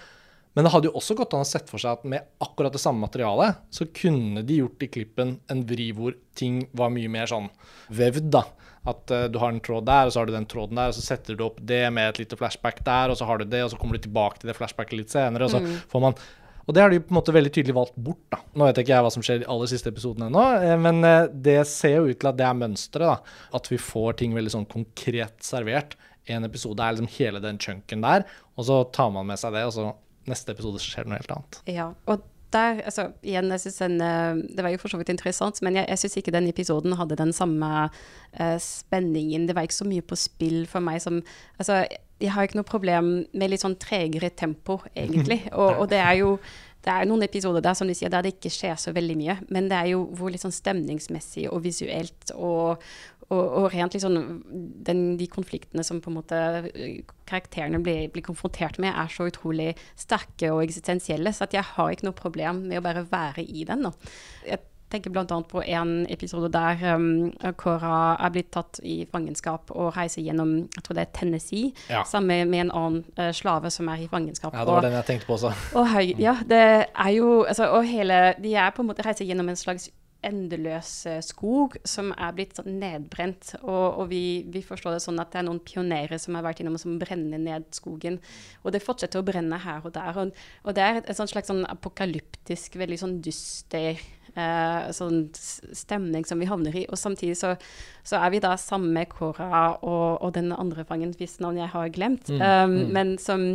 Men 0.57 0.65
det 0.65 0.71
hadde 0.73 0.89
jo 0.89 0.95
også 0.97 1.13
gått 1.17 1.35
an 1.37 1.43
å 1.43 1.47
sett 1.47 1.67
for 1.69 1.81
seg 1.81 1.99
at 1.99 2.05
med 2.09 2.29
akkurat 2.41 2.73
det 2.73 2.81
samme 2.81 3.03
materialet, 3.03 3.59
så 3.69 3.85
kunne 3.93 4.41
de 4.47 4.61
gjort 4.61 4.85
i 4.85 4.89
klippen 4.89 5.35
en 5.53 5.59
vri 5.69 5.91
hvor 5.93 6.15
ting 6.37 6.63
var 6.77 6.89
mye 6.93 7.11
mer 7.13 7.29
sånn 7.29 7.51
vevd, 7.93 8.31
da. 8.33 8.41
At 8.87 9.13
uh, 9.13 9.27
du 9.31 9.39
har 9.41 9.53
en 9.53 9.61
tråd 9.63 9.87
der, 9.89 10.07
og 10.07 10.15
så 10.15 10.21
har 10.21 10.29
du 10.29 10.35
den 10.35 10.49
tråden 10.49 10.79
der, 10.79 10.91
og 10.93 10.97
så 10.97 11.05
setter 11.05 11.37
du 11.37 11.45
opp 11.47 11.61
det 11.61 11.83
med 11.93 12.13
et 12.13 12.23
lite 12.23 12.39
flashback 12.39 12.83
der, 12.87 13.13
og 13.13 13.19
så 13.19 13.27
har 13.29 13.41
du 13.41 13.47
det, 13.47 13.63
og 13.65 13.73
så 13.73 13.79
kommer 13.79 13.99
du 13.99 14.07
tilbake 14.07 14.41
til 14.41 14.51
det 14.51 14.57
flashbacket 14.57 15.01
litt 15.01 15.13
senere, 15.13 15.47
og 15.47 15.55
så 15.55 15.63
mm. 15.63 15.73
får 15.91 16.05
man 16.07 16.19
og 16.67 16.75
det 16.75 16.81
har 16.83 16.91
de 16.91 16.99
på 16.99 17.13
en 17.13 17.15
måte 17.15 17.31
veldig 17.31 17.51
tydelig 17.55 17.75
valgt 17.77 17.95
bort. 17.95 18.23
da. 18.33 18.41
Nå 18.59 18.67
vet 18.67 18.81
ikke 18.81 18.91
jeg 18.91 19.03
hva 19.05 19.11
som 19.13 19.23
skjer 19.23 19.45
i 19.45 19.47
aller 19.53 19.69
siste 19.71 19.87
episoden 19.93 20.25
ennå, 20.25 20.41
eh, 20.59 20.75
men 20.83 20.99
eh, 21.07 21.29
det 21.31 21.61
ser 21.71 21.95
jo 21.95 22.09
ut 22.09 22.19
til 22.19 22.27
at 22.27 22.39
det 22.39 22.43
er 22.43 22.57
mønsteret. 22.59 23.29
At 23.55 23.69
vi 23.71 23.79
får 23.79 24.17
ting 24.19 24.35
veldig 24.35 24.51
sånn 24.51 24.67
konkret 24.67 25.47
servert. 25.47 25.95
En 26.27 26.43
episode 26.43 26.83
er 26.83 26.97
liksom 26.97 27.07
hele 27.15 27.39
den 27.43 27.59
chunken 27.63 28.03
der, 28.03 28.27
og 28.59 28.67
så 28.67 28.81
tar 28.91 29.13
man 29.15 29.29
med 29.29 29.39
seg 29.39 29.55
det, 29.55 29.63
og 29.63 29.71
så 29.77 29.93
neste 30.27 30.51
episode 30.57 30.83
skjer 30.83 31.07
det 31.07 31.13
noe 31.13 31.21
helt 31.21 31.33
annet. 31.37 31.61
Ja, 31.71 31.87
og 32.11 32.27
der, 32.53 32.81
altså, 32.87 33.09
igjen, 33.23 33.51
jeg 33.51 33.59
synes 33.59 33.77
den, 33.77 34.01
eh, 34.01 34.35
Det 34.57 34.63
var 34.63 34.69
jo 34.69 34.77
for 34.77 34.87
så 34.87 34.97
vidt 34.97 35.09
interessant, 35.09 35.61
men 35.61 35.75
jeg, 35.75 35.85
jeg 35.89 35.99
syns 35.99 36.17
ikke 36.17 36.31
den 36.31 36.47
episoden 36.47 36.93
hadde 36.95 37.17
den 37.19 37.33
samme 37.33 37.89
uh, 38.39 38.57
spenningen. 38.59 39.47
Det 39.47 39.55
var 39.55 39.67
ikke 39.67 39.81
så 39.81 39.87
mye 39.87 40.01
på 40.01 40.15
spill 40.15 40.65
for 40.67 40.79
meg 40.79 41.01
som 41.01 41.21
Altså, 41.59 41.85
jeg 42.21 42.31
har 42.31 42.43
ikke 42.47 42.57
noe 42.57 42.67
problem 42.67 43.11
med 43.33 43.51
litt 43.51 43.61
sånn 43.61 43.75
tregere 43.75 44.29
tempo, 44.29 44.79
egentlig. 44.95 45.43
Og, 45.59 45.83
og 45.83 45.89
det 45.89 45.99
er 45.99 46.21
jo 46.21 46.37
det 46.87 46.93
er 46.93 47.07
noen 47.09 47.25
episoder 47.25 47.59
der 47.59 47.75
som 47.75 47.89
de 47.89 47.95
sier, 47.97 48.07
der 48.07 48.23
det 48.23 48.37
ikke 48.37 48.51
skjer 48.53 48.77
så 48.79 48.93
veldig 48.95 49.15
mye, 49.19 49.33
men 49.51 49.65
det 49.67 49.75
er 49.75 49.89
jo 49.91 50.05
hvor 50.15 50.31
litt 50.31 50.43
sånn 50.45 50.55
stemningsmessig 50.55 51.49
og 51.51 51.65
visuelt 51.65 52.31
og, 52.37 52.85
og, 53.27 53.43
og 53.59 53.73
rent 53.73 53.95
liksom 53.97 54.15
den, 54.87 55.01
de 55.19 55.27
konfliktene 55.27 55.83
som 55.83 55.99
på 56.03 56.11
en 56.11 56.17
måte 56.19 56.39
eh, 56.71 57.01
karakterene 57.27 57.81
blir, 57.83 58.07
blir, 58.13 58.23
konfrontert 58.23 58.79
med, 58.79 58.93
er 58.95 59.11
så 59.11 59.27
utrolig 59.27 59.73
sterke 59.99 60.53
og 60.53 60.63
eksistensielle. 60.63 61.33
Så 61.35 61.47
at 61.47 61.57
jeg 61.57 61.67
har 61.75 61.91
ikke 61.91 62.07
noe 62.07 62.17
problem 62.17 62.65
med 62.69 62.79
å 62.79 62.85
bare 62.85 63.03
være 63.11 63.43
i 63.43 63.67
den. 63.67 63.83
nå. 63.83 63.91
Jeg 64.47 64.63
tenker 64.87 65.11
bl.a. 65.11 65.25
på 65.43 65.59
en 65.67 65.91
episode 66.07 66.47
der 66.53 66.79
um, 66.95 67.33
Cora 67.59 68.15
er 68.23 68.31
blitt 68.31 68.53
tatt 68.55 68.79
i 68.87 69.01
fangenskap 69.11 69.73
og 69.75 69.91
reiser 69.97 70.23
gjennom 70.23 70.53
jeg 70.63 70.85
tror 70.85 70.95
det 70.95 71.03
er 71.03 71.13
Tennessee, 71.17 71.73
Ja. 71.91 72.05
sammen 72.07 72.47
med 72.47 72.67
en 72.67 72.71
annen 72.71 73.03
uh, 73.19 73.33
slave 73.35 73.71
som 73.73 73.91
er 73.91 74.05
i 74.05 74.07
fangenskap. 74.07 74.55
Ja, 74.55 74.63
det 74.63 74.71
var 74.71 74.79
og, 74.79 74.87
den 74.87 74.95
jeg 74.95 75.09
tenkte 75.11 75.27
på 75.27 75.35
også. 75.35 75.51
og 75.75 75.99
ja, 76.15 76.37
det 76.47 76.63
er 76.87 77.13
jo 77.17 77.43
altså, 77.43 77.67
Og 77.75 77.83
hele 77.83 78.33
De 78.39 78.55
er 78.55 78.71
på 78.71 78.81
en 78.81 78.87
måte 78.87 79.03
reiser 79.03 79.27
gjennom 79.27 79.49
en 79.49 79.59
slags 79.59 79.89
endeløs 80.25 80.91
eh, 81.09 81.21
skog 81.25 81.77
som 81.87 82.09
er 82.15 82.33
blitt 82.35 82.57
sånn 82.57 82.79
nedbrent. 82.81 83.53
Og, 83.61 84.01
og 84.01 84.09
vi, 84.11 84.45
vi 84.53 84.63
forstår 84.65 84.97
det 84.97 85.03
sånn 85.05 85.21
at 85.21 85.31
det 85.33 85.41
er 85.41 85.47
noen 85.49 85.61
pionerer 85.63 86.21
som 86.21 86.37
har 86.37 86.45
vært 86.45 86.63
innom 86.63 86.77
som 86.81 86.97
brenner 87.01 87.41
ned 87.41 87.67
skogen. 87.75 88.19
Og 88.63 88.73
det 88.75 88.83
fortsetter 88.85 89.21
å 89.21 89.27
brenne 89.27 89.61
her 89.63 89.85
og 89.85 89.93
der. 89.97 90.17
Og, 90.17 90.35
og 90.65 90.77
det 90.77 90.85
er 90.85 91.01
et, 91.01 91.09
et 91.11 91.21
slags 91.21 91.51
sånn 91.51 91.65
apokalyptisk, 91.69 92.79
veldig 92.81 93.01
sånn 93.01 93.19
dyster 93.25 94.01
eh, 94.37 94.89
sånn 94.95 95.27
stemning 95.35 96.25
som 96.27 96.41
vi 96.41 96.49
havner 96.49 96.75
i. 96.75 96.85
Og 96.91 96.99
samtidig 96.99 97.37
så, 97.39 97.55
så 98.07 98.21
er 98.21 98.33
vi 98.33 98.41
da 98.43 98.55
sammen 98.61 98.93
med 98.95 99.11
Cora 99.13 99.77
og, 99.77 100.19
og 100.21 100.33
den 100.37 100.53
andre 100.55 100.85
fangen, 100.87 101.15
hvis 101.17 101.39
navn 101.43 101.61
jeg 101.61 101.71
har 101.73 101.93
glemt, 101.95 102.29
um, 102.33 102.77
men 102.93 103.15
som 103.21 103.49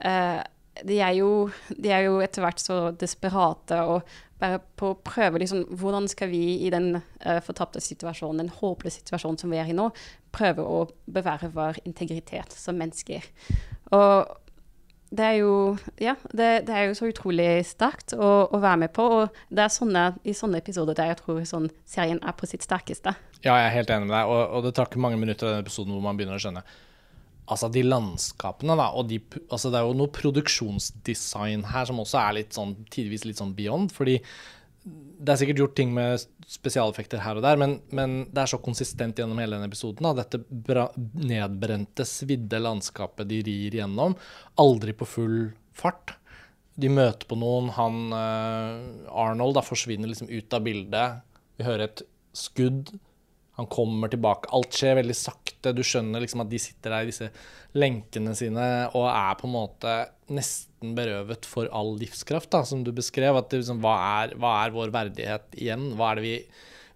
eh, 0.00 0.40
de 0.82 0.98
er, 0.98 1.14
jo, 1.20 1.48
de 1.70 1.92
er 1.94 2.08
jo 2.08 2.18
etter 2.24 2.42
hvert 2.42 2.62
så 2.62 2.78
desperate 2.98 3.78
og 3.86 4.08
bare 4.44 4.60
på 4.78 4.92
å 4.92 5.00
prøve 5.06 5.40
liksom, 5.42 5.64
hvordan 5.80 6.06
skal 6.10 6.30
vi 6.32 6.44
i 6.66 6.70
den 6.74 6.98
uh, 6.98 7.40
fortapte 7.44 7.82
situasjonen, 7.82 8.44
den 8.44 8.54
håpløse 8.60 9.00
situasjonen 9.02 9.40
som 9.40 9.52
vi 9.52 9.60
er 9.62 9.70
i 9.70 9.76
nå, 9.76 9.90
prøve 10.34 10.64
å 10.64 10.86
bevare 11.06 11.50
vår 11.54 11.80
integritet 11.88 12.54
som 12.54 12.78
mennesker. 12.80 13.24
Og 13.94 14.40
det 15.14 15.26
er 15.26 15.36
jo, 15.38 15.52
ja, 16.02 16.16
det, 16.32 16.48
det 16.66 16.74
er 16.74 16.88
jo 16.88 16.96
så 16.98 17.08
utrolig 17.10 17.46
sterkt 17.68 18.16
å, 18.16 18.30
å 18.50 18.58
være 18.62 18.80
med 18.84 18.94
på, 18.96 19.04
og 19.20 19.36
det 19.54 19.66
er 19.66 19.74
sånne, 19.74 20.06
i 20.26 20.34
sånne 20.34 20.58
episoder 20.62 20.96
der 20.98 21.12
jeg 21.12 21.20
tror 21.20 21.44
sånn, 21.46 21.68
serien 21.86 22.18
er 22.24 22.34
på 22.34 22.48
sitt 22.50 22.66
sterkeste. 22.66 23.14
Ja, 23.44 23.54
jeg 23.60 23.68
er 23.68 23.76
helt 23.76 23.92
enig 23.94 24.08
med 24.08 24.16
deg, 24.16 24.32
og, 24.32 24.42
og 24.56 24.66
det 24.66 24.74
tar 24.74 24.90
ikke 24.90 25.02
mange 25.04 25.20
minutter 25.20 25.46
av 25.46 25.54
denne 25.54 25.66
episoden 25.66 25.94
hvor 25.94 26.02
man 26.02 26.18
begynner 26.18 26.40
å 26.40 26.42
skjønne. 26.42 26.64
Altså, 27.44 27.68
de 27.68 27.82
landskapene, 27.84 28.76
da, 28.80 28.88
og 28.96 29.10
de, 29.10 29.18
altså, 29.50 29.68
det 29.68 29.80
er 29.80 29.88
jo 29.88 29.96
noe 29.98 30.12
produksjonsdesign 30.14 31.66
her 31.68 31.88
som 31.90 32.00
også 32.00 32.20
er 32.22 32.38
litt 32.38 32.56
sånn, 32.56 32.76
tidvis 32.92 33.26
litt 33.28 33.40
sånn 33.42 33.52
beyond, 33.56 33.92
fordi 33.92 34.20
det 34.84 35.32
er 35.32 35.40
sikkert 35.40 35.60
gjort 35.62 35.76
ting 35.78 35.92
med 35.96 36.24
spesialeffekter 36.50 37.22
her 37.24 37.38
og 37.38 37.44
der, 37.44 37.56
men, 37.60 37.78
men 37.96 38.16
det 38.28 38.42
er 38.42 38.50
så 38.52 38.60
konsistent 38.60 39.20
gjennom 39.20 39.38
hele 39.40 39.56
denne 39.56 39.70
episoden. 39.70 40.04
Da. 40.04 40.12
Dette 40.20 40.42
bra, 40.44 40.90
nedbrente, 41.16 42.04
svidde 42.08 42.60
landskapet 42.60 43.30
de 43.30 43.40
rir 43.46 43.78
gjennom. 43.80 44.16
Aldri 44.60 44.92
på 44.96 45.08
full 45.08 45.38
fart. 45.76 46.18
De 46.76 46.90
møter 46.92 47.28
på 47.30 47.38
noen. 47.40 47.70
Han 47.78 48.12
uh, 48.12 49.14
Arnold 49.24 49.56
da, 49.56 49.64
forsvinner 49.64 50.10
liksom 50.10 50.28
ut 50.28 50.56
av 50.56 50.66
bildet. 50.66 51.24
Vi 51.56 51.68
hører 51.68 51.86
et 51.88 52.04
skudd. 52.36 52.92
Han 53.58 53.68
kommer 53.70 54.10
tilbake. 54.10 54.50
Alt 54.54 54.74
skjer 54.74 54.98
veldig 54.98 55.14
sakte. 55.14 55.72
Du 55.76 55.82
skjønner 55.86 56.22
liksom 56.22 56.42
at 56.42 56.50
de 56.50 56.58
sitter 56.58 56.90
der 56.90 57.04
i 57.04 57.10
disse 57.12 57.30
lenkene 57.78 58.34
sine 58.38 58.66
og 58.92 59.06
er 59.10 59.36
på 59.38 59.46
en 59.48 59.54
måte 59.54 59.94
nesten 60.34 60.94
berøvet 60.96 61.46
for 61.46 61.70
all 61.74 61.94
livskraft, 62.00 62.50
da, 62.50 62.64
som 62.66 62.82
du 62.86 62.90
beskrev. 62.94 63.38
At 63.38 63.54
liksom, 63.54 63.82
hva, 63.84 63.94
er, 64.24 64.34
hva 64.40 64.56
er 64.64 64.74
vår 64.74 64.94
verdighet 64.94 65.58
igjen? 65.58 65.92
Vi 66.24 66.36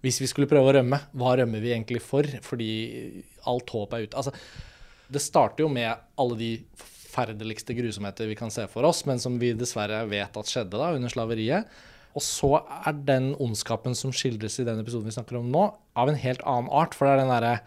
Hvis 0.03 0.21
vi 0.21 0.27
skulle 0.31 0.51
prøve 0.51 0.71
å 0.71 0.77
rømme, 0.79 0.99
hva 1.11 1.35
rømmer 1.39 1.63
vi 1.63 1.71
egentlig 1.71 2.03
for? 2.03 2.27
Fordi 2.43 2.71
alt 3.47 3.71
håp 3.75 3.95
er 3.95 4.07
ute. 4.07 4.19
Altså, 4.19 4.35
det 5.09 5.23
starter 5.23 5.63
jo 5.63 5.71
med 5.71 5.95
alle 6.19 6.37
de 6.39 6.53
forferdeligste 7.09 7.73
grusomheter 7.73 8.27
vi 8.29 8.37
kan 8.37 8.51
se 8.53 8.67
for 8.69 8.85
oss, 8.87 9.05
men 9.07 9.19
som 9.19 9.39
vi 9.41 9.53
dessverre 9.57 10.03
vet 10.11 10.37
at 10.37 10.51
skjedde 10.51 10.77
da 10.79 10.91
under 10.95 11.11
slaveriet. 11.11 11.71
Og 12.17 12.23
så 12.25 12.55
er 12.63 13.03
den 13.07 13.33
ondskapen 13.41 13.95
som 13.97 14.13
skildres 14.15 14.57
i 14.61 14.65
den 14.67 14.81
episoden 14.81 15.09
vi 15.09 15.15
snakker 15.15 15.39
om 15.39 15.51
nå, 15.53 15.67
av 15.99 16.09
en 16.09 16.17
helt 16.19 16.41
annen 16.47 16.71
art. 16.73 16.97
For 16.97 17.05
det 17.05 17.13
er 17.13 17.23
den 17.23 17.33
derre 17.33 17.59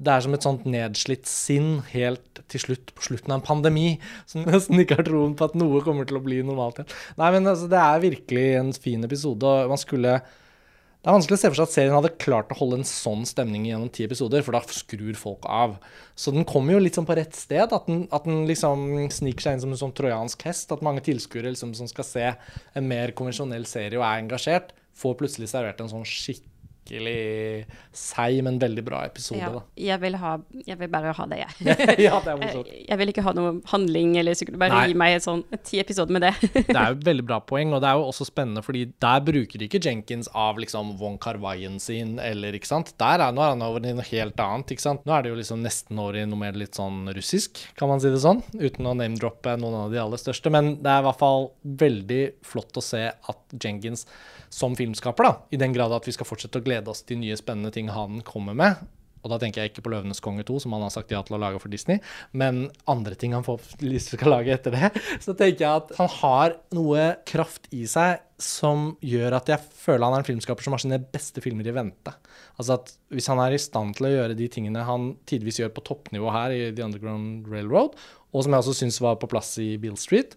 Det 0.00 0.12
er 0.12 0.22
som 0.24 0.34
et 0.36 0.44
sånt 0.46 0.62
nedslitt 0.70 1.26
sinn 1.28 1.82
helt 1.90 2.40
til 2.48 2.62
slutt, 2.62 2.92
på 2.96 3.02
slutten 3.04 3.34
av 3.34 3.40
en 3.40 3.46
pandemi, 3.46 3.88
som 4.30 4.44
nesten 4.48 4.80
ikke 4.80 5.00
har 5.00 5.08
troen 5.08 5.34
på 5.36 5.50
at 5.50 5.58
noe 5.58 5.82
kommer 5.84 6.08
til 6.08 6.20
å 6.20 6.24
bli 6.24 6.38
normalt 6.46 6.80
igjen. 6.80 6.94
Nei, 7.20 7.32
men 7.34 7.50
altså, 7.50 7.68
det 7.68 7.82
er 7.82 8.06
virkelig 8.06 8.46
en 8.60 8.72
fin 8.72 9.04
episode, 9.04 9.44
og 9.44 9.74
man 9.74 9.82
skulle 9.82 10.20
det 11.00 11.08
er 11.08 11.14
vanskelig 11.16 11.38
å 11.38 11.40
se 11.40 11.48
for 11.48 11.56
seg 11.56 11.64
at 11.64 11.72
serien 11.72 11.94
hadde 11.96 12.10
klart 12.20 12.50
å 12.52 12.58
holde 12.58 12.82
en 12.82 12.84
sånn 12.84 13.22
stemning 13.24 13.62
gjennom 13.64 13.88
ti 13.88 14.04
episoder, 14.04 14.42
for 14.44 14.52
da 14.52 14.60
skrur 14.68 15.16
folk 15.16 15.46
av. 15.48 15.78
Så 16.12 16.28
den 16.34 16.44
kommer 16.44 16.76
jo 16.76 16.82
litt 16.84 16.98
sånn 16.98 17.08
på 17.08 17.16
rett 17.16 17.38
sted. 17.38 17.72
At 17.72 17.88
den, 17.88 18.02
at 18.12 18.26
den 18.28 18.42
liksom 18.50 18.84
sniker 19.16 19.46
seg 19.46 19.56
inn 19.56 19.64
som 19.64 19.72
en 19.72 19.80
sånn 19.80 19.96
trojansk 19.96 20.44
hest. 20.44 20.74
At 20.76 20.84
mange 20.84 21.00
tilskuere 21.06 21.54
liksom, 21.54 21.72
som 21.78 21.88
skal 21.88 22.04
se 22.04 22.26
en 22.76 22.90
mer 22.90 23.14
konvensjonell 23.16 23.64
serie 23.70 23.96
og 23.96 24.04
er 24.04 24.20
engasjert, 24.26 24.74
får 25.00 25.16
plutselig 25.22 25.48
servert 25.54 25.80
en 25.80 25.88
sånn 25.88 26.04
skikkelig 26.04 26.49
seig, 26.90 28.40
men 28.44 28.58
veldig 28.60 28.84
bra 28.86 29.02
episode. 29.06 29.40
Ja, 29.40 29.62
jeg, 29.78 30.00
vil 30.02 30.16
ha, 30.20 30.32
jeg 30.66 30.78
vil 30.80 30.90
bare 30.92 31.14
ha 31.16 31.26
det, 31.30 31.40
jeg. 31.42 31.76
ja, 32.06 32.18
det 32.24 32.32
er 32.32 32.40
morsomt. 32.40 32.70
Jeg 32.90 32.98
vil 32.98 33.12
ikke 33.12 33.22
ha 33.22 33.32
noe 33.36 33.50
handling, 33.70 34.16
eller 34.18 34.34
sikkert 34.36 34.58
bare 34.60 34.74
Nei. 34.74 34.86
gi 34.90 34.96
meg 34.98 35.16
sånn 35.22 35.42
ti 35.66 35.78
episoder 35.82 36.14
med 36.16 36.24
det. 36.26 36.32
Det 36.70 36.74
er 36.74 36.92
jo 36.92 36.96
et 36.98 37.06
veldig 37.06 37.24
bra 37.26 37.38
poeng, 37.44 37.74
og 37.76 37.82
det 37.82 37.88
er 37.90 37.98
jo 37.98 38.06
også 38.08 38.26
spennende, 38.28 38.62
fordi 38.64 38.82
der 39.02 39.22
bruker 39.24 39.62
ikke 39.64 39.80
Jenkins 39.82 40.30
av 40.36 40.58
liksom 40.60 40.94
Von 41.00 41.18
Carvaien 41.22 41.78
sin, 41.82 42.16
eller 42.22 42.56
ikke 42.56 42.70
sant. 42.70 42.92
Der 43.00 43.22
er, 43.22 43.34
nå 43.34 43.44
er 43.44 43.54
han 43.54 43.64
over 43.66 43.84
i 43.84 43.94
noe 43.94 44.06
helt 44.10 44.40
annet, 44.42 44.74
ikke 44.74 44.86
sant. 44.86 45.04
Nå 45.06 45.14
er 45.14 45.24
det 45.24 45.32
jo 45.32 45.38
liksom 45.38 45.62
nesten 45.64 46.00
over 46.02 46.18
i 46.18 46.26
noe 46.28 46.40
mer 46.40 46.58
litt 46.58 46.78
sånn 46.78 47.12
russisk, 47.16 47.62
kan 47.78 47.90
man 47.90 48.02
si 48.02 48.12
det 48.12 48.22
sånn, 48.24 48.42
uten 48.56 48.90
å 48.90 48.96
name-droppe 48.98 49.56
noen 49.60 49.84
av 49.84 49.94
de 49.94 50.02
aller 50.02 50.20
største. 50.20 50.52
Men 50.52 50.76
det 50.82 50.92
er 50.92 51.04
i 51.04 51.08
hvert 51.08 51.22
fall 51.22 51.50
veldig 51.84 52.22
flott 52.46 52.80
å 52.80 52.84
se 52.84 53.06
at 53.10 53.58
Jenkins 53.60 54.06
som 54.50 54.74
filmskaper, 54.76 55.26
da, 55.26 55.34
i 55.54 55.60
den 55.60 55.74
grad 55.74 55.94
at 55.94 56.08
vi 56.08 56.14
skal 56.14 56.28
fortsette 56.28 56.58
å 56.58 56.64
glede 56.64 56.90
oss 56.90 57.04
til 57.06 57.20
nye 57.22 57.38
spennende 57.38 57.70
ting 57.74 57.90
han 57.94 58.20
kommer 58.26 58.56
med. 58.58 58.80
Og 59.20 59.32
da 59.32 59.36
tenker 59.40 59.60
jeg 59.60 59.72
ikke 59.72 59.84
på 59.84 59.92
'Løvenes 59.92 60.22
konge 60.24 60.44
2', 60.48 60.62
som 60.64 60.72
han 60.72 60.84
har 60.86 60.92
sagt 60.94 61.12
ja 61.12 61.20
til 61.22 61.36
å 61.36 61.40
lage 61.40 61.60
for 61.60 61.72
Disney, 61.72 62.00
men 62.32 62.70
andre 62.88 63.14
ting 63.14 63.34
han 63.36 63.44
får 63.44 63.60
lyst 63.84 64.14
til 64.14 64.24
å 64.24 64.32
lage 64.32 64.54
etter 64.54 64.72
det. 64.72 64.90
Så 65.24 65.34
tenker 65.36 65.66
jeg 65.66 65.82
at 65.82 65.92
han 65.98 66.08
har 66.20 66.56
noe 66.76 67.04
kraft 67.28 67.68
i 67.76 67.84
seg 67.90 68.24
som 68.40 68.94
gjør 69.04 69.36
at 69.36 69.52
jeg 69.52 69.60
føler 69.82 70.06
han 70.06 70.16
er 70.16 70.22
en 70.24 70.30
filmskaper 70.30 70.64
som 70.64 70.72
har 70.72 70.80
sine 70.80 71.00
beste 71.12 71.44
filmer 71.44 71.68
i 71.68 71.76
vente. 71.76 72.14
Altså 72.56 72.78
at 72.78 72.94
Hvis 73.12 73.28
han 73.28 73.40
er 73.42 73.52
i 73.52 73.60
stand 73.60 73.98
til 73.98 74.06
å 74.06 74.14
gjøre 74.14 74.38
de 74.38 74.46
tingene 74.48 74.86
han 74.86 75.16
tidvis 75.28 75.60
gjør 75.60 75.74
på 75.74 75.84
toppnivå 75.84 76.30
her 76.32 76.54
i 76.54 76.60
The 76.70 76.86
Underground 76.86 77.48
Railroad, 77.50 77.98
og 78.30 78.44
som 78.46 78.54
jeg 78.54 78.62
også 78.62 78.76
syns 78.78 79.00
var 79.02 79.18
på 79.20 79.28
plass 79.28 79.56
i 79.58 79.74
Beale 79.82 79.98
Street 80.00 80.36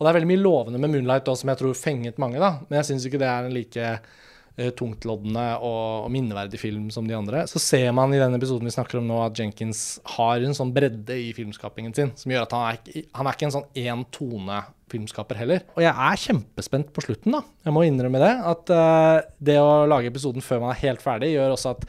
Og 0.00 0.06
det 0.06 0.10
er 0.10 0.16
veldig 0.16 0.30
mye 0.30 0.40
lovende 0.40 0.80
med 0.80 0.94
Moonlight 0.94 1.28
også, 1.28 1.44
som 1.44 1.52
jeg 1.52 1.60
tror 1.60 1.76
fenget 1.76 2.20
mange, 2.22 2.40
da, 2.40 2.54
men 2.64 2.78
jeg 2.80 2.88
syns 2.88 3.04
ikke 3.04 3.20
det 3.20 3.28
er 3.28 3.44
en 3.44 3.52
like 3.52 3.88
uh, 3.92 4.70
tungtloddende 4.78 5.44
og, 5.58 6.06
og 6.06 6.10
minneverdig 6.14 6.56
film 6.62 6.86
som 6.94 7.04
de 7.04 7.18
andre. 7.18 7.42
Så 7.50 7.60
ser 7.60 7.90
man 7.96 8.14
i 8.16 8.20
den 8.22 8.38
episoden 8.38 8.64
vi 8.64 8.72
snakker 8.72 9.02
om 9.02 9.10
nå, 9.10 9.18
at 9.26 9.36
Jenkins 9.36 10.00
har 10.16 10.40
en 10.40 10.56
sånn 10.56 10.72
bredde 10.72 11.18
i 11.20 11.34
filmskapingen 11.36 11.92
sin, 11.96 12.14
som 12.16 12.32
gjør 12.32 12.48
at 12.48 12.56
han 12.56 12.66
er, 12.72 13.04
han 13.18 13.28
er 13.28 13.36
ikke 13.36 13.50
en 13.50 13.56
sånn 13.58 13.68
én 13.76 14.06
tone 14.16 14.62
filmskaper 14.90 15.38
heller. 15.38 15.68
Og 15.76 15.84
jeg 15.84 15.92
er 15.92 16.22
kjempespent 16.24 16.94
på 16.96 17.04
slutten, 17.04 17.36
da. 17.36 17.44
Jeg 17.68 17.76
må 17.76 17.84
innrømme 17.84 18.24
det. 18.24 18.32
At 18.54 18.72
uh, 18.72 19.20
det 19.36 19.60
å 19.60 19.84
lage 19.90 20.08
episoden 20.08 20.44
før 20.44 20.64
man 20.64 20.72
er 20.72 20.80
helt 20.86 21.04
ferdig, 21.04 21.34
gjør 21.36 21.58
også 21.58 21.76
at 21.76 21.84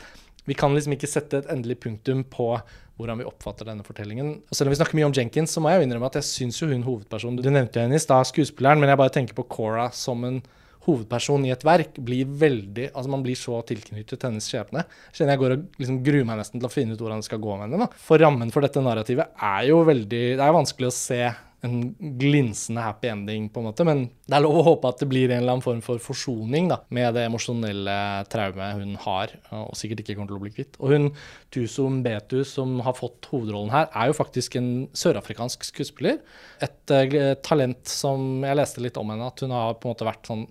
vi 0.49 0.57
kan 0.57 0.75
liksom 0.75 0.97
ikke 0.97 1.09
sette 1.09 1.39
et 1.39 1.51
endelig 1.53 1.79
punktum 1.83 2.25
på 2.27 2.57
hvordan 3.01 3.21
vi 3.21 3.27
oppfatter 3.27 3.67
denne 3.67 3.85
fortellingen. 3.85 4.33
Og 4.47 4.57
selv 4.57 4.69
om 4.69 4.75
vi 4.75 4.79
snakker 4.79 4.99
mye 4.99 5.09
om 5.09 5.17
Jenkins, 5.17 5.53
så 5.55 5.63
må 5.63 5.73
jeg 5.73 5.81
jo 5.81 5.89
innrømme 5.89 6.09
at 6.11 6.19
jeg 6.21 6.29
syns 6.29 6.61
jo 6.61 6.69
hun 6.71 6.85
hovedpersonen 6.87 7.41
Du 7.41 7.49
nevnte 7.51 7.79
jo 7.79 7.85
henne 7.87 7.97
i 7.97 8.03
stad, 8.03 8.29
skuespilleren, 8.29 8.81
men 8.81 8.93
jeg 8.93 9.01
bare 9.01 9.15
tenker 9.17 9.37
på 9.37 9.47
Cora 9.51 9.89
som 9.95 10.23
en 10.27 10.41
hovedperson 10.85 11.43
i 11.45 11.51
et 11.53 11.63
verk 11.65 11.99
blir 12.01 12.25
veldig 12.25 12.87
Altså 12.89 13.11
Man 13.11 13.21
blir 13.25 13.37
så 13.37 13.59
tilknyttet 13.67 14.15
til 14.15 14.27
hennes 14.27 14.47
skjebne. 14.49 14.85
Kjenner 15.13 15.35
jeg 15.35 15.43
går 15.43 15.55
og 15.57 15.79
liksom 15.81 16.01
gruer 16.05 16.27
meg 16.27 16.41
nesten 16.41 16.61
til 16.61 16.69
å 16.69 16.73
finne 16.73 16.97
ut 16.97 17.03
hvordan 17.03 17.21
det 17.21 17.29
skal 17.29 17.43
gå 17.43 17.53
med 17.53 17.67
henne. 17.67 17.85
da. 17.85 18.01
For 18.01 18.21
rammen 18.21 18.53
for 18.53 18.65
dette 18.65 18.83
narrativet 18.83 19.33
er 19.37 19.69
jo 19.69 19.81
veldig 19.87 20.23
Det 20.39 20.45
er 20.45 20.57
vanskelig 20.57 20.89
å 20.89 20.95
se 20.95 21.21
en 21.61 21.93
glinsende 22.17 22.81
happy 22.81 23.11
ending, 23.11 23.47
på 23.53 23.61
en 23.61 23.67
måte, 23.69 23.85
men 23.85 24.07
det 24.25 24.33
er 24.33 24.43
lov 24.43 24.57
å 24.57 24.63
håpe 24.65 24.89
at 24.89 25.03
det 25.03 25.07
blir 25.11 25.29
en 25.29 25.43
eller 25.43 25.55
annen 25.55 25.65
form 25.65 25.83
for 25.85 26.01
forsoning 26.01 26.71
da, 26.71 26.79
med 26.89 27.13
det 27.17 27.27
emosjonelle 27.27 27.97
traumet 28.33 28.79
hun 28.79 28.95
har, 29.03 29.35
og 29.53 29.77
sikkert 29.77 30.01
ikke 30.01 30.15
kommer 30.17 30.31
til 30.31 30.39
å 30.39 30.41
bli 30.41 30.53
kvitt. 30.55 30.79
Og 30.81 30.95
hun 30.95 31.07
Tuso 31.53 31.85
Mbetu, 31.93 32.39
som 32.49 32.79
har 32.85 32.97
fått 32.97 33.29
hovedrollen 33.29 33.73
her, 33.73 33.91
er 33.93 34.09
jo 34.09 34.17
faktisk 34.17 34.57
en 34.57 34.71
sørafrikansk 34.97 35.69
skuespiller. 35.69 36.19
Et 36.65 36.95
uh, 36.95 37.33
talent 37.45 37.81
som 37.89 38.41
Jeg 38.41 38.57
leste 38.57 38.81
litt 38.81 38.97
om 38.97 39.13
henne, 39.13 39.29
at 39.29 39.45
hun 39.45 39.53
har 39.53 39.77
på 39.77 39.87
en 39.87 39.93
måte 39.93 40.09
vært 40.09 40.33
sånn 40.33 40.47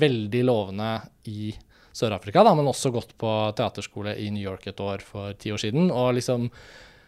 veldig 0.00 0.44
lovende 0.46 0.92
i 1.30 1.52
Sør-Afrika, 1.94 2.42
men 2.54 2.68
også 2.70 2.92
gått 2.94 3.16
på 3.18 3.30
teaterskole 3.58 4.14
i 4.18 4.30
New 4.34 4.42
York 4.42 4.68
et 4.70 4.82
år 4.82 5.02
for 5.04 5.34
ti 5.38 5.50
år 5.54 5.62
siden. 5.62 5.90
Og 5.90 6.14
liksom 6.18 6.48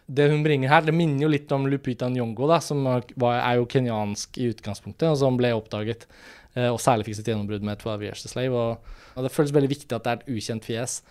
det 0.07 0.29
hun 0.33 0.43
bringer 0.45 0.73
her, 0.73 0.85
det 0.87 0.95
minner 0.97 1.27
jo 1.27 1.33
litt 1.33 1.53
om 1.55 1.67
Lupita 1.71 2.09
Nyong'o, 2.11 2.49
da, 2.51 2.59
som 2.65 2.83
var, 2.85 3.05
er 3.39 3.59
jo 3.61 3.69
kenyansk 3.71 4.39
i 4.43 4.51
utgangspunktet, 4.53 5.09
og 5.09 5.19
som 5.21 5.39
ble 5.39 5.53
oppdaget, 5.57 6.09
eh, 6.57 6.69
og 6.69 6.81
særlig 6.83 7.09
fikk 7.09 7.21
sitt 7.21 7.31
gjennombrudd 7.31 7.67
med 7.67 7.79
12 7.79 8.09
Years 8.09 8.25
a 8.27 8.33
Slave. 8.33 8.65
Og, 8.65 8.97
og 9.15 9.27
det 9.27 9.35
føles 9.35 9.55
veldig 9.55 9.71
viktig 9.73 9.95
at 9.95 10.07
det 10.07 10.15
er 10.15 10.23
et 10.23 10.33
ukjent 10.35 10.67
fjes. 10.69 11.03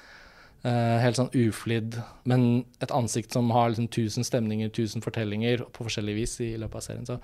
Uh, 0.62 1.00
helt 1.02 1.18
sånn 1.18 1.32
uflidd, 1.34 1.96
men 2.30 2.44
et 2.86 2.92
ansikt 2.94 3.34
som 3.34 3.48
har 3.50 3.72
liksom 3.72 3.88
tusen 3.90 4.22
stemninger, 4.22 4.70
tusen 4.70 5.02
fortellinger 5.02 5.64
på 5.74 5.88
forskjellig 5.88 6.14
vis 6.20 6.36
i 6.46 6.52
løpet 6.62 6.78
av 6.78 6.84
serien. 6.86 7.08
Så 7.08 7.16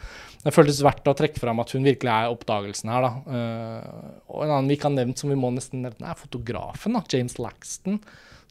det 0.42 0.54
føltes 0.56 0.80
verdt 0.82 1.06
å 1.06 1.14
trekke 1.14 1.44
fram 1.44 1.62
at 1.62 1.76
hun 1.76 1.86
virkelig 1.86 2.10
er 2.16 2.34
oppdagelsen 2.34 2.90
her, 2.90 3.06
da. 3.06 3.12
Uh, 3.30 4.16
og 4.34 4.42
en 4.42 4.56
annen 4.56 4.72
vi 4.72 4.80
ikke 4.80 4.90
har 4.90 4.96
nevnt, 4.96 5.22
som 5.22 5.30
vi 5.30 5.38
må 5.38 5.52
nesten 5.54 5.86
nevne, 5.86 6.10
er 6.10 6.18
fotografen, 6.18 6.98
da. 6.98 7.04
James 7.14 7.38
Laxton. 7.38 8.02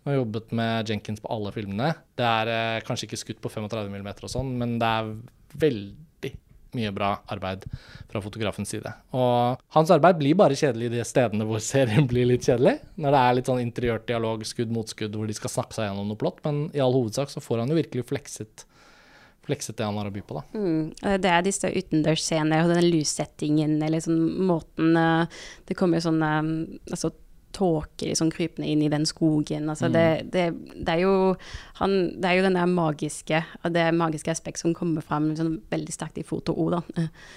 Som 0.06 0.12
har 0.12 0.20
jobbet 0.20 0.52
med 0.54 0.90
Jenkins 0.92 1.18
på 1.18 1.26
alle 1.34 1.50
filmene. 1.50 1.88
Det 2.14 2.22
er 2.22 2.48
eh, 2.52 2.82
kanskje 2.86 3.08
ikke 3.08 3.18
skutt 3.18 3.40
på 3.42 3.50
35 3.50 3.88
mm 3.90 4.10
og 4.12 4.30
sånn, 4.30 4.52
men 4.54 4.76
det 4.78 4.86
er 4.86 5.08
veldig 5.58 6.30
mye 6.78 6.92
bra 6.94 7.08
arbeid 7.34 7.64
fra 8.12 8.22
fotografens 8.22 8.70
side. 8.70 8.92
Og 9.18 9.64
hans 9.74 9.90
arbeid 9.90 10.20
blir 10.20 10.38
bare 10.38 10.54
kjedelig 10.54 10.92
i 10.92 10.94
de 10.94 11.08
stedene 11.10 11.48
hvor 11.48 11.58
serien 11.58 12.06
blir 12.06 12.30
litt 12.30 12.46
kjedelig. 12.46 12.76
Når 13.02 13.16
det 13.16 13.24
er 13.24 13.36
litt 13.40 13.50
sånn 13.50 13.64
interiørt 13.64 14.06
dialog, 14.06 14.46
skudd 14.46 14.78
mot 14.78 14.94
skudd, 14.94 15.18
hvor 15.18 15.26
de 15.26 15.34
skal 15.40 15.56
snakke 15.56 15.74
seg 15.74 15.90
gjennom 15.90 16.14
noe 16.14 16.22
plott. 16.22 16.38
Men 16.46 16.68
i 16.70 16.84
all 16.86 16.94
hovedsak 16.94 17.34
så 17.34 17.42
får 17.42 17.64
han 17.64 17.74
jo 17.74 17.80
virkelig 17.82 18.06
flekset 18.06 18.68
flekset 19.46 19.76
det 19.78 19.86
han 19.86 19.98
har 19.98 20.06
å 20.06 20.14
by 20.14 20.22
på, 20.26 20.38
da. 20.38 20.42
Mm. 20.54 21.18
Det 21.22 21.30
er 21.30 21.44
disse 21.46 21.68
utendørsscenene 21.70 22.62
og 22.64 22.72
den 22.76 22.88
lyssettingen 22.94 23.76
eller 23.82 24.02
sånn 24.02 24.24
måten 24.46 24.96
eh, 24.98 25.36
Det 25.66 25.76
kommer 25.78 26.00
jo 26.00 26.08
sånn 26.08 26.22
eh, 26.26 26.48
altså 26.94 27.12
tåke 27.56 28.08
liksom 28.10 28.30
krypende 28.34 28.68
inn 28.68 28.82
i 28.84 28.90
den 28.92 29.06
skogen. 29.08 29.68
Altså, 29.70 29.88
mm. 29.88 29.92
det, 29.92 30.06
det, 30.32 30.44
det, 30.74 30.96
er 30.96 31.02
jo, 31.02 31.34
han, 31.80 31.94
det 32.20 32.28
er 32.28 32.38
jo 32.38 32.46
den 32.46 32.58
der 32.58 32.70
magiske, 32.70 33.42
det 33.72 33.84
magiske 33.96 34.32
aspekt 34.32 34.60
som 34.60 34.74
kommer 34.76 35.04
fram 35.04 35.30
liksom, 35.30 35.54
veldig 35.72 35.94
sterkt 35.94 36.20
i 36.20 36.26
foto-ord. 36.26 36.82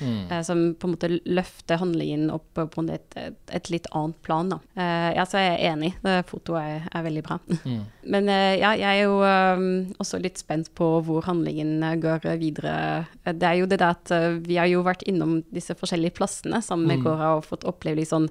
Mm. 0.01 0.27
Uh, 0.31 0.41
som 0.45 0.63
på 0.75 0.87
en 0.87 0.95
måte 0.95 1.11
løfter 1.25 1.79
handlingen 1.81 2.27
opp 2.33 2.59
på 2.59 2.85
et, 2.91 3.17
et, 3.19 3.39
et 3.55 3.71
litt 3.71 3.87
annet 3.95 4.19
plan. 4.25 4.51
Da. 4.51 4.59
Uh, 4.75 5.09
ja, 5.17 5.27
så 5.29 5.43
jeg 5.43 5.55
er 5.55 5.73
enig. 5.73 5.93
Fotoet 6.29 6.59
er, 6.61 6.89
er, 6.91 7.05
veldig 7.09 7.25
bra. 7.27 7.39
Mm. 7.69 7.81
Men 8.09 8.29
uh, 8.31 8.55
ja, 8.57 8.69
jeg 8.79 8.87
er 8.87 9.03
jo 9.03 9.17
um, 9.21 9.91
også 10.01 10.17
litt 10.23 10.39
spent 10.41 10.71
på 10.77 10.85
hvor 11.05 11.25
handlingen 11.27 11.83
går 12.01 12.23
videre. 12.39 13.03
Det 13.27 13.45
er 13.45 13.59
jo 13.59 13.67
det 13.69 13.81
der 13.81 13.93
at 13.93 14.13
vi 14.47 14.57
har 14.57 14.69
jo 14.71 14.81
vært 14.85 15.03
innom 15.09 15.41
disse 15.53 15.75
forskjellige 15.77 16.15
plassene 16.17 16.63
sammen 16.65 16.89
med 16.89 17.03
Kåra 17.03 17.35
og 17.37 17.45
fått 17.45 17.67
oppleve 17.69 17.99
litt 17.99 18.09
sånn 18.09 18.29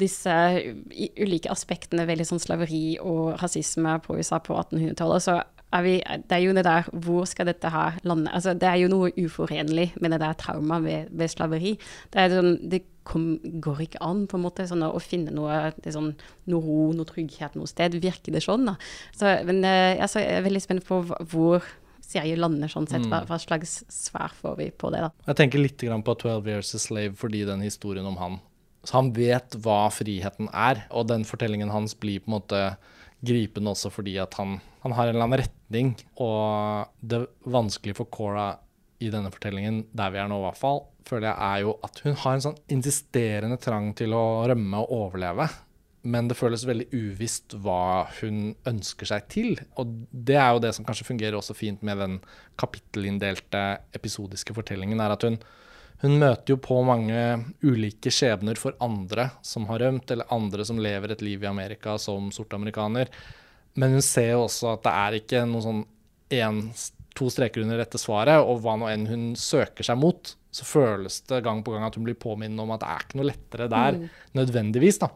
disse 0.00 0.34
ulike 1.18 1.52
aspektene 1.52 2.06
ved 2.08 2.24
sånn 2.26 2.42
slaveri 2.42 2.98
og 3.02 3.38
rasisme 3.42 3.98
på 4.04 4.18
USA 4.18 4.40
på 4.42 4.56
1800-tallet, 4.56 5.24
så 5.24 5.38
er 5.72 5.82
vi 5.84 5.94
Det 6.00 6.32
er 6.32 6.42
jo 6.42 6.54
det 6.56 6.64
der 6.64 6.86
Hvor 6.92 7.24
skal 7.28 7.46
dette 7.46 7.68
her 7.68 7.98
lande? 8.02 8.30
Altså, 8.32 8.54
det 8.54 8.68
er 8.68 8.78
jo 8.80 8.88
noe 8.88 9.10
uforenlig 9.16 9.92
med 10.00 10.10
det 10.10 10.20
der 10.20 10.32
traumet 10.32 10.84
ved, 10.84 11.10
ved, 11.10 11.28
slaveri. 11.28 11.78
Det, 12.12 12.20
er 12.20 12.30
sånn, 12.32 12.70
det 12.70 12.82
kom, 13.04 13.38
går 13.60 13.82
ikke 13.84 14.02
an 14.04 14.26
på 14.26 14.38
en 14.38 14.46
måte 14.46 14.66
sånn, 14.68 14.82
å 14.82 15.00
finne 15.00 15.34
noe, 15.34 15.72
sånn, 15.84 16.14
noe 16.46 16.62
ro, 16.64 16.92
noe 16.96 17.08
trygghet 17.08 17.58
noe 17.58 17.68
sted. 17.68 17.98
Virker 18.00 18.32
det 18.32 18.44
sånn, 18.44 18.64
da? 18.70 18.78
Så, 19.12 19.28
men 19.48 19.60
eh, 19.64 19.98
jeg 20.00 20.24
er 20.24 20.46
veldig 20.46 20.64
spent 20.64 20.88
på 20.88 21.02
hvor 21.04 21.64
serien 22.08 22.40
lander 22.40 22.70
sånn 22.72 22.88
sett. 22.88 23.04
Hva, 23.04 23.22
mm. 23.22 23.28
hva 23.28 23.38
slags 23.42 23.82
svar 23.92 24.32
får 24.40 24.56
vi 24.60 24.70
på 24.72 24.92
det, 24.94 25.04
da? 25.04 25.12
Jeg 25.28 25.40
tenker 25.42 25.62
litt 25.62 25.84
på 25.84 26.18
12 26.24 26.48
Years 26.48 26.74
a 26.74 26.80
Slave 26.80 27.16
fordi 27.18 27.44
den 27.48 27.64
historien 27.64 28.08
om 28.08 28.16
han 28.20 28.38
så 28.86 29.00
han 29.00 29.10
vet 29.16 29.56
hva 29.64 29.88
friheten 29.92 30.50
er, 30.52 30.84
og 30.94 31.08
den 31.10 31.26
fortellingen 31.28 31.72
hans 31.74 31.96
blir 31.98 32.22
på 32.22 32.30
en 32.30 32.36
måte 32.38 32.62
gripende 33.26 33.72
også 33.74 33.90
fordi 33.90 34.14
at 34.22 34.36
han, 34.38 34.58
han 34.84 34.94
har 34.94 35.08
en 35.08 35.16
eller 35.16 35.26
annen 35.26 35.42
retning. 35.42 35.94
Og 36.22 36.88
det 37.00 37.24
vanskelige 37.50 37.98
for 37.98 38.10
Cora 38.14 38.52
i 39.02 39.10
denne 39.12 39.30
fortellingen, 39.34 39.84
der 39.94 40.12
vi 40.14 40.20
er 40.22 40.30
nå 40.30 40.40
i 40.40 40.46
hvert 40.46 40.60
fall, 40.60 40.84
føler 41.08 41.30
jeg 41.30 41.38
er 41.38 41.64
jo 41.64 41.78
at 41.86 42.02
hun 42.04 42.18
har 42.22 42.36
en 42.36 42.44
sånn 42.48 42.60
insisterende 42.74 43.58
trang 43.62 43.92
til 43.98 44.14
å 44.16 44.24
rømme 44.50 44.82
og 44.82 44.94
overleve. 45.02 45.48
Men 46.08 46.28
det 46.30 46.38
føles 46.38 46.66
veldig 46.66 46.86
uvisst 46.94 47.56
hva 47.58 48.06
hun 48.20 48.52
ønsker 48.68 49.08
seg 49.10 49.26
til. 49.32 49.56
Og 49.80 49.90
det 50.12 50.38
er 50.38 50.52
jo 50.54 50.62
det 50.62 50.72
som 50.76 50.86
kanskje 50.86 51.08
fungerer 51.08 51.36
også 51.38 51.56
fint 51.58 51.82
med 51.84 51.98
den 52.00 52.18
kapittelinndelte 52.60 53.64
episodiske 53.98 54.54
fortellingen, 54.56 55.02
er 55.02 55.14
at 55.14 55.26
hun, 55.26 55.40
hun 56.02 56.14
møter 56.20 56.54
jo 56.54 56.58
på 56.62 56.78
mange 56.86 57.22
ulike 57.66 58.10
skjebner 58.14 58.58
for 58.60 58.76
andre 58.84 59.30
som 59.42 59.66
har 59.70 59.82
rømt, 59.82 60.10
eller 60.14 60.30
andre 60.34 60.66
som 60.66 60.78
lever 60.78 61.14
et 61.14 61.24
liv 61.26 61.42
i 61.42 61.50
Amerika 61.50 61.96
som 61.98 62.30
sorte 62.34 62.54
amerikaner. 62.58 63.10
Men 63.78 63.96
hun 63.96 64.04
ser 64.04 64.32
jo 64.36 64.44
også 64.44 64.76
at 64.76 64.84
det 64.86 64.94
er 64.94 65.18
ikke 65.18 65.42
noe 65.50 65.64
sånn 65.64 65.82
en, 66.38 66.60
to 67.18 67.30
streker 67.34 67.64
under 67.64 67.82
dette 67.82 67.98
svaret, 67.98 68.38
og 68.38 68.62
hva 68.62 68.76
nå 68.78 68.90
enn 68.92 69.08
hun 69.10 69.24
søker 69.38 69.86
seg 69.86 69.98
mot, 69.98 70.36
så 70.54 70.66
føles 70.68 71.18
det 71.28 71.42
gang 71.46 71.64
på 71.66 71.74
gang 71.74 71.88
at 71.88 71.98
hun 71.98 72.06
blir 72.06 72.18
påminnet 72.18 72.62
om 72.62 72.70
at 72.76 72.84
det 72.84 72.92
er 72.94 73.04
ikke 73.06 73.18
noe 73.18 73.30
lettere 73.32 73.68
der, 73.72 73.98
mm. 73.98 74.06
nødvendigvis. 74.38 75.02
da. 75.02 75.10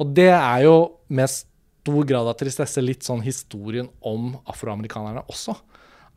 Og 0.00 0.16
det 0.16 0.32
er 0.32 0.64
jo 0.64 0.76
med 1.12 1.28
stor 1.32 2.08
grad 2.08 2.32
av 2.32 2.40
tristesse 2.40 2.80
litt 2.80 3.04
sånn 3.04 3.20
historien 3.24 3.88
om 4.00 4.32
afroamerikanerne 4.48 5.28
også 5.28 5.58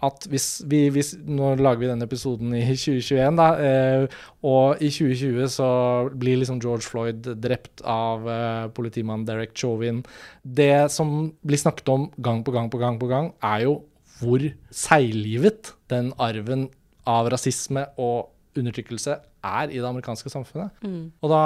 at 0.06 0.26
hvis 0.32 0.47
vi, 0.70 0.86
hvis, 0.93 1.12
Nå 1.28 1.54
lager 1.60 1.82
vi 1.82 1.89
denne 1.89 2.08
episoden 2.08 2.54
i 2.56 2.64
2021, 2.72 3.39
da. 3.39 3.50
Eh, 3.60 4.20
og 4.47 4.82
i 4.84 4.91
2020 4.93 5.52
så 5.52 5.70
blir 6.16 6.39
liksom 6.39 6.62
George 6.64 6.88
Floyd 6.88 7.32
drept 7.43 7.84
av 7.84 8.28
eh, 8.30 8.66
politimannen 8.76 9.28
Derek 9.28 9.56
Chauvin. 9.58 10.02
Det 10.43 10.88
som 10.93 11.32
blir 11.43 11.60
snakket 11.62 11.91
om 11.91 12.10
gang 12.18 12.43
på 12.47 12.56
gang 12.56 12.72
på 12.72 12.82
gang 12.82 13.00
på 13.02 13.12
gang, 13.12 13.34
er 13.43 13.68
jo 13.68 13.80
hvor 14.20 14.43
seiglivet 14.76 15.74
den 15.91 16.12
arven 16.20 16.68
av 17.08 17.30
rasisme 17.32 17.86
og 18.00 18.30
undertrykkelse 18.60 19.16
er 19.45 19.72
i 19.72 19.80
det 19.80 19.88
amerikanske 19.88 20.32
samfunnet. 20.32 20.76
Mm. 20.84 21.12
Og 21.24 21.32
da 21.32 21.43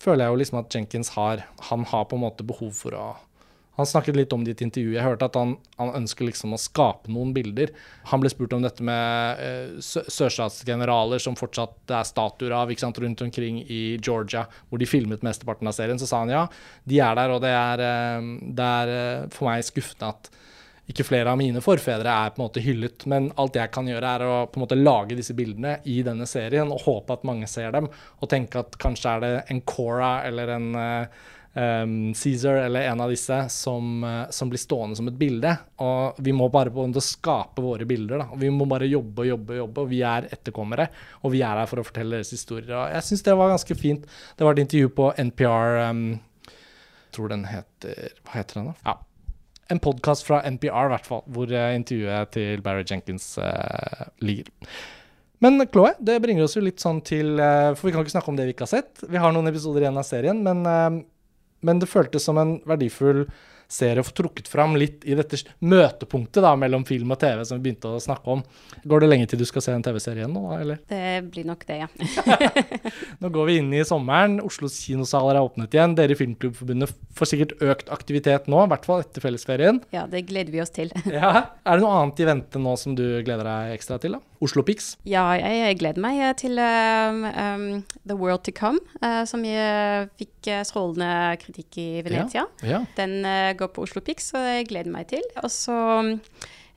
føler 0.00 0.24
jeg 0.24 0.32
jo 0.32 0.40
liksom 0.42 0.60
at 0.60 0.74
Jenkins 0.74 1.10
har 1.16 1.44
Han 1.68 1.84
har 1.84 2.06
på 2.08 2.16
en 2.16 2.22
måte 2.22 2.46
behov 2.46 2.72
for 2.76 2.96
å 2.96 3.06
han 3.78 3.86
snakket 3.86 4.16
litt 4.18 4.32
om 4.34 4.42
det 4.42 4.50
i 4.50 4.56
et 4.56 4.62
intervju. 4.66 4.94
Jeg 4.96 5.06
hørte 5.06 5.28
at 5.28 5.36
han, 5.38 5.52
han 5.78 5.92
ønsker 6.00 6.26
liksom 6.26 6.56
å 6.56 6.58
skape 6.58 7.12
noen 7.14 7.30
bilder. 7.36 7.70
Han 8.10 8.18
ble 8.18 8.32
spurt 8.32 8.56
om 8.56 8.64
dette 8.64 8.82
med 8.82 9.42
eh, 9.44 9.76
sørstatsgeneraler 9.78 11.22
som 11.22 11.38
fortsatt 11.38 11.94
er 11.94 12.08
statuer 12.08 12.56
av 12.58 12.72
sant, 12.82 12.98
rundt 12.98 13.22
omkring 13.22 13.60
i 13.62 13.82
Georgia, 14.02 14.48
hvor 14.66 14.82
de 14.82 14.90
filmet 14.90 15.22
mesteparten 15.22 15.70
av 15.70 15.78
serien. 15.78 16.00
Så 16.02 16.10
sa 16.10 16.24
han 16.24 16.34
ja, 16.34 16.42
de 16.90 16.98
er 16.98 17.14
der, 17.20 17.36
og 17.36 17.44
det 17.46 17.54
er, 17.54 17.84
eh, 17.86 18.28
det 18.58 18.68
er 18.82 18.92
eh, 18.96 19.30
for 19.36 19.52
meg 19.52 19.62
skuffende 19.70 20.10
at 20.10 20.32
ikke 20.88 21.04
flere 21.04 21.30
av 21.30 21.38
mine 21.38 21.60
forfedre 21.62 22.10
er 22.10 22.34
på 22.34 22.40
en 22.40 22.46
måte 22.48 22.64
hyllet, 22.64 23.04
men 23.12 23.30
alt 23.38 23.56
jeg 23.60 23.70
kan 23.70 23.86
gjøre, 23.86 24.10
er 24.18 24.24
å 24.26 24.36
på 24.50 24.58
en 24.58 24.64
måte 24.64 24.78
lage 24.78 25.18
disse 25.18 25.36
bildene 25.38 25.78
i 25.86 26.00
denne 26.02 26.26
serien 26.26 26.72
og 26.72 26.82
håpe 26.86 27.14
at 27.14 27.26
mange 27.28 27.46
ser 27.46 27.74
dem, 27.76 27.90
og 28.18 28.30
tenke 28.32 28.64
at 28.64 28.78
kanskje 28.80 29.12
er 29.12 29.24
det 29.24 29.34
en 29.52 29.60
Cora 29.68 30.14
eller 30.24 30.54
en 30.56 30.70
uh, 30.72 31.26
um, 31.58 32.14
Caesar 32.14 32.54
eller 32.54 32.80
en 32.80 33.00
av 33.00 33.10
disse 33.10 33.48
som, 33.48 34.04
uh, 34.04 34.30
som, 34.30 34.48
blir 34.50 34.60
stående 34.60 34.96
som 34.96 35.08
et 35.08 35.18
bilde. 35.18 35.54
Og 35.82 36.20
vi 36.22 36.32
må 36.32 36.48
bare 36.52 36.72
på 36.72 36.84
en 36.84 36.92
måte 36.92 37.04
skape 37.04 37.62
våre 37.64 37.86
bilder. 37.88 38.22
Da. 38.22 38.38
Vi 38.38 38.50
må 38.54 38.68
bare 38.70 38.88
jobbe 38.88 39.24
og 39.24 39.30
jobbe 39.32 39.54
og 39.54 39.60
jobbe. 39.62 39.84
Og 39.84 39.90
vi 39.92 40.02
er 40.06 40.28
etterkommere, 40.34 40.88
og 41.22 41.34
vi 41.34 41.42
er 41.42 41.62
her 41.62 41.70
for 41.70 41.82
å 41.82 41.86
fortelle 41.86 42.18
deres 42.18 42.32
historier. 42.34 42.70
Og 42.76 42.94
jeg 42.94 43.08
syns 43.08 43.26
det 43.26 43.36
var 43.40 43.52
ganske 43.54 43.78
fint. 43.78 44.06
Det 44.36 44.46
var 44.46 44.56
et 44.56 44.64
intervju 44.64 44.94
på 45.00 45.10
NPR 45.30 45.82
um, 45.90 46.06
Jeg 46.48 47.16
tror 47.16 47.32
den 47.32 47.44
heter 47.48 48.14
Hva 48.22 48.38
heter 48.38 48.60
den, 48.60 48.70
da? 48.72 48.78
Ja. 48.86 48.98
En 49.68 49.82
podkast 49.84 50.24
fra 50.24 50.40
NPR, 50.48 50.86
i 50.88 50.94
hvert 50.94 51.08
fall, 51.08 51.26
hvor 51.28 51.50
uh, 51.52 51.74
intervjuet 51.76 52.32
til 52.32 52.62
Barry 52.64 52.86
Jenkins 52.88 53.34
uh, 53.36 54.08
ligger. 54.24 54.48
Men 55.44 55.60
Chloé, 55.68 55.92
det 56.02 56.16
bringer 56.24 56.46
oss 56.46 56.56
jo 56.56 56.64
litt 56.64 56.82
sånn 56.82 56.98
til 57.06 57.36
For 57.38 57.86
vi 57.86 57.92
kan 57.94 58.02
ikke 58.02 58.10
snakke 58.10 58.32
om 58.32 58.38
det 58.40 58.48
vi 58.48 58.54
ikke 58.56 58.64
har 58.64 58.72
sett. 58.72 59.04
Vi 59.06 59.20
har 59.22 59.30
noen 59.30 59.46
episoder 59.46 59.84
igjen 59.84 60.00
av 60.00 60.06
serien, 60.08 60.40
men 60.42 60.66
men 61.60 61.82
det 61.82 61.90
føltes 61.90 62.26
som 62.28 62.38
en 62.40 62.58
verdifull 62.68 63.26
serie 63.68 64.00
å 64.00 64.06
få 64.06 64.14
trukket 64.16 64.48
fram 64.48 64.76
litt 64.80 65.04
i 65.04 65.14
dette 65.16 65.36
møtepunktet 65.60 66.40
da, 66.40 66.54
mellom 66.56 66.86
film 66.88 67.12
og 67.12 67.20
TV 67.20 67.42
som 67.44 67.58
vi 67.58 67.66
begynte 67.68 67.90
å 67.92 68.00
snakke 68.00 68.32
om. 68.32 68.42
Går 68.88 69.04
det 69.04 69.10
lenge 69.10 69.28
til 69.28 69.42
du 69.42 69.44
skal 69.48 69.64
se 69.64 69.74
en 69.76 69.84
TV-serie 69.84 70.24
igjen 70.24 70.32
nå, 70.32 70.44
eller? 70.56 70.80
Det 70.88 71.02
blir 71.28 71.44
nok 71.48 71.66
det, 71.68 71.82
ja. 71.84 71.88
nå 73.20 73.30
går 73.34 73.50
vi 73.50 73.58
inn 73.60 73.70
i 73.76 73.84
sommeren. 73.86 74.38
Oslos 74.44 74.78
kinosaler 74.80 75.36
er 75.36 75.44
åpnet 75.44 75.76
igjen. 75.76 75.96
Dere 75.98 76.16
i 76.16 76.18
Filmklubbforbundet 76.18 76.96
får 77.18 77.32
sikkert 77.32 77.54
økt 77.68 77.92
aktivitet 77.92 78.48
nå, 78.48 78.64
i 78.64 78.72
hvert 78.72 78.88
fall 78.88 79.04
etter 79.04 79.24
fellesferien. 79.24 79.82
Ja, 79.94 80.06
det 80.08 80.24
gleder 80.30 80.54
vi 80.54 80.64
oss 80.64 80.72
til. 80.72 80.92
ja. 81.12 81.34
Er 81.68 81.76
det 81.76 81.84
noe 81.84 82.00
annet 82.00 82.24
i 82.24 82.30
vente 82.30 82.62
nå 82.62 82.72
som 82.80 82.96
du 82.96 83.04
gleder 83.20 83.44
deg 83.44 83.76
ekstra 83.76 84.00
til, 84.00 84.16
da? 84.16 84.24
Oslo 84.44 84.62
Pix? 84.66 84.92
Ja, 85.08 85.24
jeg 85.34 85.78
gleder 85.80 86.02
meg 86.02 86.20
til 86.38 86.60
um, 86.62 87.24
um, 87.26 87.64
The 88.06 88.16
World 88.18 88.44
to 88.46 88.54
Come, 88.54 88.78
uh, 89.02 89.24
som 89.28 89.42
jeg 89.46 90.08
fikk 90.20 90.50
strålende 90.68 91.38
kritikk 91.42 91.80
i 91.82 91.88
Venezia. 92.06 92.46
Ja, 92.62 92.76
ja. 92.76 92.84
Den 92.98 93.18
uh, 93.26 93.50
går 93.58 93.72
på 93.74 93.86
Oslo 93.88 94.02
Pix, 94.04 94.30
og 94.38 94.46
jeg 94.46 94.68
gleder 94.70 94.94
meg 94.94 95.10
til. 95.10 95.24
Og 95.42 95.50
så 95.50 95.74
um, 95.74 96.14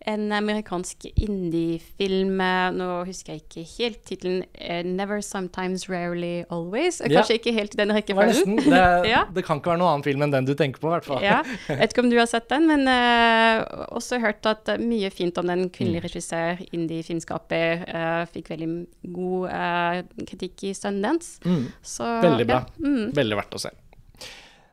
en 0.10 0.32
amerikansk 0.34 1.06
indie-film 1.12 2.40
Nå 2.76 2.88
husker 3.08 3.36
jeg 3.36 3.44
ikke 3.44 3.64
helt 3.78 4.00
tittelen. 4.08 4.44
Uh, 4.58 4.82
'Never 4.86 5.22
Sometimes 5.22 5.88
Rarely 5.90 6.44
Always'. 6.50 7.02
Kanskje 7.04 7.36
ja. 7.36 7.40
ikke 7.40 7.54
helt 7.54 7.76
i 7.76 7.80
den 7.82 7.94
rekkefølgen. 7.96 8.58
Det, 8.58 8.82
ja. 9.14 9.24
det, 9.34 9.44
kan 9.46 9.62
ikke 9.62 9.74
være 9.74 9.82
noen 9.82 9.92
annen 9.96 10.06
film 10.06 10.26
enn 10.26 10.34
den 10.34 10.48
du 10.50 10.54
tenker 10.58 10.82
på, 10.82 10.90
i 10.90 10.96
hvert 10.96 11.08
fall. 11.08 11.22
ja. 11.26 11.42
Jeg 11.72 11.80
vet 11.80 11.94
ikke 11.94 12.06
om 12.06 12.12
du 12.12 12.18
har 12.20 12.30
sett 12.30 12.50
den, 12.52 12.68
men 12.70 12.88
uh, 12.90 13.86
også 13.98 14.20
hørt 14.22 14.46
at 14.50 14.74
uh, 14.74 14.82
mye 14.82 15.12
fint 15.14 15.38
om 15.42 15.50
den 15.50 15.68
kvinnelige 15.74 16.04
mm. 16.04 16.08
regissør, 16.10 16.66
indie-filmskaper. 16.72 17.86
Uh, 17.90 18.24
fikk 18.32 18.52
veldig 18.54 18.72
god 19.14 20.10
kritikk 20.28 20.68
i 20.70 20.74
Sundance. 20.78 21.40
Mm. 21.46 21.70
Så, 21.82 22.08
veldig 22.26 22.50
bra. 22.50 22.64
Mm. 22.82 23.12
Veldig 23.18 23.42
verdt 23.44 23.58
å 23.58 23.66
se. 23.68 23.74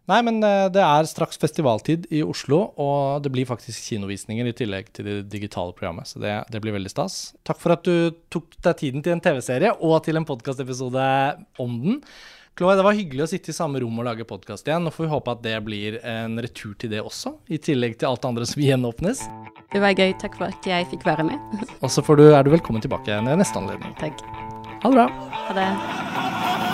Nei, 0.09 0.23
men 0.25 0.41
eh, 0.45 0.71
det 0.73 0.81
er 0.81 1.09
straks 1.09 1.37
festivaltid 1.41 2.07
i 2.15 2.23
Oslo, 2.25 2.63
og 2.81 3.21
det 3.25 3.33
blir 3.35 3.49
faktisk 3.49 3.91
kinovisninger 3.91 4.49
i 4.49 4.55
tillegg 4.57 4.89
til 4.97 5.05
det 5.05 5.19
digitale 5.35 5.77
programmet. 5.77 6.09
Så 6.09 6.23
det, 6.23 6.33
det 6.49 6.63
blir 6.65 6.77
veldig 6.79 6.93
stas. 6.93 7.19
Takk 7.45 7.61
for 7.61 7.77
at 7.77 7.85
du 7.85 8.17
tok 8.33 8.57
deg 8.65 8.81
tiden 8.81 9.05
til 9.05 9.17
en 9.17 9.23
TV-serie 9.25 9.75
og 9.77 10.01
til 10.07 10.17
en 10.21 10.29
podkastepisode 10.29 11.05
om 11.61 11.79
den. 11.85 12.03
Chloé, 12.59 12.75
det 12.75 12.83
var 12.83 12.97
hyggelig 12.97 13.23
å 13.23 13.29
sitte 13.31 13.53
i 13.53 13.55
samme 13.55 13.79
rom 13.79 14.01
og 14.01 14.09
lage 14.09 14.25
podkast 14.27 14.67
igjen. 14.67 14.83
Nå 14.83 14.91
får 14.91 15.05
vi 15.05 15.11
håpe 15.13 15.35
at 15.37 15.45
det 15.45 15.55
blir 15.63 16.01
en 16.03 16.41
retur 16.43 16.73
til 16.81 16.91
det 16.91 17.05
også, 17.05 17.37
i 17.55 17.61
tillegg 17.63 18.01
til 18.01 18.09
alt 18.09 18.25
det 18.25 18.33
andre 18.33 18.49
som 18.51 18.65
gjenåpnes. 18.65 19.23
Det 19.71 19.85
var 19.85 19.95
gøy. 19.95 20.17
Takk 20.19 20.41
for 20.41 20.49
at 20.49 20.67
jeg 20.67 20.89
fikk 20.91 21.07
være 21.07 21.29
med. 21.29 21.63
Og 21.79 21.93
så 21.93 22.03
er 22.03 22.49
du 22.49 22.51
velkommen 22.57 22.83
tilbake 22.83 23.21
ved 23.29 23.39
neste 23.45 23.63
anledning. 23.63 23.95
Takk. 24.01 24.25
Ha 24.83 24.91
det 24.91 24.97
bra. 24.97 25.07
Ha 25.45 25.61
det. 25.61 26.68